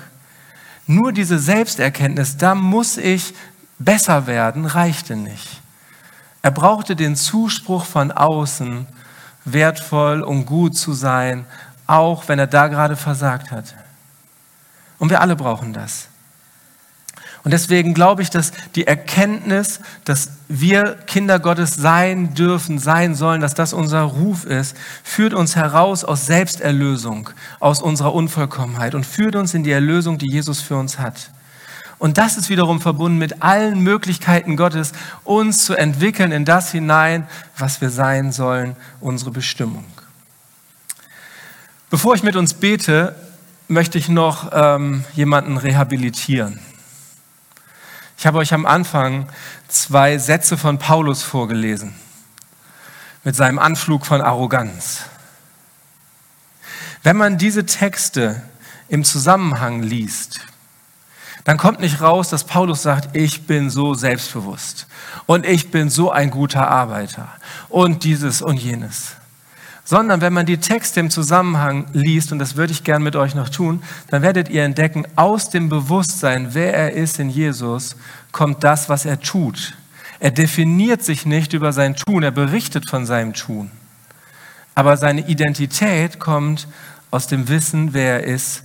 Nur 0.86 1.12
diese 1.12 1.38
Selbsterkenntnis, 1.38 2.36
da 2.36 2.54
muss 2.54 2.96
ich 2.96 3.34
besser 3.78 4.26
werden, 4.26 4.66
reichte 4.66 5.16
nicht. 5.16 5.60
Er 6.42 6.50
brauchte 6.50 6.94
den 6.94 7.16
Zuspruch 7.16 7.84
von 7.84 8.12
außen, 8.12 8.86
wertvoll 9.44 10.22
und 10.22 10.46
gut 10.46 10.76
zu 10.76 10.92
sein, 10.92 11.46
auch 11.86 12.28
wenn 12.28 12.38
er 12.38 12.46
da 12.46 12.68
gerade 12.68 12.96
versagt 12.96 13.50
hat. 13.50 13.74
Und 14.98 15.10
wir 15.10 15.20
alle 15.20 15.36
brauchen 15.36 15.72
das. 15.72 16.08
Und 17.44 17.52
deswegen 17.52 17.94
glaube 17.94 18.20
ich, 18.20 18.30
dass 18.30 18.52
die 18.74 18.86
Erkenntnis, 18.86 19.80
dass 20.04 20.32
wir 20.48 20.96
Kinder 21.06 21.38
Gottes 21.38 21.76
sein 21.76 22.34
dürfen, 22.34 22.78
sein 22.78 23.14
sollen, 23.14 23.40
dass 23.40 23.54
das 23.54 23.72
unser 23.72 24.02
Ruf 24.02 24.44
ist, 24.44 24.76
führt 25.04 25.34
uns 25.34 25.56
heraus 25.56 26.04
aus 26.04 26.26
Selbsterlösung, 26.26 27.30
aus 27.60 27.80
unserer 27.80 28.12
Unvollkommenheit 28.12 28.94
und 28.94 29.06
führt 29.06 29.36
uns 29.36 29.54
in 29.54 29.62
die 29.62 29.70
Erlösung, 29.70 30.18
die 30.18 30.30
Jesus 30.30 30.60
für 30.60 30.76
uns 30.76 30.98
hat. 30.98 31.30
Und 31.98 32.16
das 32.16 32.36
ist 32.36 32.48
wiederum 32.48 32.80
verbunden 32.80 33.18
mit 33.18 33.42
allen 33.42 33.80
Möglichkeiten 33.80 34.56
Gottes, 34.56 34.92
uns 35.24 35.64
zu 35.64 35.74
entwickeln 35.74 36.30
in 36.30 36.44
das 36.44 36.70
hinein, 36.70 37.26
was 37.56 37.80
wir 37.80 37.90
sein 37.90 38.30
sollen, 38.30 38.76
unsere 39.00 39.32
Bestimmung. 39.32 39.84
Bevor 41.90 42.14
ich 42.14 42.22
mit 42.22 42.36
uns 42.36 42.54
bete, 42.54 43.16
möchte 43.66 43.98
ich 43.98 44.08
noch 44.08 44.50
ähm, 44.52 45.04
jemanden 45.14 45.56
rehabilitieren. 45.56 46.60
Ich 48.16 48.26
habe 48.26 48.38
euch 48.38 48.52
am 48.52 48.66
Anfang 48.66 49.28
zwei 49.68 50.18
Sätze 50.18 50.56
von 50.56 50.78
Paulus 50.78 51.22
vorgelesen 51.22 51.94
mit 53.24 53.36
seinem 53.36 53.58
Anflug 53.58 54.06
von 54.06 54.20
Arroganz. 54.20 55.02
Wenn 57.02 57.16
man 57.16 57.38
diese 57.38 57.66
Texte 57.66 58.42
im 58.88 59.04
Zusammenhang 59.04 59.82
liest, 59.82 60.40
dann 61.44 61.56
kommt 61.56 61.80
nicht 61.80 62.00
raus, 62.00 62.28
dass 62.28 62.44
Paulus 62.44 62.82
sagt, 62.82 63.16
ich 63.16 63.46
bin 63.46 63.70
so 63.70 63.94
selbstbewusst 63.94 64.86
und 65.26 65.46
ich 65.46 65.70
bin 65.70 65.90
so 65.90 66.10
ein 66.10 66.30
guter 66.30 66.68
Arbeiter 66.68 67.28
und 67.68 68.04
dieses 68.04 68.42
und 68.42 68.56
jenes 68.56 69.18
sondern 69.88 70.20
wenn 70.20 70.34
man 70.34 70.44
die 70.44 70.58
Texte 70.58 71.00
im 71.00 71.08
Zusammenhang 71.08 71.86
liest, 71.94 72.30
und 72.30 72.38
das 72.38 72.56
würde 72.56 72.74
ich 72.74 72.84
gern 72.84 73.02
mit 73.02 73.16
euch 73.16 73.34
noch 73.34 73.48
tun, 73.48 73.82
dann 74.10 74.20
werdet 74.20 74.50
ihr 74.50 74.62
entdecken, 74.62 75.06
aus 75.16 75.48
dem 75.48 75.70
Bewusstsein, 75.70 76.48
wer 76.52 76.74
er 76.74 76.92
ist 76.92 77.18
in 77.18 77.30
Jesus, 77.30 77.96
kommt 78.30 78.62
das, 78.64 78.90
was 78.90 79.06
er 79.06 79.18
tut. 79.18 79.78
Er 80.20 80.30
definiert 80.30 81.02
sich 81.02 81.24
nicht 81.24 81.54
über 81.54 81.72
sein 81.72 81.96
Tun, 81.96 82.22
er 82.22 82.32
berichtet 82.32 82.86
von 82.90 83.06
seinem 83.06 83.32
Tun. 83.32 83.70
Aber 84.74 84.98
seine 84.98 85.26
Identität 85.26 86.18
kommt 86.18 86.68
aus 87.10 87.26
dem 87.26 87.48
Wissen, 87.48 87.94
wer 87.94 88.22
er 88.22 88.24
ist 88.24 88.64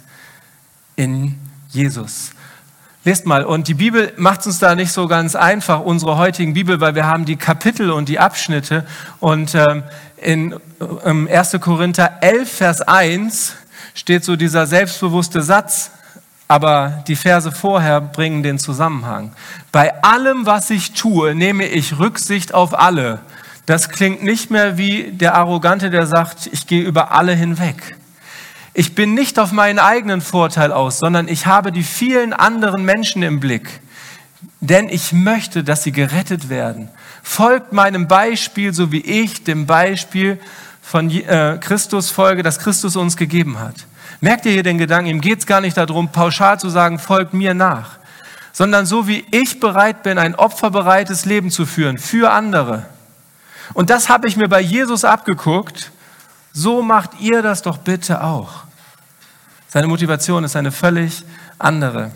in 0.98 1.40
Jesus. 1.70 2.32
Lest 3.06 3.26
mal, 3.26 3.44
und 3.44 3.68
die 3.68 3.74
Bibel 3.74 4.14
macht 4.16 4.46
uns 4.46 4.60
da 4.60 4.76
nicht 4.76 4.94
so 4.94 5.08
ganz 5.08 5.36
einfach, 5.36 5.82
unsere 5.82 6.16
heutigen 6.18 6.54
Bibel, 6.54 6.80
weil 6.80 6.96
wir 6.96 7.06
haben 7.06 7.26
die 7.26 7.36
Kapitel 7.36 7.92
und 7.92 8.08
die 8.08 8.18
Abschnitte. 8.18 8.86
Und 9.20 9.56
ähm, 9.56 9.84
in 10.22 10.56
1. 11.04 11.58
Korinther 11.60 12.20
11, 12.22 12.50
Vers 12.50 12.82
1 12.82 13.56
steht 13.94 14.24
so 14.24 14.38
dieser 14.38 14.68
selbstbewusste 14.68 15.42
Satz, 15.42 15.92
aber 16.48 17.04
die 17.08 17.18
Verse 17.18 17.52
vorher 17.52 18.00
bringen 18.00 18.42
den 18.42 18.58
Zusammenhang. 18.58 19.34
Bei 19.74 20.02
allem, 20.02 20.46
was 20.46 20.70
ich 20.70 20.94
tue, 20.94 21.36
nehme 21.36 21.66
ich 21.66 22.00
Rücksicht 22.00 22.54
auf 22.54 22.78
alle. 22.78 23.20
Das 23.66 23.90
klingt 23.90 24.24
nicht 24.24 24.50
mehr 24.50 24.78
wie 24.78 25.12
der 25.12 25.36
Arrogante, 25.36 25.90
der 25.90 26.06
sagt, 26.06 26.48
ich 26.54 26.68
gehe 26.68 26.84
über 26.84 27.12
alle 27.12 27.34
hinweg. 27.34 27.98
Ich 28.74 28.96
bin 28.96 29.14
nicht 29.14 29.38
auf 29.40 29.52
meinen 29.52 29.80
eigenen 29.80 30.22
Vorteil 30.22 30.72
aus, 30.72 31.00
sondern 31.00 31.28
ich 31.28 31.46
habe 31.46 31.72
die 31.72 31.84
vielen 31.84 32.34
anderen 32.34 32.86
Menschen 32.86 33.22
im 33.24 33.40
Blick. 33.40 33.82
Denn 34.60 34.90
ich 34.90 35.14
möchte, 35.14 35.64
dass 35.64 35.84
sie 35.84 35.92
gerettet 35.92 36.50
werden 36.50 36.90
folgt 37.24 37.72
meinem 37.72 38.08
Beispiel, 38.08 38.74
so 38.74 38.92
wie 38.92 39.00
ich 39.00 39.44
dem 39.44 39.66
Beispiel 39.66 40.38
von 40.82 41.10
äh, 41.10 41.58
Christus 41.60 42.12
folge, 42.12 42.44
das 42.44 42.60
Christus 42.60 42.96
uns 42.98 43.18
gegeben 43.18 43.60
hat. 43.60 43.76
Merkt 44.20 44.46
ihr 44.46 44.52
hier 44.52 44.64
den 44.64 44.78
Gedanken? 44.78 45.10
Ihm 45.10 45.22
geht 45.22 45.40
es 45.40 45.48
gar 45.48 45.62
nicht 45.62 45.78
darum, 45.78 46.10
pauschal 46.10 46.60
zu 46.60 46.70
sagen, 46.70 47.00
folgt 47.00 47.34
mir 47.34 47.54
nach, 47.54 47.98
sondern 48.52 48.86
so 48.86 49.08
wie 49.08 49.26
ich 49.32 49.60
bereit 49.60 50.04
bin, 50.04 50.18
ein 50.18 50.36
opferbereites 50.36 51.26
Leben 51.26 51.50
zu 51.50 51.66
führen 51.66 51.98
für 51.98 52.32
andere. 52.32 52.86
Und 53.74 53.90
das 53.90 54.10
habe 54.10 54.28
ich 54.28 54.36
mir 54.36 54.50
bei 54.50 54.62
Jesus 54.62 55.06
abgeguckt. 55.06 55.92
So 56.54 56.84
macht 56.84 57.20
ihr 57.20 57.42
das 57.42 57.64
doch 57.64 57.80
bitte 57.80 58.24
auch. 58.24 58.64
Seine 59.68 59.88
Motivation 59.88 60.44
ist 60.44 60.56
eine 60.56 60.72
völlig 60.72 61.24
andere. 61.58 62.12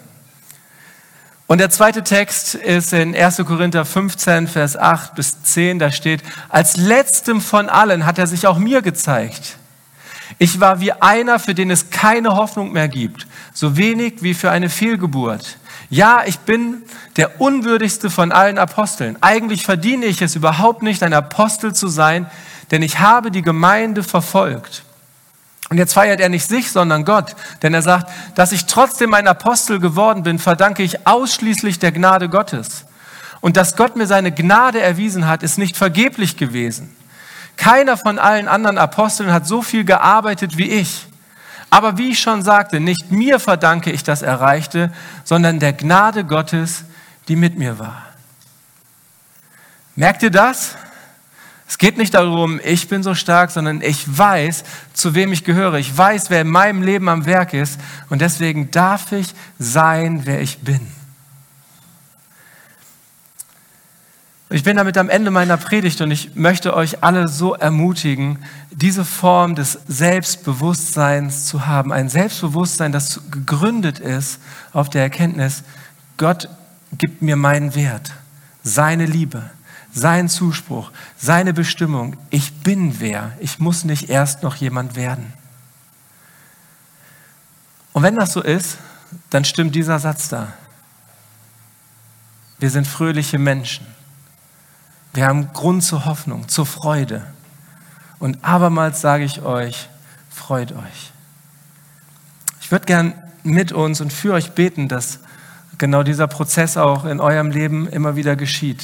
Und 1.47 1.57
der 1.57 1.71
zweite 1.71 2.03
Text 2.03 2.53
ist 2.53 2.93
in 2.93 3.15
1. 3.15 3.37
Korinther 3.37 3.83
15, 3.83 4.47
Vers 4.47 4.77
8 4.77 5.15
bis 5.15 5.41
10. 5.41 5.79
Da 5.79 5.91
steht, 5.91 6.21
als 6.49 6.77
letztem 6.77 7.41
von 7.41 7.67
allen 7.67 8.05
hat 8.05 8.19
er 8.19 8.27
sich 8.27 8.45
auch 8.45 8.59
mir 8.59 8.83
gezeigt. 8.83 9.57
Ich 10.37 10.59
war 10.59 10.81
wie 10.81 10.91
einer, 10.91 11.39
für 11.39 11.55
den 11.55 11.71
es 11.71 11.89
keine 11.89 12.35
Hoffnung 12.35 12.73
mehr 12.73 12.89
gibt, 12.89 13.25
so 13.53 13.75
wenig 13.75 14.21
wie 14.21 14.35
für 14.35 14.51
eine 14.51 14.69
Fehlgeburt. 14.69 15.57
Ja, 15.89 16.23
ich 16.25 16.37
bin 16.39 16.83
der 17.15 17.41
unwürdigste 17.41 18.09
von 18.09 18.31
allen 18.31 18.59
Aposteln. 18.59 19.17
Eigentlich 19.21 19.63
verdiene 19.63 20.05
ich 20.05 20.21
es 20.21 20.35
überhaupt 20.35 20.83
nicht, 20.83 21.01
ein 21.01 21.13
Apostel 21.13 21.73
zu 21.73 21.87
sein, 21.87 22.29
denn 22.71 22.81
ich 22.81 22.99
habe 22.99 23.31
die 23.31 23.41
Gemeinde 23.41 24.03
verfolgt. 24.03 24.83
Und 25.69 25.77
jetzt 25.77 25.93
feiert 25.93 26.19
er 26.19 26.29
nicht 26.29 26.47
sich, 26.47 26.71
sondern 26.71 27.03
Gott, 27.03 27.35
denn 27.61 27.73
er 27.73 27.81
sagt, 27.81 28.09
dass 28.35 28.53
ich 28.53 28.65
trotzdem 28.65 29.13
ein 29.13 29.27
Apostel 29.27 29.79
geworden 29.79 30.23
bin, 30.23 30.39
verdanke 30.39 30.81
ich 30.81 31.05
ausschließlich 31.05 31.79
der 31.79 31.91
Gnade 31.91 32.29
Gottes. 32.29 32.85
Und 33.41 33.57
dass 33.57 33.75
Gott 33.75 33.95
mir 33.95 34.07
seine 34.07 34.31
Gnade 34.31 34.81
erwiesen 34.81 35.27
hat, 35.27 35.43
ist 35.43 35.57
nicht 35.57 35.75
vergeblich 35.75 36.37
gewesen. 36.37 36.95
Keiner 37.57 37.97
von 37.97 38.19
allen 38.19 38.47
anderen 38.47 38.77
Aposteln 38.77 39.31
hat 39.31 39.45
so 39.45 39.61
viel 39.61 39.83
gearbeitet 39.83 40.57
wie 40.57 40.69
ich. 40.69 41.07
Aber 41.69 41.97
wie 41.97 42.11
ich 42.11 42.19
schon 42.19 42.43
sagte, 42.43 42.79
nicht 42.79 43.11
mir 43.11 43.39
verdanke 43.39 43.91
ich 43.91 44.03
das 44.03 44.21
Erreichte, 44.21 44.91
sondern 45.25 45.59
der 45.59 45.73
Gnade 45.73 46.23
Gottes, 46.23 46.85
die 47.27 47.35
mit 47.35 47.57
mir 47.57 47.77
war. 47.77 48.03
Merkt 49.95 50.23
ihr 50.23 50.31
das? 50.31 50.75
Es 51.67 51.77
geht 51.77 51.97
nicht 51.97 52.13
darum, 52.13 52.61
ich 52.63 52.87
bin 52.87 53.03
so 53.03 53.13
stark, 53.13 53.51
sondern 53.51 53.81
ich 53.81 54.17
weiß, 54.17 54.63
zu 54.93 55.13
wem 55.15 55.33
ich 55.33 55.43
gehöre. 55.43 55.75
Ich 55.75 55.95
weiß, 55.95 56.29
wer 56.29 56.41
in 56.41 56.47
meinem 56.47 56.81
Leben 56.81 57.09
am 57.09 57.25
Werk 57.25 57.53
ist. 57.53 57.79
Und 58.09 58.21
deswegen 58.21 58.71
darf 58.71 59.11
ich 59.11 59.33
sein, 59.59 60.21
wer 60.23 60.41
ich 60.41 60.59
bin. 60.59 60.79
Ich 64.49 64.63
bin 64.63 64.77
damit 64.77 64.97
am 64.97 65.09
Ende 65.09 65.29
meiner 65.29 65.57
Predigt 65.57 65.99
und 65.99 66.09
ich 66.09 66.35
möchte 66.35 66.73
euch 66.73 67.03
alle 67.03 67.27
so 67.27 67.53
ermutigen, 67.53 68.39
diese 68.71 69.03
Form 69.03 69.55
des 69.55 69.77
Selbstbewusstseins 69.89 71.47
zu 71.47 71.67
haben. 71.67 71.91
Ein 71.91 72.07
Selbstbewusstsein, 72.07 72.93
das 72.93 73.19
gegründet 73.29 73.99
ist 73.99 74.39
auf 74.71 74.89
der 74.89 75.01
Erkenntnis, 75.01 75.63
Gott 76.15 76.47
gibt 76.97 77.21
mir 77.21 77.35
meinen 77.35 77.75
Wert, 77.75 78.13
seine 78.63 79.05
Liebe 79.05 79.49
sein 79.97 80.29
Zuspruch, 80.29 80.91
seine 81.17 81.53
Bestimmung. 81.53 82.15
Ich 82.29 82.53
bin 82.61 82.99
wer. 82.99 83.33
Ich 83.39 83.59
muss 83.59 83.83
nicht 83.83 84.09
erst 84.09 84.43
noch 84.43 84.55
jemand 84.55 84.95
werden. 84.95 85.33
Und 87.93 88.03
wenn 88.03 88.15
das 88.15 88.33
so 88.33 88.41
ist, 88.41 88.77
dann 89.29 89.43
stimmt 89.43 89.73
dieser 89.75 89.99
Satz 89.99 90.29
da. 90.29 90.53
Wir 92.59 92.69
sind 92.69 92.87
fröhliche 92.87 93.39
Menschen. 93.39 93.85
Wir 95.13 95.25
haben 95.25 95.51
Grund 95.53 95.83
zur 95.83 96.05
Hoffnung, 96.05 96.47
zur 96.47 96.65
Freude. 96.65 97.25
Und 98.19 98.43
abermals 98.43 99.01
sage 99.01 99.23
ich 99.23 99.41
euch, 99.41 99.89
freut 100.29 100.73
euch. 100.73 101.11
Ich 102.61 102.71
würde 102.71 102.85
gern 102.85 103.13
mit 103.43 103.71
uns 103.71 104.01
und 104.01 104.13
für 104.13 104.33
euch 104.33 104.51
beten, 104.51 104.87
dass 104.87 105.19
genau 105.77 106.03
dieser 106.03 106.27
Prozess 106.27 106.77
auch 106.77 107.05
in 107.05 107.19
eurem 107.19 107.51
Leben 107.51 107.87
immer 107.87 108.15
wieder 108.15 108.35
geschieht. 108.35 108.83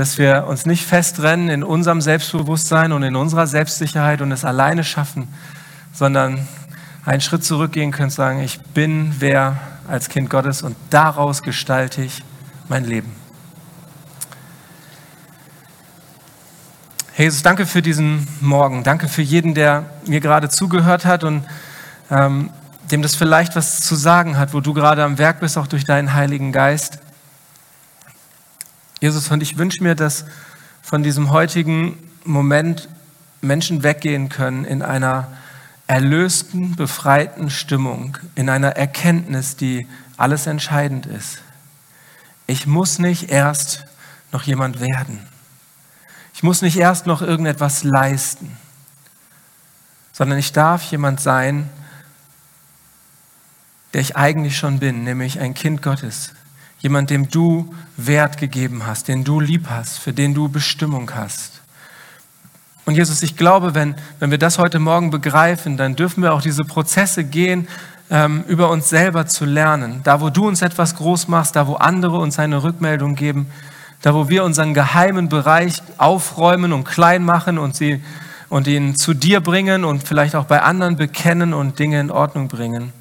Dass 0.00 0.16
wir 0.16 0.46
uns 0.46 0.64
nicht 0.64 0.86
festrennen 0.86 1.50
in 1.50 1.62
unserem 1.62 2.00
Selbstbewusstsein 2.00 2.92
und 2.92 3.02
in 3.02 3.16
unserer 3.16 3.46
Selbstsicherheit 3.46 4.22
und 4.22 4.32
es 4.32 4.46
alleine 4.46 4.82
schaffen, 4.82 5.28
sondern 5.92 6.48
einen 7.04 7.20
Schritt 7.20 7.44
zurückgehen 7.44 7.90
können 7.90 8.06
und 8.06 8.10
sagen, 8.10 8.40
ich 8.40 8.62
bin 8.62 9.14
wer 9.18 9.58
als 9.86 10.08
Kind 10.08 10.30
Gottes 10.30 10.62
und 10.62 10.74
daraus 10.88 11.42
gestalte 11.42 12.00
ich 12.00 12.22
mein 12.66 12.86
Leben. 12.86 13.14
Jesus, 17.14 17.42
danke 17.42 17.66
für 17.66 17.82
diesen 17.82 18.26
Morgen. 18.40 18.84
Danke 18.84 19.06
für 19.06 19.20
jeden, 19.20 19.52
der 19.52 19.84
mir 20.06 20.20
gerade 20.20 20.48
zugehört 20.48 21.04
hat 21.04 21.24
und 21.24 21.44
ähm, 22.10 22.48
dem 22.90 23.02
das 23.02 23.16
vielleicht 23.16 23.54
was 23.54 23.80
zu 23.80 23.96
sagen 23.96 24.38
hat, 24.38 24.54
wo 24.54 24.60
du 24.60 24.72
gerade 24.72 25.04
am 25.04 25.18
Werk 25.18 25.40
bist, 25.40 25.58
auch 25.58 25.66
durch 25.66 25.84
deinen 25.84 26.14
Heiligen 26.14 26.52
Geist. 26.52 27.00
Jesus, 29.00 29.30
und 29.30 29.42
ich 29.42 29.56
wünsche 29.56 29.82
mir, 29.82 29.94
dass 29.94 30.26
von 30.82 31.02
diesem 31.02 31.30
heutigen 31.30 31.98
Moment 32.24 32.88
Menschen 33.40 33.82
weggehen 33.82 34.28
können 34.28 34.64
in 34.66 34.82
einer 34.82 35.28
erlösten, 35.86 36.76
befreiten 36.76 37.50
Stimmung, 37.50 38.18
in 38.34 38.50
einer 38.50 38.76
Erkenntnis, 38.76 39.56
die 39.56 39.86
alles 40.18 40.46
entscheidend 40.46 41.06
ist. 41.06 41.38
Ich 42.46 42.66
muss 42.66 42.98
nicht 42.98 43.30
erst 43.30 43.86
noch 44.32 44.42
jemand 44.42 44.80
werden. 44.80 45.26
Ich 46.34 46.42
muss 46.42 46.62
nicht 46.62 46.76
erst 46.76 47.06
noch 47.06 47.22
irgendetwas 47.22 47.82
leisten, 47.82 48.56
sondern 50.12 50.38
ich 50.38 50.52
darf 50.52 50.82
jemand 50.90 51.20
sein, 51.20 51.70
der 53.94 54.02
ich 54.02 54.16
eigentlich 54.16 54.58
schon 54.58 54.78
bin, 54.78 55.04
nämlich 55.04 55.40
ein 55.40 55.54
Kind 55.54 55.82
Gottes. 55.82 56.32
Jemand, 56.80 57.10
dem 57.10 57.28
du 57.28 57.74
Wert 57.96 58.38
gegeben 58.38 58.86
hast, 58.86 59.08
den 59.08 59.24
du 59.24 59.40
lieb 59.40 59.66
hast, 59.68 59.98
für 59.98 60.12
den 60.12 60.34
du 60.34 60.48
Bestimmung 60.48 61.10
hast. 61.14 61.60
Und 62.86 62.96
Jesus, 62.96 63.22
ich 63.22 63.36
glaube, 63.36 63.74
wenn, 63.74 63.94
wenn 64.18 64.30
wir 64.30 64.38
das 64.38 64.58
heute 64.58 64.78
Morgen 64.78 65.10
begreifen, 65.10 65.76
dann 65.76 65.94
dürfen 65.94 66.22
wir 66.22 66.32
auch 66.32 66.42
diese 66.42 66.64
Prozesse 66.64 67.24
gehen, 67.24 67.68
ähm, 68.10 68.42
über 68.48 68.70
uns 68.70 68.88
selber 68.88 69.26
zu 69.26 69.44
lernen. 69.44 70.00
Da, 70.02 70.20
wo 70.20 70.30
du 70.30 70.48
uns 70.48 70.62
etwas 70.62 70.96
groß 70.96 71.28
machst, 71.28 71.54
da, 71.54 71.66
wo 71.66 71.74
andere 71.74 72.18
uns 72.18 72.38
eine 72.38 72.62
Rückmeldung 72.62 73.14
geben, 73.14 73.46
da, 74.02 74.14
wo 74.14 74.28
wir 74.28 74.44
unseren 74.44 74.74
geheimen 74.74 75.28
Bereich 75.28 75.82
aufräumen 75.98 76.72
und 76.72 76.84
klein 76.84 77.22
machen 77.24 77.58
und, 77.58 77.76
sie, 77.76 78.02
und 78.48 78.66
ihn 78.66 78.96
zu 78.96 79.14
dir 79.14 79.40
bringen 79.40 79.84
und 79.84 80.02
vielleicht 80.02 80.34
auch 80.34 80.46
bei 80.46 80.62
anderen 80.62 80.96
bekennen 80.96 81.54
und 81.54 81.78
Dinge 81.78 82.00
in 82.00 82.10
Ordnung 82.10 82.48
bringen. 82.48 82.92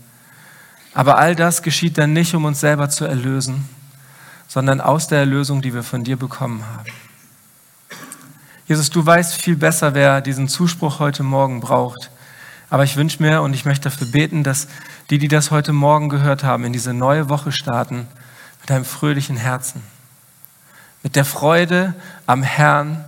Aber 0.99 1.17
all 1.17 1.33
das 1.33 1.61
geschieht 1.61 1.97
dann 1.97 2.11
nicht, 2.11 2.35
um 2.35 2.43
uns 2.43 2.59
selber 2.59 2.89
zu 2.89 3.05
erlösen, 3.05 3.69
sondern 4.49 4.81
aus 4.81 5.07
der 5.07 5.19
Erlösung, 5.19 5.61
die 5.61 5.73
wir 5.73 5.81
von 5.81 6.03
dir 6.03 6.17
bekommen 6.17 6.61
haben. 6.65 6.89
Jesus, 8.67 8.89
du 8.89 9.05
weißt 9.05 9.35
viel 9.35 9.55
besser, 9.55 9.93
wer 9.93 10.19
diesen 10.19 10.49
Zuspruch 10.49 10.99
heute 10.99 11.23
Morgen 11.23 11.61
braucht. 11.61 12.11
Aber 12.69 12.83
ich 12.83 12.97
wünsche 12.97 13.23
mir 13.23 13.41
und 13.43 13.53
ich 13.53 13.63
möchte 13.63 13.89
dafür 13.89 14.07
beten, 14.07 14.43
dass 14.43 14.67
die, 15.09 15.19
die 15.19 15.29
das 15.29 15.51
heute 15.51 15.71
Morgen 15.71 16.09
gehört 16.09 16.43
haben, 16.43 16.65
in 16.65 16.73
diese 16.73 16.93
neue 16.93 17.29
Woche 17.29 17.53
starten 17.53 18.05
mit 18.59 18.69
einem 18.69 18.83
fröhlichen 18.83 19.37
Herzen. 19.37 19.81
Mit 21.01 21.15
der 21.15 21.23
Freude 21.23 21.95
am 22.25 22.43
Herrn, 22.43 23.05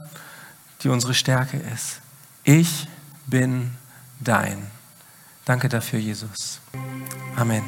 die 0.83 0.87
unsere 0.87 1.13
Stärke 1.13 1.57
ist. 1.73 1.99
Ich 2.45 2.87
bin 3.27 3.71
dein. 4.21 4.70
Danke 5.45 5.69
dafür, 5.69 5.99
Jesus. 5.99 6.61
Amen. 7.35 7.63